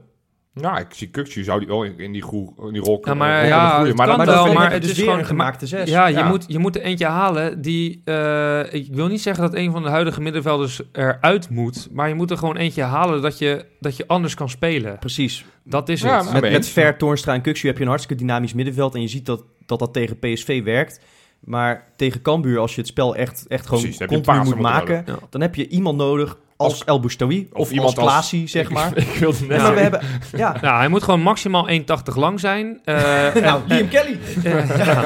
[0.62, 3.00] Nou, ik zie Kukcu zou die wel in, in die, groe, in die rol Ja,
[3.02, 3.88] kunnen maar rol ja, groeien.
[3.88, 5.90] het Maar kan dan, maar wel, maar het is weer gewoon- een gemaakte zes.
[5.90, 6.24] Ja, je.
[6.24, 8.02] Moet, je moet er eentje halen die...
[8.06, 12.16] eh, ik wil niet zeggen dat een van de huidige middenvelders eruit moet, maar je
[12.16, 15.00] moet er gewoon eentje halen dat je, dat je anders kan spelen.
[15.00, 15.46] Precies.
[15.64, 16.32] Dat is Ja, het.
[16.42, 16.68] Met, met.
[16.68, 18.96] Ver, Toornstra en Kuxu heb je een hartstikke dynamisch middenveld.
[18.96, 21.00] En je ziet dat dat, dat tegen PSV werkt.
[21.40, 25.04] Maar tegen Cambuur, als je het spel echt, echt gewoon Precies, continu moet maken...
[25.06, 25.16] Ja.
[25.30, 28.98] dan heb je iemand nodig als, Als- El of, of iemand als Klaasie, zeg maar.
[28.98, 29.76] ik wilde net Nee, maar zeggen.
[29.76, 30.02] we hebben...
[30.40, 31.76] Ja, Nou, hij moet gewoon maximaal 1,80
[32.16, 32.80] lang zijn.
[32.84, 34.20] eh, en- nou, Liam Kelly.
[34.44, 35.06] Eh, ja.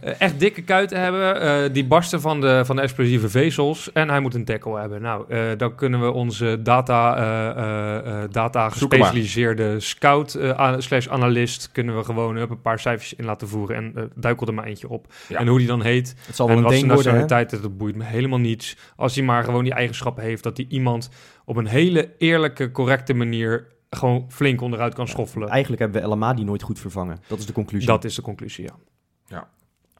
[0.00, 3.92] Eh, Echt dikke kuiten hebben, eh, die barsten van de, van de explosieve vezels.
[3.92, 5.02] En hij moet een tackle hebben.
[5.02, 11.08] Nou, eh, dan kunnen we onze data, eh, eh, eh, data gespecialiseerde scout eh, slash
[11.08, 11.70] analist...
[11.72, 13.76] kunnen we gewoon een paar cijfers in laten voeren.
[13.76, 15.06] En duikel er maar eentje op.
[15.28, 15.38] Ja.
[15.38, 16.14] En hoe die dan heet.
[16.26, 17.18] Het zal wel en een ding worden, hè?
[17.18, 18.76] nationaliteit, dat boeit me helemaal niets.
[18.96, 20.42] Als hij maar gewoon die eigenschappen heeft...
[20.42, 21.08] dat hij iemand
[21.44, 23.66] op een hele eerlijke, correcte manier...
[23.90, 25.48] gewoon flink onderuit kan schoffelen.
[25.48, 27.18] Eigenlijk hebben we El Amadi nooit goed vervangen.
[27.26, 27.86] Dat is de conclusie.
[27.86, 28.74] Dat is de conclusie, ja.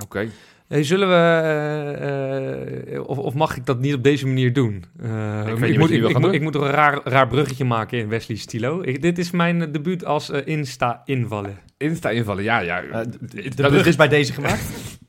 [0.04, 0.28] Oké.
[0.68, 4.84] Hey, zullen we, eh, eh, of, of mag ik dat niet op deze manier doen?
[5.02, 8.82] Eh, moet, ik, moet, ik moet toch een raar, raar bruggetje maken in Wesley Stilo.
[8.82, 11.58] Ik, dit is mijn debuut als Insta-invallen.
[11.76, 12.80] Insta invallen, ja, ja.
[12.82, 13.16] Dat
[13.56, 14.62] brug is- is bij deze gemaakt.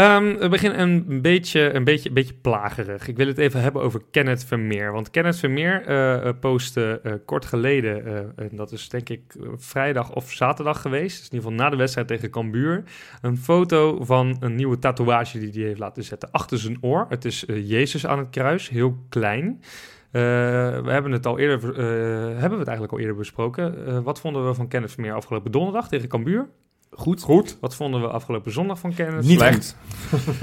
[0.00, 3.08] Ehm, we beginnen een beetje, een, beetje, een beetje plagerig.
[3.08, 4.92] Ik wil het even hebben over Kenneth Vermeer.
[4.92, 8.04] Want Kenneth Vermeer eh, postte eh, kort geleden,
[8.36, 9.22] en dat is denk ik
[9.56, 12.84] vrijdag of zaterdag geweest, dus in ieder geval na de wedstrijd tegen Cambuur,
[13.20, 17.06] een foto van een nieuwe tatoeage die hij heeft laten zetten achter zijn oor.
[17.08, 19.62] Het is Jezus aan het kruis, heel klein.
[20.10, 20.18] We
[20.86, 21.60] hebben het al eerder,
[22.32, 24.02] hebben we het eigenlijk al eerder besproken.
[24.02, 26.48] Wat vonden we van Kenneth Vermeer afgelopen donderdag tegen Cambuur?
[26.90, 27.22] Goed.
[27.22, 27.56] Goed.
[27.60, 29.24] Wat vonden we afgelopen zondag van Kenneth?
[29.24, 29.76] Niet Slecht.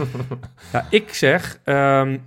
[0.74, 2.18] Ja, ik zeg, ehm,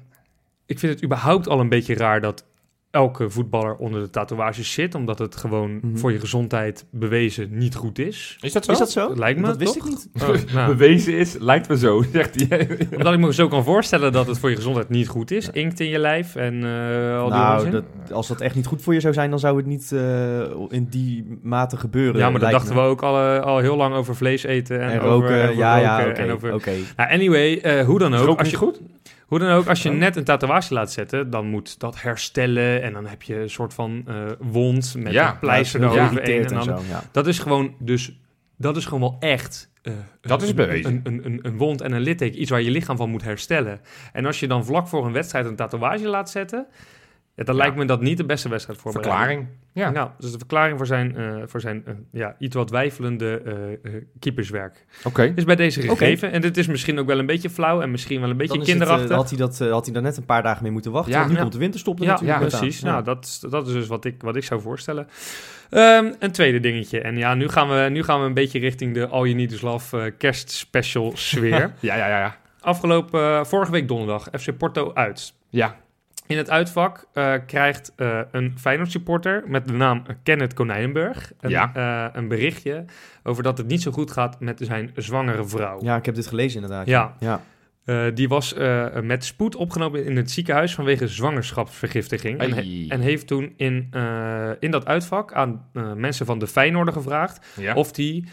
[0.66, 2.44] ik vind het überhaupt al een beetje raar dat
[2.90, 5.96] elke voetballer onder de tatoeages zit, omdat het gewoon Mhm.
[5.96, 8.38] voor je gezondheid bewezen niet goed is.
[8.40, 8.72] Is dat zo?
[8.72, 9.08] Is dat zo?
[9.08, 9.84] Dat lijkt me, Dat wist toch?
[9.86, 10.08] ik niet.
[10.22, 12.68] Oh, nou, Bewezen is, lijkt me zo, zegt hij.
[12.96, 15.50] omdat ik me zo kan voorstellen dat het voor je gezondheid niet goed is.
[15.50, 18.82] Inkt in je lijf en eh, al die nou, dat, als dat echt niet goed
[18.82, 22.20] voor je zou zijn, dan zou het niet eh, in die mate gebeuren.
[22.20, 22.80] ja, maar daar dachten me.
[22.80, 25.54] we ook al, eh, al heel lang over vlees eten en, En over, roken, over
[25.56, 26.32] ja, ja, roken oké.
[26.52, 26.72] over...
[26.96, 28.38] Nou, anyway, eh, hoe dan ook.
[28.38, 28.80] Als je, goed?
[29.30, 29.96] Hoe dan ook, als je Oh.
[29.96, 32.82] net een tatoeage laat zetten, dan moet dat herstellen.
[32.82, 36.44] En dan heb je een soort van eh, wond met Ja, een pleister is eroverheen.
[36.46, 37.02] En zo, ja.
[37.12, 38.18] dat is gewoon, dus,
[38.56, 39.70] dat is gewoon wel echt.
[39.82, 40.90] eh, Dat is een- bewezen.
[40.90, 43.80] Een, een, een, een wond en een litteken, iets waar je lichaam van moet herstellen.
[44.12, 46.66] En als je dan vlak voor een wedstrijd een tatoeage laat zetten,
[47.40, 47.60] ja, dan Ja.
[47.62, 49.46] lijkt me dat niet de beste wedstrijd voor Verklaring.
[49.72, 49.90] Ja.
[49.90, 53.94] Nou, dus de verklaring voor zijn, eh, voor zijn eh, ja, iets wat wijfelende eh,
[53.94, 55.32] eh, keeperswerk Oké.
[55.34, 56.32] is bij deze gegeven.
[56.32, 58.62] En dit is misschien ook wel een beetje flauw en misschien wel een beetje Dan
[58.62, 59.16] is het, kinderachtig.
[59.16, 61.12] had, hij dat, had hij daar net een paar dagen mee moeten wachten.
[61.12, 61.18] Ja.
[61.18, 61.40] want nu Ja.
[61.42, 62.80] komt de winterstop er Ja, natuurlijk ja precies.
[62.80, 62.90] Ja.
[62.90, 65.08] Nou, dat, is- dat is dus wat ik, wat ik zou voorstellen.
[65.70, 67.00] Ehm, een tweede dingetje.
[67.00, 69.52] En ja, nu gaan, we, nu gaan we een beetje richting de All You Need
[69.52, 71.72] Is Love kerstspecial sfeer.
[71.80, 72.36] Ja, ja, ja, ja.
[72.60, 75.32] Afgelopen, vorige week donderdag, FC Porto uit.
[75.48, 75.76] Ja.
[76.30, 81.50] In het uitvak eh, krijgt eh, een Feyenoord supporter met de naam Kenneth Konijnenburg een,
[81.50, 81.70] Ja.
[81.74, 82.84] eh, een berichtje
[83.22, 85.78] over dat het niet zo goed gaat met zijn zwangere vrouw.
[85.82, 86.86] Ja, ik heb dit gelezen inderdaad.
[86.86, 87.14] Ja.
[87.18, 87.40] ja.
[87.84, 92.38] Eh, die was eh, met spoed opgenomen in het ziekenhuis vanwege zwangerschapsvergiftiging.
[92.38, 92.88] En, he- Ai.
[92.88, 95.64] en heeft toen in, eh, in dat uitvak aan
[95.96, 97.46] mensen van de Feyenoorder gevraagd...
[97.56, 97.74] ja.
[97.74, 98.24] of die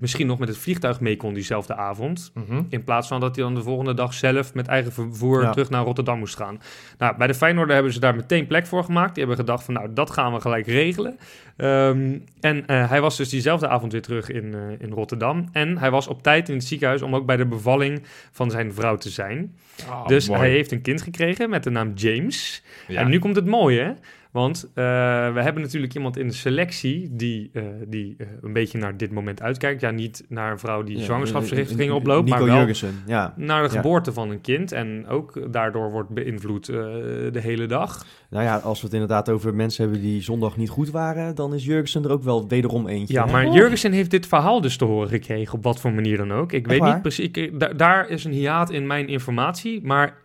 [0.00, 2.30] misschien nog met het vliegtuig mee kon diezelfde avond...
[2.34, 2.62] Mhm.
[2.68, 5.50] In plaats van dat hij dan de volgende dag zelf met eigen vervoer Ja.
[5.50, 6.60] terug naar Rotterdam moest gaan.
[6.98, 9.14] Nou, bij de Feyenoorder hebben ze daar meteen plek voor gemaakt.
[9.14, 11.18] Die hebben gedacht van, nou, dat gaan we gelijk regelen.
[11.56, 15.48] Ehm, en hij was dus diezelfde avond weer terug in, in Rotterdam.
[15.52, 18.02] En hij was op tijd in het ziekenhuis om ook bij de bevalling
[18.32, 19.56] van zijn vrouw te zijn.
[19.88, 20.40] Oh, dus mooi.
[20.40, 22.62] hij heeft een kind gekregen met de naam James.
[22.88, 23.00] Ja.
[23.00, 23.92] En nu komt het mooie, hè?
[24.34, 24.84] Want eh,
[25.32, 29.12] we hebben natuurlijk iemand in de selectie die, eh, die eh, een beetje naar dit
[29.12, 29.80] moment uitkijkt.
[29.80, 33.34] Ja, niet naar een vrouw die Ja, zwangerschapsvergiftiging Nico oploopt, maar wel Jurgensen, ja.
[33.36, 33.80] naar de Ja.
[33.80, 34.72] geboorte van een kind.
[34.72, 38.04] En ook daardoor wordt beïnvloed de hele dag.
[38.30, 41.54] Nou ja, als we het inderdaad over mensen hebben die zondag niet goed waren, dan
[41.54, 43.14] is Jurgensen er ook wel wederom eentje.
[43.14, 46.32] Ja, maar Jurgensen heeft dit verhaal dus te horen gekregen, op wat voor manier dan
[46.32, 46.52] ook.
[46.52, 46.92] Ik weet waar?
[46.92, 50.22] niet precies, ik- daar is een hiaat in mijn informatie, maar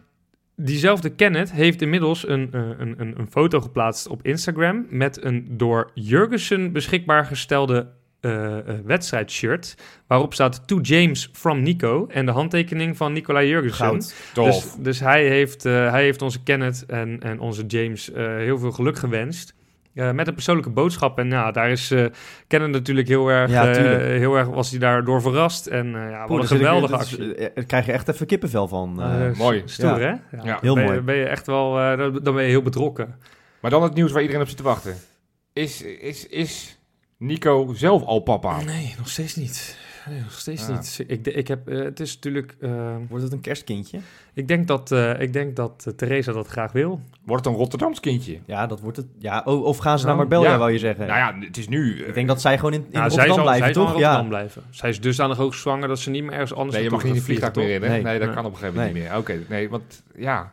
[0.60, 5.48] diezelfde Kenneth heeft inmiddels een, eh, een, een, een foto geplaatst op Instagram met een
[5.50, 7.88] door Jurgensen beschikbaar gestelde
[8.20, 9.76] eh, wedstrijdshirt,
[10.08, 14.16] waarop staat To James from Nico en de handtekening van Nicolai Jurgensen.
[14.34, 18.98] Dus, dus hij, heeft, hij heeft onze Kenneth en, en onze James heel veel geluk
[18.98, 19.54] gewenst.
[20.00, 21.18] Eh, met een persoonlijke boodschap.
[21.20, 22.06] En ja, daar is eh
[22.48, 25.68] Kenneth natuurlijk heel erg, Ja, eh, heel erg was hij daardoor verrast.
[25.68, 27.36] En eh, ja, Poeh, wat een ik- geweldige actie.
[27.54, 28.94] Daar krijg je echt even kippenvel van.
[29.38, 29.62] mooi.
[29.66, 30.22] Stoer, Ja.
[30.30, 30.38] hè?
[30.44, 30.58] Ja.
[30.62, 31.02] Heel ben, je- mooi.
[31.02, 33.16] Ben je echt wel, eh, dan ben je heel betrokken.
[33.60, 34.96] Maar dan het nieuws waar iedereen op zit te wachten.
[35.54, 36.80] Is, is, is
[37.18, 38.62] Nico zelf al papa?
[38.64, 39.78] Nee, nog steeds niet.
[40.10, 40.72] Nee, nog steeds Ja.
[40.74, 41.04] niet.
[41.08, 42.56] Ik, ik heb, eh, het is natuurlijk...
[42.60, 44.00] eh, Wordt het een kerstkindje?
[44.34, 47.02] ik denk dat, eh, ik denk dat Theresa dat graag wil.
[47.26, 48.38] Wordt het een Rotterdams kindje?
[48.46, 49.06] Ja, dat wordt het.
[49.18, 50.60] Ja, oh, of gaan ze Nou, naar Marbella, ja.
[50.60, 51.08] wou je zeggen?
[51.08, 52.04] Nou ja, het is nu...
[52.06, 53.94] Ik denk dat zij gewoon in, in Rotterdam zij zal, blijven, zij zal toch?
[53.96, 54.30] in Rotterdam Ja.
[54.30, 54.64] blijven.
[54.70, 57.10] Zij is dusdanig hoog zwanger dat ze niet meer ergens anders Nee, je mag niet
[57.14, 57.88] in gaat vliegtuig meer in, hè?
[57.90, 58.02] Nee.
[58.04, 58.36] Nee, dat Nee.
[58.36, 59.04] kan op een gegeven moment Nee.
[59.04, 59.20] niet meer.
[59.22, 60.52] Oké, nee, want ja...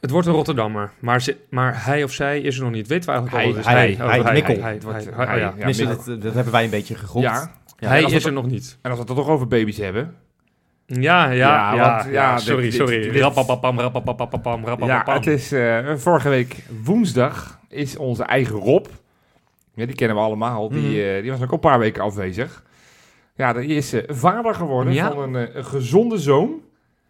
[0.00, 2.86] Het wordt een Rotterdammer, maar, ze, maar hij of zij is er nog niet.
[2.86, 3.96] Weten we eigenlijk al Hij, wat het is?
[3.98, 4.62] hij, Oh, hij, Mikkel.
[4.62, 5.66] Hij, Het wordt, hij, eh, hij- hij, ja.
[5.66, 5.86] Mikkel.
[5.86, 7.24] dat, dat hebben wij een beetje gegokt.
[7.24, 7.50] Ja,
[7.82, 8.78] Ja, hij is er nog niet.
[8.82, 10.14] en als we het toch over baby's hebben...
[10.86, 11.92] Ja, ja, Ja, ja.
[11.94, 13.00] want, ja, ja, dit- sorry, dit- sorry.
[13.10, 13.80] dit- Rappapapam,
[14.86, 18.86] Ja, het is eh, vorige week woensdag is onze eigen Rob.
[19.74, 20.68] Ja, die kennen we allemaal.
[20.68, 22.62] Die, eh, die was ook al een paar weken afwezig.
[23.36, 26.60] Ja, die is eh, vader geworden van een, gezonde zoon.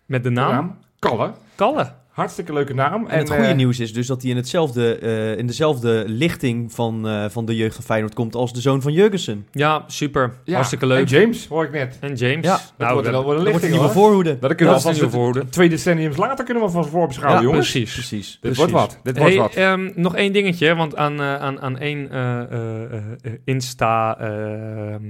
[0.06, 0.50] Met de naam?
[0.50, 1.32] Naam Kalle.
[1.54, 1.92] Kalle.
[2.12, 3.06] Hartstikke leuke naam.
[3.06, 6.72] En het goede eh, nieuws is dus dat hij in, hetzelfde, eh, in dezelfde lichting
[6.72, 9.46] van, eh, van de jeugd van Feyenoord komt als de zoon van Jurgensen.
[9.52, 10.32] Ja, super.
[10.44, 11.10] ja, Hartstikke leuk.
[11.10, 11.96] En James, hoor ik net.
[12.00, 12.44] En James.
[12.44, 14.38] Ja, Dat nou, wordt dat- wel een wordt lichting nieuwe voorhoede.
[14.38, 15.48] Dat kunnen we Dat is alvast voorhoede.
[15.48, 17.70] twee decenniums later kunnen we van voor beschouwen, Ja, jongens.
[17.70, 17.92] precies.
[17.92, 18.30] Precies.
[18.30, 18.58] Dit precies.
[18.58, 18.98] wordt wat.
[19.02, 19.54] Dit wordt wat.
[19.54, 25.02] ehm, nog één dingetje, want aan, aan, aan één eh, eh, eh, Insta ehm,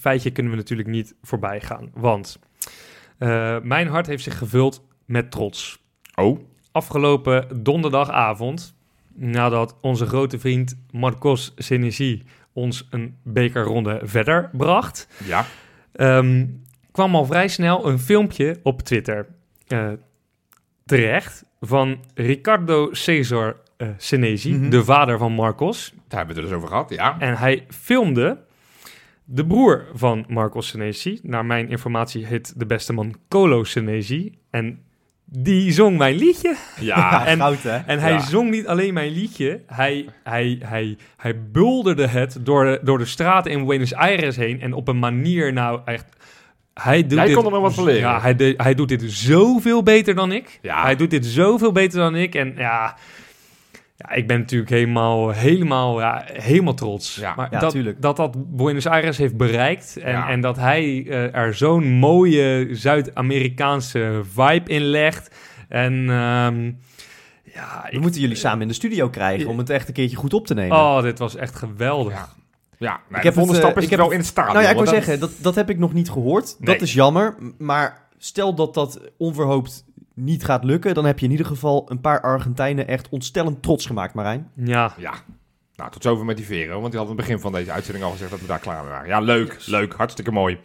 [0.00, 1.90] feitje kunnen we natuurlijk niet voorbij gaan.
[1.94, 2.38] Want
[3.18, 5.79] eh, mijn hart heeft zich gevuld met trots.
[6.22, 6.38] Oh.
[6.72, 8.74] Afgelopen donderdagavond,
[9.14, 15.46] nadat onze grote vriend Marcos Senesi ons een bekerronde verder bracht, Ja.
[15.92, 16.46] Ehm,
[16.92, 19.26] kwam al vrij snel een filmpje op Twitter
[19.66, 19.88] eh,
[20.86, 24.70] terecht van Ricardo Cesar eh Senesi, Mhm.
[24.70, 25.92] de vader van Marcos.
[26.08, 27.16] Daar hebben we het dus over gehad, ja.
[27.18, 28.38] En hij filmde
[29.24, 31.18] de broer van Marcos Senesi.
[31.22, 34.38] Naar mijn informatie heet de beste man Colo Senesi.
[34.50, 34.82] En
[35.32, 36.56] die zong mijn liedje.
[36.80, 37.76] Ja, en- goud hè?
[37.76, 38.20] En hij Ja.
[38.20, 43.04] zong niet alleen mijn liedje, hij, hij, hij, hij bulderde het door de, door de
[43.04, 44.60] straten in Buenos Aires heen.
[44.60, 46.04] En op een manier, nou echt...
[46.74, 48.00] Hij doet Jij dit, kon er nog wat van leren.
[48.00, 50.58] Ja, hij, de- hij doet dit zoveel beter dan ik.
[50.62, 50.82] Ja.
[50.82, 52.34] Hij doet dit zoveel beter dan ik.
[52.34, 52.96] En ja,
[54.08, 57.14] ja ik ben natuurlijk helemaal, helemaal, ja, helemaal trots.
[57.16, 57.34] Ja.
[57.36, 58.02] maar Ja, dat, tuurlijk.
[58.02, 59.96] dat dat Buenos Aires heeft bereikt.
[59.96, 60.28] En, Ja.
[60.28, 65.34] en dat hij eh, er zo'n mooie Zuid-Amerikaanse vibe in legt.
[65.68, 66.72] En ehm,
[67.54, 70.16] ja, We ik, moeten jullie samen in de studio krijgen om het echt een keertje
[70.16, 70.76] goed op te nemen.
[70.76, 72.12] Oh, dit was echt geweldig.
[72.12, 72.28] Ja.
[72.78, 74.52] Nou, Ik de heb volgende het, eh, stap is ik heb wel in het stadion.
[74.54, 76.56] nou ja, ik wil zeggen, dat, dat heb ik nog niet gehoord.
[76.58, 76.74] Nee.
[76.74, 77.34] Dat is jammer.
[77.58, 79.84] Maar stel dat dat onverhoopt
[80.14, 83.86] niet gaat lukken, dan heb je in ieder geval een paar Argentijnen echt ontstellend trots
[83.86, 84.50] gemaakt, Marijn.
[84.54, 85.12] Ja, Ja.
[85.76, 88.04] Nou, tot zover met die Vero, want die had aan het begin van deze uitzending
[88.04, 89.08] al gezegd dat we daar klaar mee waren.
[89.08, 90.58] Ja, leuk, leuk, hartstikke mooi.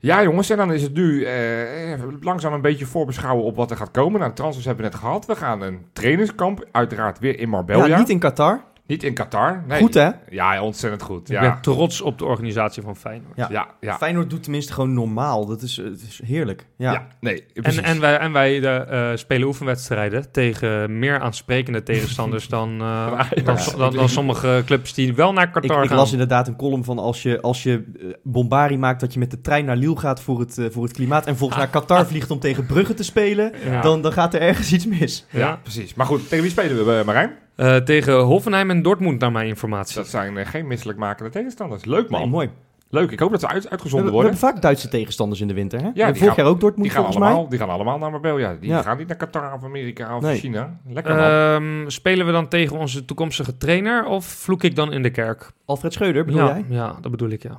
[0.00, 3.76] Ja, jongens, en dan is het nu eh, langzaam een beetje voorbeschouwen op wat er
[3.76, 4.18] gaat komen.
[4.18, 5.26] Nou, de transfers hebben we net gehad.
[5.26, 7.86] We gaan een trainingskamp, uiteraard weer in Marbella.
[7.86, 8.64] Ja, niet in Qatar.
[8.88, 9.64] Niet in Qatar.
[9.66, 9.80] Nee.
[9.80, 10.10] Goed hè?
[10.30, 11.20] Ja, ontzettend goed.
[11.30, 13.36] ik Ja, ben trots op de organisatie van Feyenoord.
[13.36, 13.48] Ja.
[13.50, 13.96] ja, ja.
[13.96, 15.46] Feyenoord doet tenminste gewoon normaal.
[15.46, 16.66] Dat is, het is heerlijk.
[16.76, 16.92] Ja.
[16.92, 17.80] Ja, nee, En, precies.
[17.80, 23.58] en wij, en wij eh, eh, spelen oefenwedstrijden tegen meer aansprekende tegenstanders dan, eh, dan,
[23.76, 25.98] dan, dan sommige clubs die wel naar Ik, Qatar ik gaan.
[25.98, 27.84] las inderdaad een column van als je, als je
[28.22, 31.26] Bombari maakt dat je met de trein naar Lille gaat voor het, voor het klimaat
[31.26, 33.80] en volgens naar Qatar vliegt om tegen Brugge te spelen, Ja.
[33.80, 35.26] dan, dan gaat er ergens iets mis.
[35.30, 35.58] ja, Ja.
[35.62, 35.94] precies.
[35.94, 37.30] Maar goed, tegen wie spelen we, Marijn?
[37.58, 39.96] Eh, tegen Hoffenheim en Dortmund, naar mijn informatie.
[39.96, 41.84] Dat zijn eh, geen misselijkmakende tegenstanders.
[41.84, 42.20] Leuk, man.
[42.20, 42.50] Nee, mooi.
[42.90, 44.30] Leuk, ik hoop dat ze uit, We, uitgezonden we worden.
[44.32, 45.84] hebben vaak Duitse tegenstanders in de winter, hè?
[45.84, 47.28] Ja, die vorig gaan- jaar ook Dortmund Die gaan, volgens mij.
[47.32, 48.56] allemaal, die gaan allemaal naar Marbella.
[48.60, 48.82] Die Ja.
[48.82, 50.38] gaan niet naar Qatar of Amerika of Nee.
[50.38, 50.78] China.
[50.88, 51.24] Lekker man.
[51.24, 55.50] Ehm, spelen we dan tegen onze toekomstige trainer of vloek ik dan in de kerk?
[55.64, 56.64] Alfred Scheuder, bedoel ja, jij?
[56.68, 57.58] ja, dat bedoel ik, ja.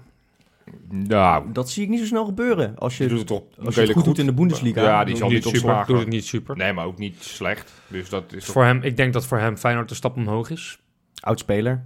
[0.91, 2.77] Nou, Dat zie ik niet zo snel gebeuren.
[2.77, 4.81] Als je doet het toch als je het redelijk goed doet in de Bundesliga.
[4.81, 6.57] Ja, die zal niet super, doet het niet super.
[6.57, 7.81] Nee, maar ook niet slecht.
[7.87, 10.49] Dus dat is toch, Voor hem, ik denk dat voor hem Feyenoord een stap omhoog
[10.49, 10.79] is.
[11.19, 11.85] Oudspeler.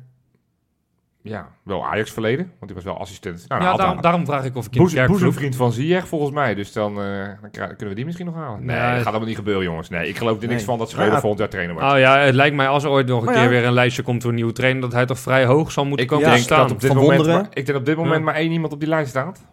[1.23, 2.45] Ja, wel Ajax verleden.
[2.45, 3.45] Want die was wel assistent.
[3.47, 5.07] Nou, ja, nou, daarom, daarom vraag ik of ik in Boezem-.
[5.07, 6.55] Boezemvriend van Ziyech volgens mij.
[6.55, 7.05] Dus dan, eh,
[7.41, 8.65] dan kunnen we die misschien nog halen.
[8.65, 8.85] Nee, Nee.
[8.89, 9.89] dat gaat allemaal niet gebeuren, jongens.
[9.89, 10.63] Nee, ik geloof er niks Nee.
[10.65, 11.91] van dat Schreuder ja, volgend jaar trainer wordt.
[11.93, 13.49] Oh ja, het lijkt mij als er ooit nog een Maar keer ja.
[13.49, 16.03] weer een lijstje komt voor een nieuwe trainer, dat hij toch vrij hoog zal moeten
[16.05, 16.61] ik komen denk te staan.
[16.61, 18.23] dat op dit Van moment, maar, ik denk op dit moment Ja.
[18.23, 19.45] maar één iemand op die lijst staat.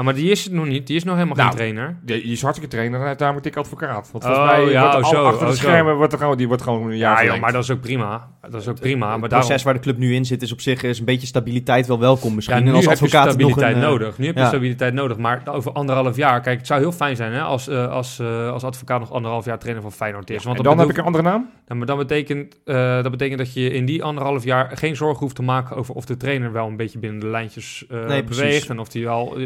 [0.00, 0.86] Ja, maar die is het nog niet.
[0.86, 1.96] Die is nog helemaal Nou, geen trainer.
[2.02, 4.08] Die, die is hartstikke trainer en daar moet ik advocaat.
[4.12, 6.48] Want Oh, mij ja, wordt oh, zo, achter de oh, schermen wordt er gewoon, die
[6.48, 8.28] wordt gewoon een jaar Ja, joh, maar dat is ook prima.
[8.50, 9.06] Dat is ook prima.
[9.06, 11.04] Maar het daarom, proces waar de club nu in zit is op zich is een
[11.04, 12.56] beetje stabiliteit wel welkom misschien.
[12.56, 14.18] ja, en nu als heb je advocaat nog stabiliteit een, eh, nodig.
[14.18, 14.46] Nu heb je ja.
[14.46, 15.16] stabiliteit nodig.
[15.16, 18.50] Maar over anderhalf jaar, kijk, het zou heel fijn zijn hè, als, eh, als, eh,
[18.50, 20.44] als advocaat nog anderhalf jaar trainer van Feyenoord is.
[20.44, 21.50] Want en dan heb ik een andere naam?
[21.68, 25.18] Ja, maar dat betekent, eh, dat betekent dat je in die anderhalf jaar geen zorgen
[25.18, 28.68] hoeft te maken over of de trainer wel een beetje binnen de lijntjes eh, beweegt
[28.68, 29.36] en of hij wel,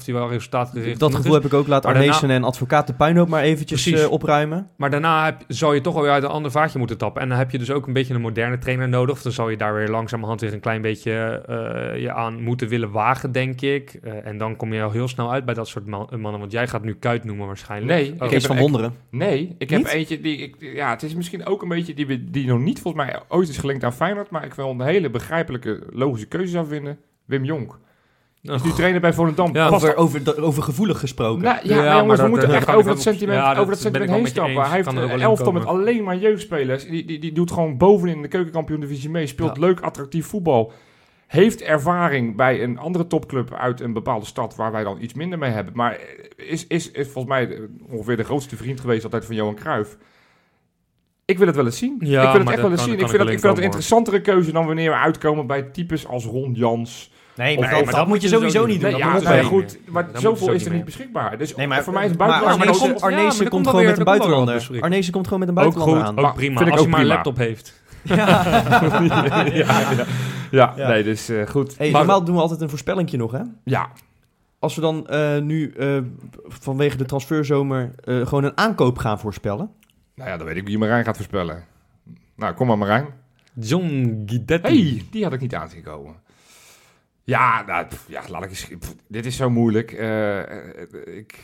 [0.00, 1.42] of die wel resultaatgericht Dat gevoel is.
[1.42, 1.66] heb ik ook.
[1.66, 4.68] Laat Arnezen en advocaat de puinhoop maar eventjes eh, opruimen.
[4.76, 7.22] Maar daarna heb, zou je toch alweer uit een ander vaatje moeten tappen.
[7.22, 9.14] En dan heb je dus ook een beetje een moderne trainer nodig.
[9.14, 11.12] Of dan zal je daar weer langzamerhand weer een klein beetje
[11.46, 13.98] eh, je aan moeten willen wagen, denk ik.
[14.02, 16.40] Eh, en dan kom je al heel snel uit bij dat soort man- mannen.
[16.40, 17.92] Want jij gaat nu Kuit noemen waarschijnlijk.
[17.92, 18.26] Nee, Oh.
[18.26, 18.94] ik heb van Wonderen.
[19.10, 19.88] Nee, ik heb Niet?
[19.88, 20.36] eentje die...
[20.38, 23.20] Ik, ja, het is misschien ook een beetje die, we- die nog niet volgens mij
[23.28, 24.30] ooit is gelinkt aan Feyenoord.
[24.30, 26.98] Maar ik wel een hele begrijpelijke, logische keuze zou vinden.
[27.24, 27.78] Wim Jonk.
[28.42, 29.54] Nu trainer bij Volendam.
[29.54, 31.42] Ja, Over, over, over gevoelig gesproken.
[31.42, 33.70] Nou, ja, Ja, maar maar jongens, we dat- moeten echt over dat sentiment, ja, over
[33.72, 34.62] dat sentiment heen stappen.
[34.62, 36.86] Hij heeft een elftal met alleen maar jeugdspelers.
[36.86, 39.26] Die, die, die doet gewoon bovenin in de keukenkampioen-divisie mee.
[39.26, 40.72] Speelt leuk, attractief voetbal.
[41.26, 45.38] Heeft ervaring bij een andere topclub uit een bepaalde stad waar wij dan iets minder
[45.38, 45.72] mee hebben.
[45.76, 45.98] Maar
[46.36, 47.58] is, is, is volgens mij
[47.90, 49.96] ongeveer de grootste vriend geweest altijd van Johan Cruijff.
[51.24, 51.96] Ik wil het wel eens zien.
[52.00, 52.92] Ja, ik wil het echt wel eens zien.
[52.92, 56.06] Ik vind, dat, ik vind dat een interessantere keuze dan wanneer we uitkomen bij types
[56.06, 57.12] als Ron Jans.
[57.40, 58.90] Nee, Of maar, dat- moet je sowieso niet doen.
[58.90, 61.38] Nee, Dat ja, maar goed, maar zoveel is er niet beschikbaar.
[61.38, 62.66] Dus Nee, maar, voor mij is een maar buitenlander...
[63.00, 64.80] Arnezen, komt- gewoon met een buitenlander.
[64.80, 66.24] Arnezen komt gewoon met een Ook buitenlander goed, aan.
[66.24, 66.60] ook prima.
[66.60, 67.82] Als ook hij maar een laptop heeft.
[68.02, 69.80] ja, ja,
[70.50, 70.74] ja.
[70.76, 70.88] Ja.
[70.88, 71.78] nee, dus eh, goed.
[71.78, 73.40] Hey, Maar- normaal doen we altijd een voorspellingje nog, hè?
[73.64, 73.88] Ja,
[74.58, 75.98] Als we dan eh, nu eh,
[76.48, 79.70] vanwege de transferzomer eh, gewoon een aankoop gaan voorspellen.
[80.14, 81.64] nou ja, dan weet ik wie Marijn gaat voorspellen.
[82.36, 83.06] Nou, kom maar Marijn.
[83.54, 84.82] John Guidetti.
[84.92, 86.14] hey, die had ik niet aan zien komen.
[87.24, 88.68] Ja, nou, pff, ja laat ik eens...
[88.78, 89.92] pff, dit is zo moeilijk.
[89.92, 90.46] Eh, eh,
[91.16, 91.38] ik,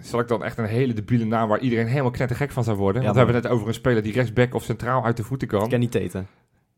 [0.00, 3.02] zal ik dan echt een hele debiele naam waar iedereen helemaal knettergek van zou worden?
[3.02, 5.22] Ja, Want we hebben het net over een speler die rechtsback of centraal uit de
[5.24, 5.68] voeten kan.
[5.68, 6.26] Kenny Teten.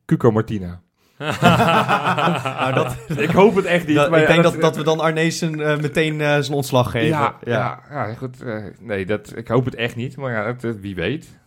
[0.07, 0.81] Cuco Martina.
[1.23, 3.97] Nou, dat, ik hoop het echt niet.
[3.97, 7.09] dat- maar ik ja, denk dat, dat we dan Arnezen eh, meteen zijn ontslag geven.
[7.09, 7.81] Ja, ja.
[7.91, 8.37] ja, goed.
[8.81, 10.16] nee, dat, ik hoop het echt niet.
[10.16, 11.41] Maar ja, dat, wie weet.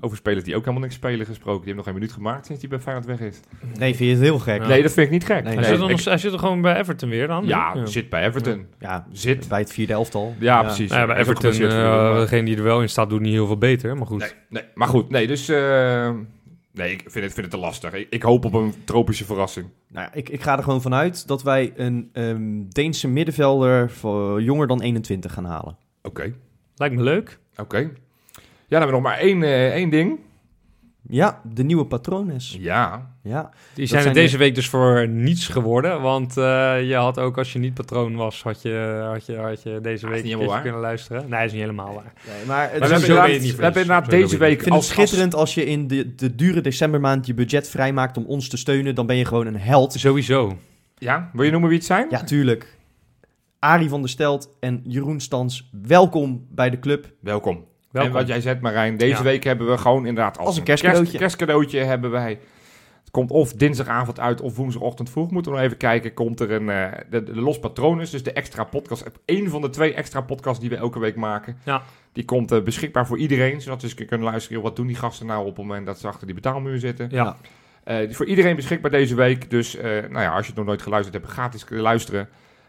[0.00, 1.64] Over spelers die ook helemaal niks spelen gesproken.
[1.64, 3.40] Die hebben nog geen minuut gemaakt sinds die bij Feyenoord weg is.
[3.78, 4.60] Nee, vind je het heel gek?
[4.62, 4.68] Ja.
[4.68, 5.34] Nee, dat vind ik niet gek.
[5.44, 7.44] Nee, Hij, Nee, zit er ik- nog, hij zit er gewoon bij Everton weer dan.
[7.46, 7.86] ja, ja.
[7.86, 8.66] zit bij Everton.
[8.78, 9.48] Ja, Zit.
[9.48, 10.34] bij het vierde elftal.
[10.38, 10.88] Ja, precies.
[10.90, 13.32] Nou ja, bij Hij Everton, eh, maar- degene die er wel in staat, doet niet
[13.32, 13.96] heel veel beter.
[13.96, 14.18] Maar goed.
[14.20, 15.10] Nee, nee, maar goed.
[15.10, 15.48] Nee, dus...
[15.48, 16.10] eh,
[16.72, 17.92] nee, ik vind het, vind het te lastig.
[17.92, 19.66] Ik, ik hoop op een tropische verrassing.
[19.90, 24.42] Nou ja, ik, ik ga er gewoon vanuit dat wij een ehm, Deense middenvelder voor
[24.42, 25.76] jonger dan 21 gaan halen.
[26.02, 26.32] Oké,
[26.76, 27.38] Lijkt me leuk.
[27.56, 27.90] oké.
[28.68, 30.18] Dan hebben we nog maar één, eh, één ding.
[31.10, 32.56] Ja, de nieuwe patrones.
[32.60, 33.10] Ja.
[33.22, 36.00] Ja, Die zijn, zijn er deze week dus voor niets geworden.
[36.00, 39.62] Want eh, je had ook, als je niet patroon was, had je, had je, had
[39.62, 40.62] je deze week niet een helemaal keertje waar.
[40.62, 41.28] kunnen luisteren.
[41.28, 42.12] Nee, is niet helemaal waar.
[42.26, 43.82] nee, maar het Maar is we zo hebben inderdaad, niet we hebben vrees.
[43.82, 44.52] inderdaad Zo ben deze week...
[44.52, 48.16] Ik vind het als- schitterend als je in de, de dure decembermaand je budget vrijmaakt
[48.16, 48.94] om ons te steunen.
[48.94, 49.92] Dan ben je gewoon een held.
[49.92, 50.56] Sowieso.
[50.98, 52.06] ja, wil je noemen wie het zijn?
[52.10, 52.76] Ja, tuurlijk.
[53.58, 57.12] Arie van der Stelt en Jeroen Stans, welkom bij de club.
[57.20, 57.64] Welkom.
[57.90, 58.10] Welkom.
[58.12, 59.22] En wat jij zegt, Marijn, deze Ja.
[59.22, 61.18] week hebben we gewoon inderdaad als, Als een kerstcadeautje.
[61.18, 62.38] kerst- kerstcadeautje hebben wij.
[63.00, 65.30] Het komt of dinsdagavond uit of woensdagochtend vroeg.
[65.30, 66.14] Moeten we nog even kijken.
[66.14, 69.04] Komt er een eh, de, de Los Patronus, dus de extra podcast.
[69.26, 71.56] Eén van de twee extra podcasts die we elke week maken.
[71.64, 71.82] Ja.
[72.12, 74.62] Die komt eh, beschikbaar voor iedereen, zodat ze eens kunnen luisteren.
[74.62, 77.08] Wat doen die gasten nou op het moment dat ze achter die betaalmuur zitten?
[77.10, 77.36] Ja.
[77.84, 79.50] Eh, die voor iedereen beschikbaar deze week.
[79.50, 82.28] Dus eh, nou ja, als je het nog nooit geluisterd hebt, ga het eens luisteren.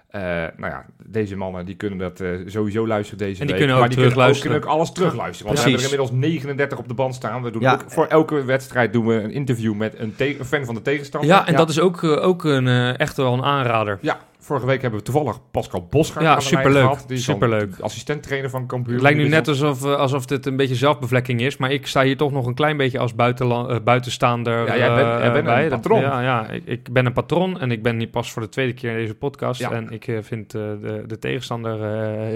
[0.09, 0.21] Eh,
[0.57, 3.57] nou ja, deze mannen die kunnen dat eh, sowieso luisteren deze En die week.
[3.57, 5.45] kunnen ook maar die kunnen ook, kunnen ook alles terugluisteren.
[5.53, 5.91] Want we Precies.
[5.91, 7.43] hebben er inmiddels 39 op de band staan.
[7.43, 7.73] We doen Ja.
[7.73, 10.13] ook, voor elke wedstrijd doen we een interview met een,
[10.45, 11.29] fan van de tegenstander.
[11.29, 13.99] Ja, en dat is ook, eh, ook een, eh, echt wel een aanrader.
[14.41, 16.81] Vorige week hebben we toevallig Pascal Bosgaard Ja, aan de lijn superleuk.
[16.83, 17.03] gehad.
[17.07, 17.77] Die is dan Superleuk.
[17.77, 18.93] de assistent-trainer van Cambuur.
[18.93, 22.03] Het lijkt nu net alsof, eh, alsof dit een beetje zelfbevlekking is, maar ik sta
[22.03, 25.43] hier toch nog een klein beetje als eh, buitenstaander Ja, jij bent- jij bent een
[25.43, 25.69] bij.
[25.69, 26.01] Dat- patron.
[26.01, 28.73] ja, ja ik, ik ben een patron en ik ben hier pas voor de tweede
[28.73, 29.59] keer in deze podcast.
[29.59, 29.71] Ja.
[29.71, 31.81] En ik vind de, de tegenstander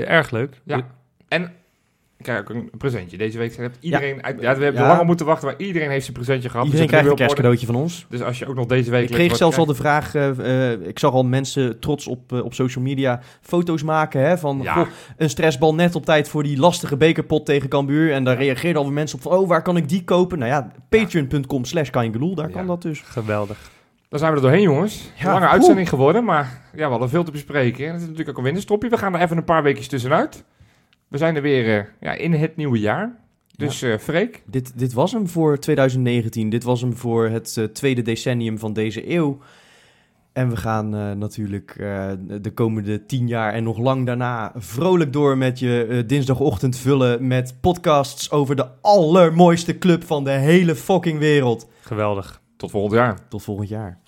[0.07, 0.61] erg leuk.
[0.63, 0.81] Ja.
[1.27, 1.51] En
[2.23, 3.17] kijk, ook een presentje.
[3.17, 4.23] Deze week heeft iedereen...
[4.23, 4.87] uit- Ja, we hebben Ja.
[4.87, 6.65] lang moeten wachten, maar iedereen heeft zijn presentje gehad.
[6.65, 8.05] Iedereen zitten krijgt een kerstcadeautje van ons.
[8.09, 9.03] Dus als je ook nog deze week...
[9.09, 12.43] Ik kreeg zelfs al de vraag, eh, eh, ik zag al mensen trots op, eh,
[12.45, 14.73] op social media foto's maken hè, van Ja.
[14.73, 14.87] goh,
[15.17, 18.13] een stressbal net op tijd voor die lastige bekerpot tegen Cambuur.
[18.13, 20.39] En daar reageerden alweer mensen op van, oh, waar kan ik die kopen?
[20.39, 22.53] Nou ja, patreon.com slash Kaingeloel, daar Ja.
[22.53, 23.01] kan dat dus.
[23.01, 23.71] Geweldig.
[24.09, 25.11] Dan zijn we er doorheen, jongens.
[25.15, 27.85] Ja, Lange uitzending geworden, maar ja, we hadden veel te bespreken.
[27.85, 28.89] En het is natuurlijk ook een winterstopje.
[28.89, 30.43] We gaan er even een paar weekjes tussenuit.
[31.13, 33.15] We zijn er weer eh, ja, in het nieuwe jaar.
[33.57, 37.63] Dus eh Freek, Dit, dit was hem voor 2019, dit was hem voor het eh,
[37.63, 39.37] tweede decennium van deze eeuw.
[40.31, 42.11] En we gaan eh, natuurlijk eh,
[42.41, 47.57] de komende tien jaar en nog lang daarna vrolijk door met je dinsdagochtend vullen met
[47.61, 51.69] podcasts over de allermooiste club van de hele fucking wereld.
[51.81, 52.41] Geweldig.
[52.57, 53.17] tot volgend jaar.
[53.29, 54.02] Tot volgend jaar.